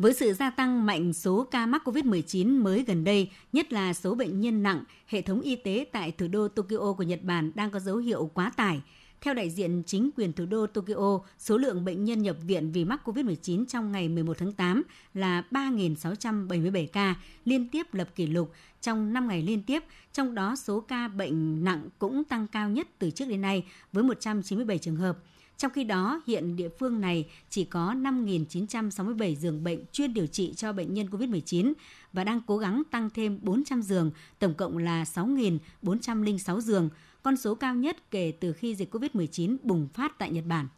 Với 0.00 0.14
sự 0.14 0.32
gia 0.32 0.50
tăng 0.50 0.86
mạnh 0.86 1.12
số 1.12 1.44
ca 1.50 1.66
mắc 1.66 1.82
COVID-19 1.84 2.62
mới 2.62 2.84
gần 2.86 3.04
đây, 3.04 3.30
nhất 3.52 3.72
là 3.72 3.94
số 3.94 4.14
bệnh 4.14 4.40
nhân 4.40 4.62
nặng, 4.62 4.84
hệ 5.06 5.22
thống 5.22 5.40
y 5.40 5.56
tế 5.56 5.86
tại 5.92 6.12
thủ 6.12 6.28
đô 6.28 6.48
Tokyo 6.48 6.92
của 6.92 7.02
Nhật 7.02 7.22
Bản 7.22 7.52
đang 7.54 7.70
có 7.70 7.78
dấu 7.78 7.96
hiệu 7.96 8.30
quá 8.34 8.52
tải. 8.56 8.80
Theo 9.20 9.34
đại 9.34 9.50
diện 9.50 9.82
chính 9.86 10.10
quyền 10.16 10.32
thủ 10.32 10.46
đô 10.46 10.66
Tokyo, 10.66 11.20
số 11.38 11.56
lượng 11.56 11.84
bệnh 11.84 12.04
nhân 12.04 12.22
nhập 12.22 12.36
viện 12.46 12.72
vì 12.72 12.84
mắc 12.84 13.08
COVID-19 13.08 13.64
trong 13.66 13.92
ngày 13.92 14.08
11 14.08 14.38
tháng 14.38 14.52
8 14.52 14.82
là 15.14 15.44
3.677 15.50 16.86
ca, 16.86 17.14
liên 17.44 17.68
tiếp 17.68 17.94
lập 17.94 18.08
kỷ 18.14 18.26
lục 18.26 18.52
trong 18.80 19.12
5 19.12 19.28
ngày 19.28 19.42
liên 19.42 19.62
tiếp, 19.62 19.84
trong 20.12 20.34
đó 20.34 20.56
số 20.56 20.80
ca 20.80 21.08
bệnh 21.08 21.64
nặng 21.64 21.88
cũng 21.98 22.24
tăng 22.24 22.46
cao 22.46 22.70
nhất 22.70 22.88
từ 22.98 23.10
trước 23.10 23.28
đến 23.28 23.40
nay 23.40 23.64
với 23.92 24.04
197 24.04 24.78
trường 24.78 24.96
hợp. 24.96 25.18
Trong 25.60 25.72
khi 25.72 25.84
đó, 25.84 26.22
hiện 26.26 26.56
địa 26.56 26.68
phương 26.78 27.00
này 27.00 27.26
chỉ 27.50 27.64
có 27.64 27.94
5.967 27.94 29.34
giường 29.34 29.64
bệnh 29.64 29.84
chuyên 29.92 30.14
điều 30.14 30.26
trị 30.26 30.54
cho 30.56 30.72
bệnh 30.72 30.94
nhân 30.94 31.06
COVID-19 31.06 31.72
và 32.12 32.24
đang 32.24 32.40
cố 32.46 32.58
gắng 32.58 32.82
tăng 32.90 33.10
thêm 33.10 33.38
400 33.42 33.82
giường, 33.82 34.10
tổng 34.38 34.54
cộng 34.54 34.78
là 34.78 35.04
6.406 35.04 36.60
giường, 36.60 36.88
con 37.22 37.36
số 37.36 37.54
cao 37.54 37.74
nhất 37.74 38.10
kể 38.10 38.32
từ 38.40 38.52
khi 38.52 38.74
dịch 38.74 38.94
COVID-19 38.94 39.56
bùng 39.62 39.88
phát 39.94 40.18
tại 40.18 40.30
Nhật 40.30 40.44
Bản. 40.46 40.68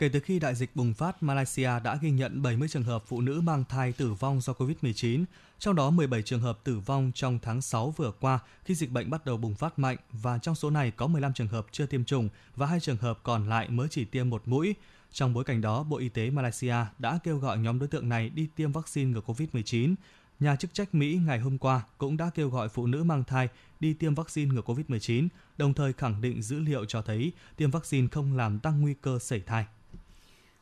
Kể 0.00 0.08
từ 0.08 0.20
khi 0.20 0.38
đại 0.38 0.54
dịch 0.54 0.76
bùng 0.76 0.94
phát, 0.94 1.22
Malaysia 1.22 1.70
đã 1.84 1.98
ghi 2.02 2.10
nhận 2.10 2.42
70 2.42 2.68
trường 2.68 2.82
hợp 2.82 3.04
phụ 3.06 3.20
nữ 3.20 3.40
mang 3.40 3.64
thai 3.68 3.92
tử 3.92 4.12
vong 4.12 4.40
do 4.40 4.52
COVID-19, 4.52 5.24
trong 5.58 5.74
đó 5.74 5.90
17 5.90 6.22
trường 6.22 6.40
hợp 6.40 6.58
tử 6.64 6.78
vong 6.78 7.12
trong 7.14 7.38
tháng 7.42 7.62
6 7.62 7.90
vừa 7.90 8.12
qua 8.20 8.38
khi 8.64 8.74
dịch 8.74 8.90
bệnh 8.90 9.10
bắt 9.10 9.26
đầu 9.26 9.36
bùng 9.36 9.54
phát 9.54 9.78
mạnh 9.78 9.96
và 10.12 10.38
trong 10.38 10.54
số 10.54 10.70
này 10.70 10.90
có 10.90 11.06
15 11.06 11.32
trường 11.32 11.46
hợp 11.46 11.66
chưa 11.72 11.86
tiêm 11.86 12.04
chủng 12.04 12.28
và 12.56 12.66
hai 12.66 12.80
trường 12.80 12.96
hợp 12.96 13.18
còn 13.22 13.48
lại 13.48 13.68
mới 13.68 13.88
chỉ 13.90 14.04
tiêm 14.04 14.30
một 14.30 14.42
mũi. 14.46 14.74
Trong 15.12 15.34
bối 15.34 15.44
cảnh 15.44 15.60
đó, 15.60 15.82
Bộ 15.82 15.96
Y 15.96 16.08
tế 16.08 16.30
Malaysia 16.30 16.76
đã 16.98 17.18
kêu 17.24 17.38
gọi 17.38 17.58
nhóm 17.58 17.78
đối 17.78 17.88
tượng 17.88 18.08
này 18.08 18.28
đi 18.28 18.48
tiêm 18.56 18.72
vaccine 18.72 19.10
ngừa 19.10 19.20
COVID-19. 19.26 19.94
Nhà 20.40 20.56
chức 20.56 20.74
trách 20.74 20.94
Mỹ 20.94 21.20
ngày 21.26 21.40
hôm 21.40 21.58
qua 21.58 21.82
cũng 21.98 22.16
đã 22.16 22.30
kêu 22.34 22.48
gọi 22.48 22.68
phụ 22.68 22.86
nữ 22.86 23.04
mang 23.04 23.24
thai 23.24 23.48
đi 23.80 23.94
tiêm 23.94 24.14
vaccine 24.14 24.54
ngừa 24.54 24.62
COVID-19, 24.62 25.28
đồng 25.58 25.74
thời 25.74 25.92
khẳng 25.92 26.20
định 26.20 26.42
dữ 26.42 26.58
liệu 26.58 26.84
cho 26.84 27.02
thấy 27.02 27.32
tiêm 27.56 27.70
vaccine 27.70 28.08
không 28.08 28.36
làm 28.36 28.58
tăng 28.58 28.80
nguy 28.80 28.94
cơ 29.02 29.18
xảy 29.18 29.40
thai. 29.40 29.66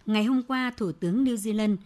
Ngày 0.09 0.25
hôm 0.25 0.42
qua, 0.42 0.73
Thủ 0.77 0.92
tướng 0.92 1.25
New 1.25 1.35
Zealand 1.35 1.77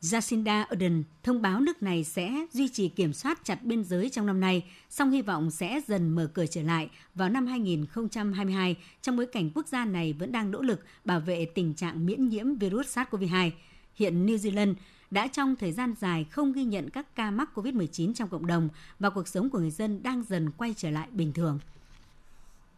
Jacinda 0.00 0.64
Ardern 0.68 1.02
thông 1.22 1.42
báo 1.42 1.60
nước 1.60 1.82
này 1.82 2.04
sẽ 2.04 2.46
duy 2.52 2.68
trì 2.68 2.88
kiểm 2.88 3.12
soát 3.12 3.40
chặt 3.44 3.62
biên 3.62 3.84
giới 3.84 4.10
trong 4.10 4.26
năm 4.26 4.40
nay, 4.40 4.64
song 4.90 5.10
hy 5.10 5.22
vọng 5.22 5.50
sẽ 5.50 5.80
dần 5.86 6.14
mở 6.14 6.30
cửa 6.34 6.46
trở 6.46 6.62
lại 6.62 6.90
vào 7.14 7.28
năm 7.28 7.46
2022 7.46 8.76
trong 9.02 9.16
bối 9.16 9.26
cảnh 9.26 9.50
quốc 9.54 9.66
gia 9.66 9.84
này 9.84 10.12
vẫn 10.12 10.32
đang 10.32 10.50
nỗ 10.50 10.62
lực 10.62 10.80
bảo 11.04 11.20
vệ 11.20 11.44
tình 11.44 11.74
trạng 11.74 12.06
miễn 12.06 12.28
nhiễm 12.28 12.54
virus 12.54 12.98
SARS-CoV-2. 12.98 13.50
Hiện 13.94 14.26
New 14.26 14.36
Zealand 14.36 14.74
đã 15.10 15.26
trong 15.26 15.56
thời 15.56 15.72
gian 15.72 15.94
dài 16.00 16.24
không 16.30 16.52
ghi 16.52 16.64
nhận 16.64 16.90
các 16.90 17.14
ca 17.14 17.30
mắc 17.30 17.50
COVID-19 17.54 18.14
trong 18.14 18.28
cộng 18.28 18.46
đồng 18.46 18.68
và 18.98 19.10
cuộc 19.10 19.28
sống 19.28 19.50
của 19.50 19.58
người 19.58 19.70
dân 19.70 20.02
đang 20.02 20.24
dần 20.28 20.50
quay 20.50 20.74
trở 20.76 20.90
lại 20.90 21.08
bình 21.12 21.32
thường. 21.32 21.58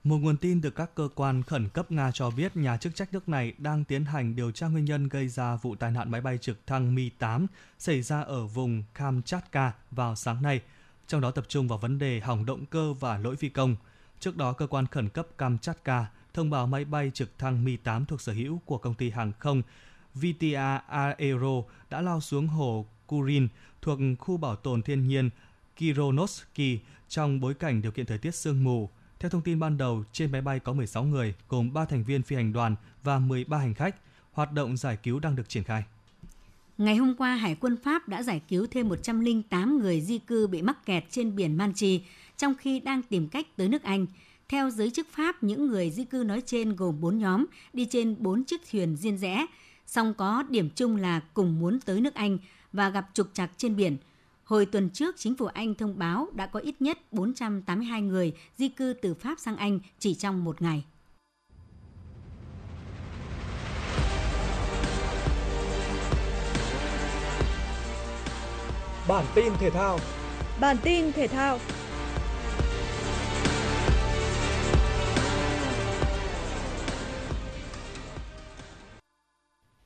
Một 0.04 0.18
nguồn 0.18 0.36
tin 0.36 0.60
từ 0.60 0.70
các 0.70 0.94
cơ 0.94 1.08
quan 1.14 1.42
khẩn 1.42 1.68
cấp 1.68 1.92
Nga 1.92 2.10
cho 2.10 2.30
biết 2.30 2.56
nhà 2.56 2.76
chức 2.76 2.94
trách 2.94 3.12
nước 3.12 3.28
này 3.28 3.52
đang 3.58 3.84
tiến 3.84 4.04
hành 4.04 4.36
điều 4.36 4.50
tra 4.50 4.68
nguyên 4.68 4.84
nhân 4.84 5.08
gây 5.08 5.28
ra 5.28 5.56
vụ 5.56 5.74
tai 5.74 5.90
nạn 5.90 6.10
máy 6.10 6.20
bay 6.20 6.38
trực 6.38 6.66
thăng 6.66 6.94
Mi-8 6.94 7.46
xảy 7.78 8.02
ra 8.02 8.20
ở 8.20 8.46
vùng 8.46 8.82
Kamchatka 8.94 9.72
vào 9.90 10.16
sáng 10.16 10.42
nay, 10.42 10.60
trong 11.06 11.20
đó 11.20 11.30
tập 11.30 11.44
trung 11.48 11.68
vào 11.68 11.78
vấn 11.78 11.98
đề 11.98 12.20
hỏng 12.20 12.46
động 12.46 12.66
cơ 12.66 12.92
và 12.92 13.18
lỗi 13.18 13.36
phi 13.36 13.48
công. 13.48 13.76
Trước 14.20 14.36
đó, 14.36 14.52
cơ 14.52 14.66
quan 14.66 14.86
khẩn 14.86 15.08
cấp 15.08 15.26
Kamchatka 15.38 16.06
thông 16.34 16.50
báo 16.50 16.66
máy 16.66 16.84
bay 16.84 17.10
trực 17.14 17.38
thăng 17.38 17.64
Mi-8 17.64 18.04
thuộc 18.04 18.20
sở 18.20 18.32
hữu 18.32 18.60
của 18.64 18.78
công 18.78 18.94
ty 18.94 19.10
hàng 19.10 19.32
không 19.38 19.62
VTA 20.14 20.76
Aero 21.18 21.62
đã 21.90 22.00
lao 22.00 22.20
xuống 22.20 22.46
hồ 22.46 22.86
Kurin 23.06 23.48
thuộc 23.82 23.98
khu 24.18 24.36
bảo 24.36 24.56
tồn 24.56 24.82
thiên 24.82 25.08
nhiên 25.08 25.30
Kironosky 25.76 26.78
trong 27.08 27.40
bối 27.40 27.54
cảnh 27.54 27.82
điều 27.82 27.92
kiện 27.92 28.06
thời 28.06 28.18
tiết 28.18 28.34
sương 28.34 28.64
mù. 28.64 28.90
Theo 29.20 29.30
thông 29.30 29.42
tin 29.42 29.58
ban 29.58 29.76
đầu, 29.76 30.04
trên 30.12 30.32
máy 30.32 30.40
bay 30.40 30.60
có 30.60 30.72
16 30.72 31.04
người, 31.04 31.34
gồm 31.48 31.72
3 31.72 31.84
thành 31.84 32.04
viên 32.04 32.22
phi 32.22 32.36
hành 32.36 32.52
đoàn 32.52 32.76
và 33.02 33.18
13 33.18 33.58
hành 33.58 33.74
khách. 33.74 33.96
Hoạt 34.32 34.52
động 34.52 34.76
giải 34.76 34.96
cứu 35.02 35.20
đang 35.20 35.36
được 35.36 35.48
triển 35.48 35.64
khai. 35.64 35.84
Ngày 36.78 36.96
hôm 36.96 37.14
qua, 37.14 37.36
Hải 37.36 37.54
quân 37.54 37.76
Pháp 37.84 38.08
đã 38.08 38.22
giải 38.22 38.40
cứu 38.48 38.66
thêm 38.70 38.88
108 38.88 39.78
người 39.78 40.00
di 40.00 40.18
cư 40.18 40.46
bị 40.46 40.62
mắc 40.62 40.86
kẹt 40.86 41.04
trên 41.10 41.36
biển 41.36 41.56
Manchi, 41.56 42.02
trong 42.36 42.54
khi 42.54 42.80
đang 42.80 43.02
tìm 43.02 43.28
cách 43.28 43.46
tới 43.56 43.68
nước 43.68 43.82
Anh. 43.82 44.06
Theo 44.48 44.70
giới 44.70 44.90
chức 44.90 45.06
Pháp, 45.12 45.42
những 45.42 45.66
người 45.66 45.90
di 45.90 46.04
cư 46.04 46.24
nói 46.26 46.42
trên 46.46 46.76
gồm 46.76 47.00
4 47.00 47.18
nhóm, 47.18 47.46
đi 47.72 47.86
trên 47.90 48.16
4 48.18 48.44
chiếc 48.44 48.60
thuyền 48.70 48.96
riêng 48.96 49.18
rẽ, 49.18 49.46
song 49.86 50.14
có 50.14 50.44
điểm 50.48 50.70
chung 50.70 50.96
là 50.96 51.20
cùng 51.34 51.58
muốn 51.60 51.80
tới 51.80 52.00
nước 52.00 52.14
Anh 52.14 52.38
và 52.72 52.90
gặp 52.90 53.06
trục 53.14 53.28
trặc 53.34 53.50
trên 53.56 53.76
biển– 53.76 53.96
Hồi 54.44 54.66
tuần 54.66 54.90
trước, 54.90 55.14
chính 55.18 55.36
phủ 55.36 55.46
Anh 55.46 55.74
thông 55.74 55.98
báo 55.98 56.28
đã 56.32 56.46
có 56.46 56.60
ít 56.60 56.82
nhất 56.82 56.98
482 57.12 58.02
người 58.02 58.32
di 58.56 58.68
cư 58.68 58.94
từ 59.02 59.14
Pháp 59.14 59.38
sang 59.38 59.56
Anh 59.56 59.78
chỉ 59.98 60.14
trong 60.14 60.44
một 60.44 60.62
ngày. 60.62 60.84
Bản 69.08 69.24
tin 69.34 69.52
thể 69.58 69.70
thao 69.70 69.98
Bản 70.60 70.76
tin 70.82 71.12
thể 71.12 71.28
thao 71.28 71.58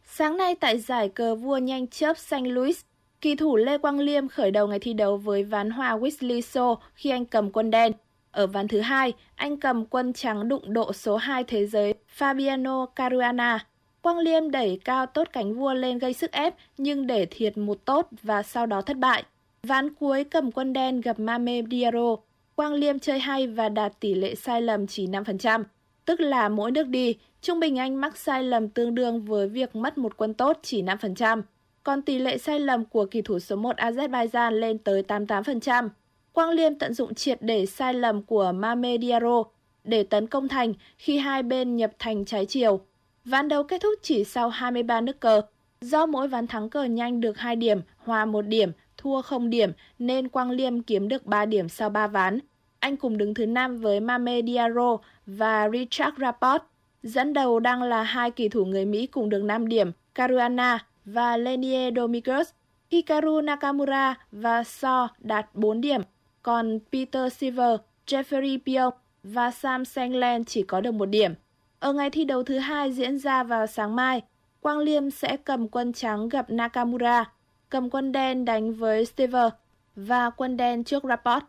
Sáng 0.03 0.37
nay 0.37 0.55
tại 0.61 0.81
giải 0.81 1.09
cờ 1.09 1.35
vua 1.35 1.59
nhanh 1.59 1.87
chớp 1.87 2.19
St. 2.19 2.35
Louis, 2.43 2.81
Kỳ 3.21 3.35
thủ 3.35 3.57
Lê 3.57 3.79
Quang 3.79 4.01
Liêm 4.01 4.29
khởi 4.29 4.51
đầu 4.51 4.67
ngày 4.67 4.79
thi 4.79 4.93
đấu 4.93 5.17
với 5.17 5.45
ván 5.45 5.71
hòa 5.71 5.99
Wesley 5.99 6.41
So 6.41 6.77
khi 6.95 7.11
anh 7.11 7.25
cầm 7.25 7.51
quân 7.51 7.71
đen. 7.71 7.93
Ở 8.31 8.47
ván 8.47 8.69
thứ 8.69 8.81
hai, 8.81 9.13
anh 9.35 9.57
cầm 9.57 9.87
quân 9.87 10.13
trắng 10.13 10.49
đụng 10.49 10.73
độ 10.73 10.93
số 10.93 11.17
2 11.17 11.45
thế 11.45 11.67
giới 11.67 11.95
Fabiano 12.19 12.87
Caruana. 12.87 13.67
Quang 14.03 14.19
Liêm 14.19 14.51
đẩy 14.51 14.81
cao 14.85 15.07
tốt 15.07 15.29
cánh 15.33 15.55
vua 15.55 15.75
lên 15.75 15.99
gây 15.99 16.13
sức 16.13 16.33
ép 16.33 16.55
nhưng 16.77 17.07
để 17.07 17.27
thiệt 17.31 17.59
một 17.59 17.79
tốt 17.85 18.09
và 18.23 18.43
sau 18.43 18.67
đó 18.67 18.83
thất 18.83 18.97
bại. 18.97 19.25
Ván 19.63 19.95
cuối 19.95 20.25
cầm 20.25 20.53
quân 20.53 20.73
đen 20.73 21.01
gặp 21.01 21.19
Mame 21.21 21.63
Diaro. 21.71 22.17
Quang 22.55 22.73
Liêm 22.73 22.99
chơi 22.99 23.19
hay 23.19 23.47
và 23.47 23.69
đạt 23.69 24.01
tỷ 24.01 24.15
lệ 24.15 24.35
sai 24.35 24.63
lầm 24.63 24.87
chỉ 24.87 25.07
5%, 25.07 25.65
tức 26.05 26.21
là 26.21 26.49
mỗi 26.49 26.71
nước 26.71 26.89
đi, 26.89 27.17
trung 27.43 27.61
bình 27.61 27.79
anh 27.79 28.01
mắc 28.01 28.17
sai 28.17 28.43
lầm 28.43 28.69
tương 28.69 28.95
đương 28.95 29.25
với 29.25 29.49
việc 29.49 29.77
mất 29.77 29.99
một 29.99 30.17
quân 30.17 30.35
tốt 30.35 30.59
chỉ 30.63 30.83
5% 30.83 31.43
còn 31.83 32.03
tỷ 32.03 32.19
lệ 32.19 32.39
sai 32.39 32.61
lầm 32.61 32.85
của 32.85 33.07
kỳ 33.07 33.23
thủ 33.23 33.39
số 33.39 33.57
1 33.57 33.77
Azerbaijan 33.77 34.51
lên 34.51 34.79
tới 34.79 35.03
88%. 35.09 35.89
Quang 36.33 36.51
Liêm 36.51 36.75
tận 36.75 36.95
dụng 36.95 37.15
triệt 37.15 37.43
để 37.43 37.67
sai 37.67 37.95
lầm 37.95 38.23
của 38.23 38.53
Mame 38.53 38.99
Diaro 38.99 39.43
để 39.85 40.03
tấn 40.03 40.27
công 40.27 40.49
thành 40.49 40.75
khi 40.99 41.19
hai 41.19 41.43
bên 41.43 41.77
nhập 41.77 41.91
thành 41.99 42.25
trái 42.25 42.47
chiều. 42.47 42.81
Ván 43.25 43.49
đấu 43.49 43.65
kết 43.65 43.81
thúc 43.81 43.95
chỉ 44.03 44.25
sau 44.25 44.49
23 44.49 45.01
nước 45.01 45.21
cờ. 45.21 45.43
Do 45.81 46.07
mỗi 46.07 46.29
ván 46.29 46.47
thắng 46.47 46.71
cờ 46.71 46.85
nhanh 46.85 47.21
được 47.21 47.39
2 47.39 47.57
điểm, 47.57 47.81
hòa 47.97 48.25
1 48.25 48.43
điểm, 48.43 48.73
thua 48.97 49.23
0 49.23 49.51
điểm 49.51 49.73
nên 49.99 50.29
Quang 50.29 50.51
Liêm 50.51 50.83
kiếm 50.83 51.09
được 51.09 51.27
3 51.27 51.47
điểm 51.47 51.69
sau 51.69 51.91
3 51.91 52.07
ván. 52.07 52.39
Anh 52.81 52.97
cùng 52.97 53.19
đứng 53.19 53.35
thứ 53.35 53.47
5 53.47 53.81
với 53.81 54.01
Mame 54.01 54.43
Diaro 54.47 54.97
và 55.27 55.69
Richard 55.73 56.17
Rapport. 56.21 56.63
Dẫn 57.03 57.33
đầu 57.33 57.61
đang 57.61 57.83
là 57.83 58.03
hai 58.03 58.31
kỳ 58.31 58.49
thủ 58.49 58.65
người 58.65 58.85
Mỹ 58.85 59.07
cùng 59.07 59.29
được 59.29 59.43
5 59.43 59.69
điểm, 59.69 59.93
Caruana 60.15 60.79
và 61.13 61.37
Lenie 61.37 61.91
Domingos. 61.97 62.51
Hikaru 62.91 63.41
Nakamura 63.41 64.15
và 64.33 64.65
So 64.65 65.09
đạt 65.19 65.55
4 65.55 65.81
điểm, 65.81 66.01
còn 66.43 66.79
Peter 66.93 67.33
Silver, 67.33 67.81
Jeffrey 68.07 68.59
Pio 68.67 68.91
và 69.23 69.51
Sam 69.51 69.85
Senglen 69.85 70.45
chỉ 70.45 70.63
có 70.63 70.81
được 70.81 70.93
một 70.93 71.07
điểm. 71.07 71.35
Ở 71.81 71.93
ngày 71.93 72.11
thi 72.11 72.25
đấu 72.25 72.43
thứ 72.43 72.59
hai 72.59 72.93
diễn 72.93 73.19
ra 73.19 73.43
vào 73.43 73.67
sáng 73.67 73.97
mai, 73.97 74.23
Quang 74.61 74.79
Liêm 74.79 75.11
sẽ 75.11 75.37
cầm 75.37 75.69
quân 75.69 75.93
trắng 75.93 76.29
gặp 76.29 76.51
Nakamura, 76.51 77.25
cầm 77.71 77.91
quân 77.91 78.13
đen 78.13 78.45
đánh 78.45 78.75
với 78.75 79.05
Stever 79.05 79.53
và 79.97 80.31
quân 80.31 80.57
đen 80.57 80.85
trước 80.85 81.05
Rapport. 81.05 81.45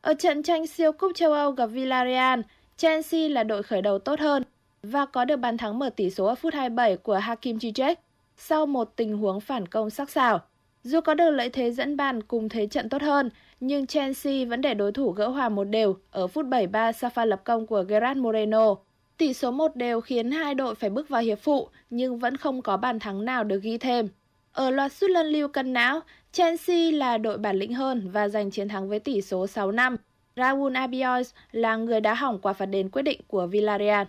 Ở 0.00 0.14
trận 0.14 0.42
tranh 0.42 0.66
siêu 0.66 0.92
cúp 0.92 1.12
châu 1.14 1.32
Âu 1.32 1.50
gặp 1.50 1.66
Villarreal, 1.66 2.40
Chelsea 2.76 3.28
là 3.28 3.44
đội 3.44 3.62
khởi 3.62 3.82
đầu 3.82 3.98
tốt 3.98 4.20
hơn 4.20 4.42
và 4.82 5.06
có 5.06 5.24
được 5.24 5.36
bàn 5.36 5.56
thắng 5.56 5.78
mở 5.78 5.90
tỷ 5.90 6.10
số 6.10 6.26
ở 6.26 6.34
phút 6.34 6.54
27 6.54 6.96
của 6.96 7.14
Hakim 7.14 7.56
Ziyech 7.56 7.94
sau 8.36 8.66
một 8.66 8.92
tình 8.96 9.16
huống 9.16 9.40
phản 9.40 9.68
công 9.68 9.90
sắc 9.90 10.10
sảo. 10.10 10.40
Dù 10.82 11.00
có 11.00 11.14
được 11.14 11.30
lợi 11.30 11.48
thế 11.50 11.70
dẫn 11.70 11.96
bàn 11.96 12.22
cùng 12.22 12.48
thế 12.48 12.66
trận 12.66 12.88
tốt 12.88 13.02
hơn, 13.02 13.30
nhưng 13.60 13.86
Chelsea 13.86 14.44
vẫn 14.44 14.60
để 14.60 14.74
đối 14.74 14.92
thủ 14.92 15.10
gỡ 15.10 15.28
hòa 15.28 15.48
một 15.48 15.64
đều 15.64 15.96
ở 16.10 16.26
phút 16.26 16.46
73 16.46 16.92
sau 16.92 17.10
pha 17.10 17.24
lập 17.24 17.40
công 17.44 17.66
của 17.66 17.84
Gerard 17.88 18.20
Moreno. 18.20 18.74
Tỷ 19.16 19.32
số 19.32 19.50
một 19.50 19.76
đều 19.76 20.00
khiến 20.00 20.30
hai 20.30 20.54
đội 20.54 20.74
phải 20.74 20.90
bước 20.90 21.08
vào 21.08 21.22
hiệp 21.22 21.38
phụ, 21.38 21.68
nhưng 21.90 22.18
vẫn 22.18 22.36
không 22.36 22.62
có 22.62 22.76
bàn 22.76 22.98
thắng 22.98 23.24
nào 23.24 23.44
được 23.44 23.62
ghi 23.62 23.78
thêm. 23.78 24.08
Ở 24.52 24.70
loạt 24.70 24.92
sút 24.92 25.10
lân 25.10 25.26
lưu 25.26 25.48
cân 25.48 25.72
não, 25.72 26.00
Chelsea 26.32 26.90
là 26.92 27.18
đội 27.18 27.38
bản 27.38 27.56
lĩnh 27.56 27.74
hơn 27.74 28.10
và 28.10 28.28
giành 28.28 28.50
chiến 28.50 28.68
thắng 28.68 28.88
với 28.88 28.98
tỷ 28.98 29.22
số 29.22 29.46
6 29.46 29.72
năm. 29.72 29.96
Raúl 30.36 30.76
Albiol 30.76 31.22
là 31.52 31.76
người 31.76 32.00
đá 32.00 32.14
hỏng 32.14 32.38
quả 32.42 32.52
phạt 32.52 32.66
đền 32.66 32.90
quyết 32.90 33.02
định 33.02 33.20
của 33.28 33.46
Villarreal. 33.46 34.06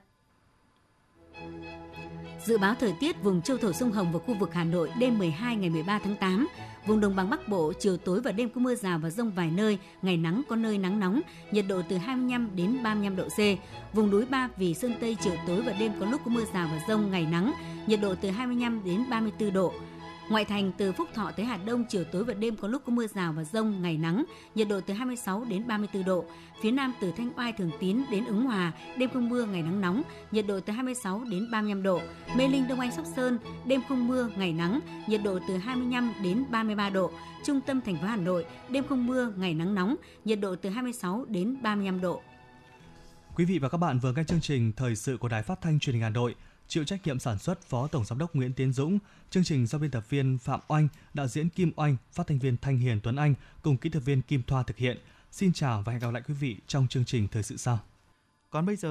Dự 2.48 2.58
báo 2.58 2.76
thời 2.80 2.94
tiết 3.00 3.24
vùng 3.24 3.42
châu 3.42 3.58
thổ 3.58 3.72
sông 3.72 3.92
Hồng 3.92 4.12
và 4.12 4.20
khu 4.20 4.34
vực 4.34 4.54
Hà 4.54 4.64
Nội 4.64 4.92
đêm 5.00 5.18
12 5.18 5.56
ngày 5.56 5.70
13 5.70 6.00
tháng 6.00 6.16
8. 6.16 6.48
Vùng 6.86 7.00
đồng 7.00 7.16
bằng 7.16 7.30
Bắc 7.30 7.48
Bộ 7.48 7.74
chiều 7.80 7.98
tối 7.98 8.22
và 8.22 8.32
đêm 8.32 8.50
có 8.50 8.62
mưa 8.62 8.76
rào 8.76 9.00
và 9.00 9.10
rông 9.10 9.32
vài 9.32 9.52
nơi, 9.52 9.78
ngày 10.02 10.18
nắng 10.18 10.42
có 10.50 10.56
nơi 10.56 10.78
nắng 10.78 11.00
nóng, 11.00 11.22
nhiệt 11.52 11.66
độ 11.68 11.82
từ 11.90 11.98
25 11.98 12.50
đến 12.56 12.84
35 12.84 13.16
độ 13.16 13.24
C. 13.24 13.40
Vùng 13.94 14.10
núi 14.10 14.26
Ba 14.26 14.50
Vì 14.58 14.74
Sơn 14.74 14.94
Tây 15.00 15.18
chiều 15.22 15.34
tối 15.48 15.62
và 15.62 15.72
đêm 15.80 15.92
có 16.00 16.06
lúc 16.06 16.22
có 16.26 16.32
mưa 16.32 16.44
rào 16.54 16.68
và 16.72 16.82
rông, 16.88 17.12
ngày 17.12 17.28
nắng, 17.32 17.54
nhiệt 17.88 18.02
độ 18.02 18.16
từ 18.22 18.30
25 18.30 18.82
đến 18.86 19.04
34 19.10 19.54
độ. 19.54 19.74
Ngoại 20.30 20.46
thành 20.46 20.72
từ 20.78 20.92
Phúc 20.92 21.10
Thọ 21.14 21.32
tới 21.32 21.46
Hà 21.46 21.58
Đông 21.58 21.86
chiều 21.90 22.04
tối 22.04 22.24
và 22.24 22.34
đêm 22.34 22.56
có 22.56 22.68
lúc 22.68 22.82
có 22.86 22.92
mưa 22.92 23.08
rào 23.08 23.34
và 23.34 23.44
rông, 23.44 23.82
ngày 23.82 23.98
nắng, 23.98 24.26
nhiệt 24.56 24.68
độ 24.68 24.82
từ 24.82 24.94
26 24.94 25.46
đến 25.50 25.68
34 25.68 26.06
độ. 26.06 26.26
Phía 26.62 26.72
Nam 26.72 26.94
từ 27.02 27.12
Thanh 27.18 27.32
Oai 27.38 27.54
Thường 27.54 27.72
Tín 27.80 28.02
đến 28.12 28.26
Ứng 28.26 28.44
Hòa, 28.44 28.72
đêm 28.98 29.10
không 29.14 29.30
mưa, 29.30 29.46
ngày 29.46 29.62
nắng 29.62 29.82
nóng, 29.82 30.04
nhiệt 30.32 30.48
độ 30.48 30.60
từ 30.60 30.74
26 30.74 31.24
đến 31.24 31.52
35 31.52 31.84
độ. 31.84 32.02
Mê 32.38 32.48
Linh 32.48 32.68
Đông 32.68 32.80
Anh 32.80 32.92
Sóc 32.92 33.06
Sơn, 33.16 33.40
đêm 33.66 33.82
không 33.90 34.08
mưa, 34.08 34.30
ngày 34.38 34.54
nắng, 34.54 34.80
nhiệt 35.08 35.22
độ 35.24 35.40
từ 35.48 35.58
25 35.58 36.14
đến 36.24 36.44
33 36.52 36.90
độ. 36.90 37.12
Trung 37.46 37.62
tâm 37.62 37.82
thành 37.82 37.96
phố 37.96 38.08
Hà 38.08 38.16
Nội, 38.16 38.46
đêm 38.70 38.84
không 38.90 39.08
mưa, 39.08 39.34
ngày 39.38 39.54
nắng 39.54 39.76
nóng, 39.76 39.96
nhiệt 40.26 40.40
độ 40.40 40.56
từ 40.56 40.70
26 40.70 41.26
đến 41.28 41.58
35 41.62 42.02
độ. 42.02 42.22
Quý 43.36 43.46
vị 43.46 43.60
và 43.60 43.70
các 43.70 43.78
bạn 43.78 44.00
vừa 44.00 44.14
nghe 44.14 44.24
chương 44.24 44.42
trình 44.42 44.72
Thời 44.78 44.96
sự 44.96 45.18
của 45.18 45.28
Đài 45.28 45.44
Phát 45.44 45.62
thanh 45.62 45.80
Truyền 45.80 45.94
hình 45.94 46.04
Hà 46.04 46.10
Nội 46.10 46.36
chịu 46.68 46.84
trách 46.84 47.08
nhiệm 47.08 47.20
sản 47.20 47.40
xuất 47.40 47.62
Phó 47.62 47.88
Tổng 47.88 48.06
Giám 48.06 48.20
đốc 48.20 48.36
Nguyễn 48.36 48.54
Tiến 48.54 48.74
Dũng, 48.74 49.00
chương 49.30 49.44
trình 49.44 49.68
do 49.68 49.78
biên 49.78 49.92
tập 49.92 50.06
viên 50.10 50.38
Phạm 50.38 50.60
Oanh, 50.68 50.88
đạo 51.14 51.28
diễn 51.28 51.50
Kim 51.50 51.72
Oanh, 51.76 51.98
phát 52.12 52.28
thanh 52.28 52.40
viên 52.40 52.58
Thanh 52.58 52.78
Hiền 52.78 53.00
Tuấn 53.04 53.16
Anh 53.16 53.34
cùng 53.62 53.78
kỹ 53.78 53.90
thuật 53.90 54.04
viên 54.04 54.22
Kim 54.22 54.44
Thoa 54.44 54.64
thực 54.64 54.78
hiện. 54.78 54.98
Xin 55.32 55.54
chào 55.54 55.82
và 55.82 55.92
hẹn 55.92 56.02
gặp 56.02 56.12
lại 56.12 56.24
quý 56.28 56.34
vị 56.34 56.58
trong 56.68 56.88
chương 56.88 57.06
trình 57.06 57.28
thời 57.28 57.44
sự 57.44 57.58
sau. 57.58 57.80
Còn 58.50 58.66
bây 58.66 58.76
giờ 58.76 58.86